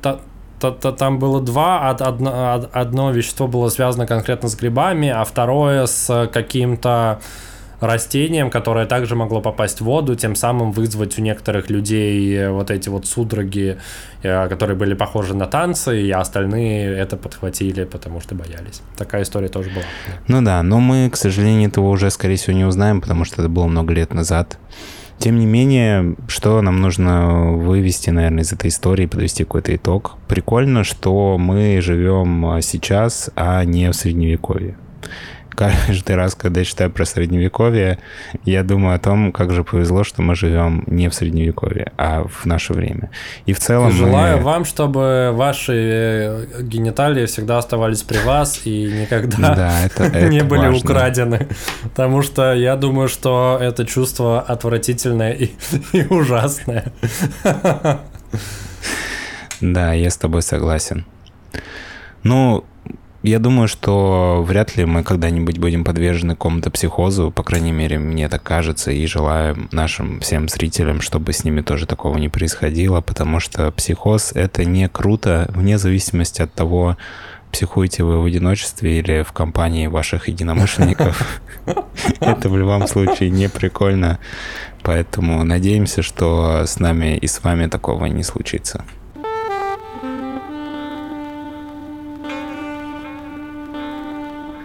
там 0.71 1.19
было 1.19 1.41
два, 1.41 1.91
одно, 1.91 2.69
одно 2.73 3.11
вещество 3.11 3.47
было 3.47 3.69
связано 3.69 4.07
конкретно 4.07 4.49
с 4.49 4.57
грибами, 4.57 5.09
а 5.09 5.25
второе 5.25 5.87
с 5.87 6.29
каким-то 6.33 7.21
растением, 7.81 8.51
которое 8.51 8.87
также 8.87 9.17
могло 9.17 9.41
попасть 9.41 9.81
в 9.81 9.85
воду, 9.85 10.15
тем 10.15 10.35
самым 10.35 10.73
вызвать 10.73 11.19
у 11.19 11.23
некоторых 11.23 11.71
людей 11.71 12.37
э, 12.37 12.51
вот 12.51 12.71
эти 12.71 12.89
вот 12.89 13.07
судороги, 13.07 13.79
э, 14.23 14.49
которые 14.49 14.77
были 14.77 14.95
похожи 14.95 15.35
на 15.35 15.47
танцы, 15.47 16.03
и 16.03 16.11
остальные 16.11 16.97
это 16.97 17.17
подхватили, 17.17 17.85
потому 17.85 18.21
что 18.21 18.35
боялись. 18.35 18.83
Такая 18.97 19.23
история 19.23 19.49
тоже 19.49 19.71
была. 19.71 19.85
Ну 20.29 20.43
да, 20.43 20.63
но 20.63 20.81
мы, 20.81 21.11
к 21.11 21.17
сожалению, 21.17 21.69
этого 21.69 21.89
уже, 21.89 22.11
скорее 22.11 22.37
всего, 22.37 22.57
не 22.57 22.65
узнаем, 22.65 23.01
потому 23.01 23.25
что 23.25 23.43
это 23.43 23.49
было 23.49 23.67
много 23.67 23.93
лет 23.93 24.15
назад. 24.15 24.59
Тем 25.19 25.39
не 25.39 25.47
менее, 25.47 26.17
что 26.29 26.61
нам 26.61 26.81
нужно 26.81 27.53
вывести, 27.53 28.11
наверное, 28.11 28.43
из 28.43 28.53
этой 28.53 28.69
истории, 28.69 29.07
подвести 29.07 29.45
какой-то 29.45 29.75
итог. 29.75 30.17
Прикольно, 30.29 30.85
что 30.85 31.39
мы 31.39 31.81
живем 31.81 32.47
а, 32.47 32.61
сейчас, 32.61 33.31
а 33.37 33.65
не 33.65 33.91
в 33.91 33.95
Средневековье 33.95 34.77
каждый 35.55 36.17
раз, 36.17 36.35
когда 36.35 36.61
я 36.61 36.65
читаю 36.65 36.91
про 36.91 37.05
средневековье, 37.05 37.99
я 38.45 38.63
думаю 38.63 38.97
о 38.97 38.99
том, 38.99 39.33
как 39.33 39.53
же 39.53 39.65
повезло, 39.65 40.05
что 40.05 40.23
мы 40.23 40.35
живем 40.35 40.85
не 40.87 41.09
в 41.09 41.15
средневековье, 41.15 41.93
а 41.97 42.25
в 42.25 42.45
наше 42.47 42.73
время. 42.73 43.11
И 43.47 43.53
в 43.53 43.59
целом 43.59 43.93
Желаю 43.93 44.39
мы... 44.39 44.43
вам, 44.43 44.65
чтобы 44.65 45.31
ваши 45.33 45.73
э, 45.73 46.63
гениталии 46.63 47.27
всегда 47.27 47.59
оставались 47.59 48.03
при 48.03 48.19
вас 48.19 48.63
и 48.65 48.85
никогда 48.85 49.55
да, 49.55 49.81
это, 49.85 50.05
это 50.05 50.29
не 50.29 50.43
были 50.43 50.67
важно. 50.67 50.79
украдены. 50.79 51.49
Потому 51.83 52.23
что 52.23 52.53
я 52.53 52.77
думаю, 52.77 53.09
что 53.09 53.59
это 53.61 53.85
чувство 53.85 54.41
отвратительное 54.41 55.33
и, 55.33 55.51
и 55.93 56.07
ужасное. 56.07 56.93
Да, 59.61 59.95
я 59.95 60.11
с 60.11 60.17
тобой 60.17 60.43
согласен. 60.43 61.07
Ну, 62.23 62.65
я 63.25 63.39
думаю, 63.39 63.69
что 63.69 64.45
вряд 64.47 64.77
ли 64.77 64.85
мы 64.85 65.03
когда-нибудь 65.03 65.59
будем 65.59 65.83
подвержены 65.83 66.35
какому-то 66.35 66.71
психозу, 66.71 67.31
по 67.31 67.43
крайней 67.43 67.73
мере, 67.73 67.99
мне 67.99 68.29
так 68.29 68.43
кажется, 68.43 68.91
и 68.91 69.07
желаю 69.07 69.67
нашим 69.73 70.21
всем 70.21 70.47
зрителям, 70.47 71.01
чтобы 71.01 71.33
с 71.33 71.43
ними 71.43 71.63
тоже 71.63 71.87
такого 71.87 72.19
не 72.19 72.29
происходило, 72.29 73.01
потому 73.01 73.41
что 73.41 73.73
психоз— 73.73 74.33
это 74.35 74.67
не 74.67 74.91
круто, 74.91 75.51
вне 75.55 75.79
зависимости 75.79 76.43
от 76.43 76.53
того, 76.53 76.99
психуете 77.51 78.05
вы 78.05 78.21
в 78.21 78.27
одиночестве 78.27 78.99
или 78.99 79.23
в 79.23 79.33
компании 79.33 79.87
ваших 79.87 80.29
единомышленников. 80.29 81.41
Это 82.21 82.51
в 82.51 82.59
любом 82.59 82.87
случае 82.89 83.31
не 83.31 83.49
прикольно, 83.49 84.19
поэтому 84.83 85.45
надеемся, 85.45 86.03
что 86.03 86.65
с 86.67 86.79
нами 86.79 87.17
и 87.17 87.27
с 87.27 87.43
вами 87.43 87.69
такого 87.69 88.05
не 88.07 88.23
случится. 88.23 88.85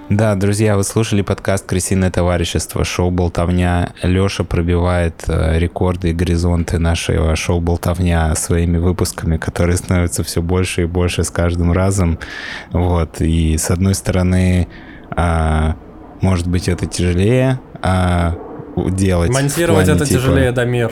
Да, 0.09 0.33
друзья, 0.33 0.75
вы 0.75 0.83
слушали 0.83 1.21
подкаст 1.21 1.67
«Крысиное 1.67 2.09
товарищество», 2.09 2.83
шоу 2.83 3.11
«Болтовня». 3.11 3.93
Леша 4.01 4.43
пробивает 4.43 5.23
э, 5.27 5.59
рекорды 5.59 6.09
и 6.09 6.13
горизонты 6.13 6.79
нашего 6.79 7.35
шоу 7.35 7.61
«Болтовня» 7.61 8.33
своими 8.33 8.79
выпусками, 8.79 9.37
которые 9.37 9.77
становятся 9.77 10.23
все 10.23 10.41
больше 10.41 10.81
и 10.81 10.85
больше 10.85 11.23
с 11.23 11.29
каждым 11.29 11.73
разом. 11.73 12.17
Вот. 12.71 13.21
И 13.21 13.55
с 13.55 13.69
одной 13.69 13.93
стороны, 13.93 14.67
а, 15.11 15.75
может 16.21 16.47
быть, 16.47 16.67
это 16.67 16.87
тяжелее 16.87 17.59
а, 17.83 18.35
делать. 18.75 19.29
Монтировать 19.29 19.85
плане, 19.85 19.95
это 19.95 20.07
типа, 20.07 20.21
тяжелее, 20.21 20.51
Дамир. 20.51 20.91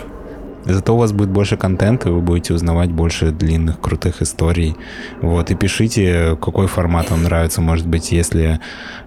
Зато 0.68 0.93
у 0.93 0.97
вас 0.97 1.11
будет 1.11 1.30
больше 1.30 1.57
контента, 1.57 2.11
вы 2.11 2.22
будете 2.22 2.53
узнавать 2.53 2.91
больше 2.91 3.32
длинных, 3.32 3.80
крутых 3.80 4.22
историй. 4.22 4.76
Вот, 5.22 5.51
и 5.51 5.55
пишите, 5.55 6.38
какой 6.41 6.68
формат 6.68 7.09
вам 7.11 7.24
нравится. 7.24 7.61
Может 7.61 7.88
быть, 7.88 8.11
если 8.11 8.59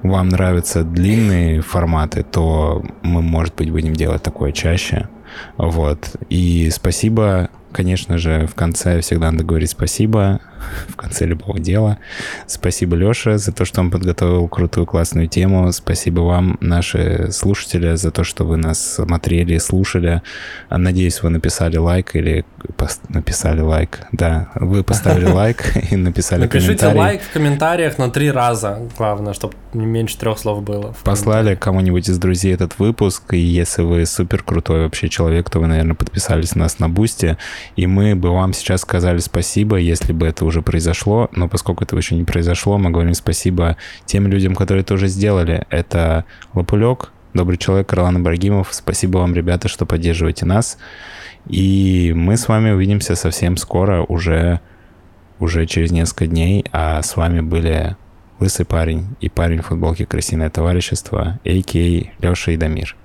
вам 0.03 0.29
нравятся 0.29 0.83
длинные 0.83 1.61
форматы, 1.61 2.23
то 2.23 2.85
мы, 3.03 3.23
может 3.23 3.55
быть, 3.55 3.71
будем 3.71 3.95
делать 3.95 4.23
такое 4.23 4.53
чаще. 4.53 5.09
Вот. 5.57 6.17
И 6.29 6.71
спасибо 6.71 7.51
Конечно 7.73 8.19
же, 8.19 8.47
в 8.47 8.55
конце 8.55 9.01
всегда 9.01 9.31
надо 9.31 9.45
говорить 9.45 9.71
спасибо, 9.71 10.41
в 10.89 10.97
конце 10.97 11.27
любого 11.27 11.59
дела. 11.59 11.99
Спасибо, 12.47 12.97
Леша, 12.97 13.39
за 13.39 13.53
то, 13.53 13.65
что 13.65 13.81
он 13.81 13.91
подготовил 13.91 14.49
крутую, 14.49 14.87
классную 14.87 15.29
тему. 15.29 15.73
Спасибо 15.73 16.21
вам, 16.21 16.59
наши 16.61 17.31
слушатели, 17.33 17.95
за 17.97 18.11
то, 18.11 18.25
что 18.25 18.45
вы 18.45 18.57
нас 18.57 18.95
смотрели, 18.95 19.59
слушали. 19.59 20.23
Надеюсь, 20.71 21.23
вы 21.23 21.31
написали 21.31 21.77
лайк 21.77 22.15
или 22.15 22.45
написали 23.09 23.61
лайк. 23.61 24.01
Да, 24.13 24.51
вы 24.55 24.85
поставили 24.85 25.25
лайк 25.31 25.65
и 25.91 25.97
написали 25.97 26.43
Напишите 26.43 26.87
лайк 26.89 27.23
в 27.23 27.33
комментариях 27.33 27.99
на 27.99 28.11
три 28.11 28.31
раза, 28.31 28.79
главное, 28.97 29.33
чтобы 29.33 29.55
не 29.75 29.87
меньше 29.87 30.19
трех 30.19 30.39
слов 30.39 30.63
было. 30.63 30.95
Послали 31.05 31.55
кому-нибудь 31.55 32.09
из 32.09 32.19
друзей 32.19 32.55
этот 32.55 32.79
выпуск, 32.79 33.35
и 33.35 33.39
если 33.39 33.83
вы 33.83 34.07
супер 34.07 34.43
крутой 34.43 34.83
вообще 34.85 35.09
человек, 35.09 35.51
то 35.51 35.59
вы, 35.61 35.67
наверное, 35.67 35.95
подписались 35.95 36.55
на 36.55 36.61
нас 36.61 36.79
на 36.79 36.89
Бусти 36.89 37.37
и 37.77 37.87
мы 37.87 38.15
бы 38.15 38.31
вам 38.31 38.53
сейчас 38.53 38.83
сказали 38.83 39.19
спасибо, 39.19 39.77
если 39.77 40.13
бы 40.13 40.27
это 40.27 40.45
уже 40.51 40.63
произошло, 40.63 41.29
но 41.33 41.49
поскольку 41.49 41.85
этого 41.85 41.99
еще 41.99 42.15
не 42.15 42.25
произошло, 42.25 42.77
мы 42.77 42.91
говорим 42.91 43.15
спасибо 43.15 43.77
тем 44.05 44.27
людям, 44.27 44.55
которые 44.55 44.83
это 44.83 44.95
уже 44.95 45.09
сделали. 45.09 45.65
Это 45.71 46.25
Лопулек, 46.53 47.11
добрый 47.33 47.57
человек, 47.57 47.93
Ролан 47.93 48.19
Ибрагимов. 48.19 48.69
Спасибо 48.73 49.19
вам, 49.19 49.35
ребята, 49.35 49.69
что 49.69 49.87
поддерживаете 49.87 50.45
нас. 50.45 50.79
И 51.49 52.13
мы 52.15 52.37
с 52.37 52.49
вами 52.49 52.71
увидимся 52.71 53.15
совсем 53.15 53.57
скоро, 53.57 54.03
уже, 54.03 54.61
уже 55.39 55.67
через 55.67 55.91
несколько 55.91 56.27
дней. 56.27 56.65
А 56.73 57.03
с 57.03 57.17
вами 57.17 57.41
были 57.41 57.97
Лысый 58.41 58.65
парень 58.65 59.07
и 59.21 59.29
парень 59.29 59.61
в 59.61 59.67
футболке 59.67 60.07
«Крысиное 60.07 60.51
товарищество», 60.51 61.39
а.к.а. 61.45 62.27
Леша 62.27 62.53
и 62.53 62.57
Дамир. 62.57 62.97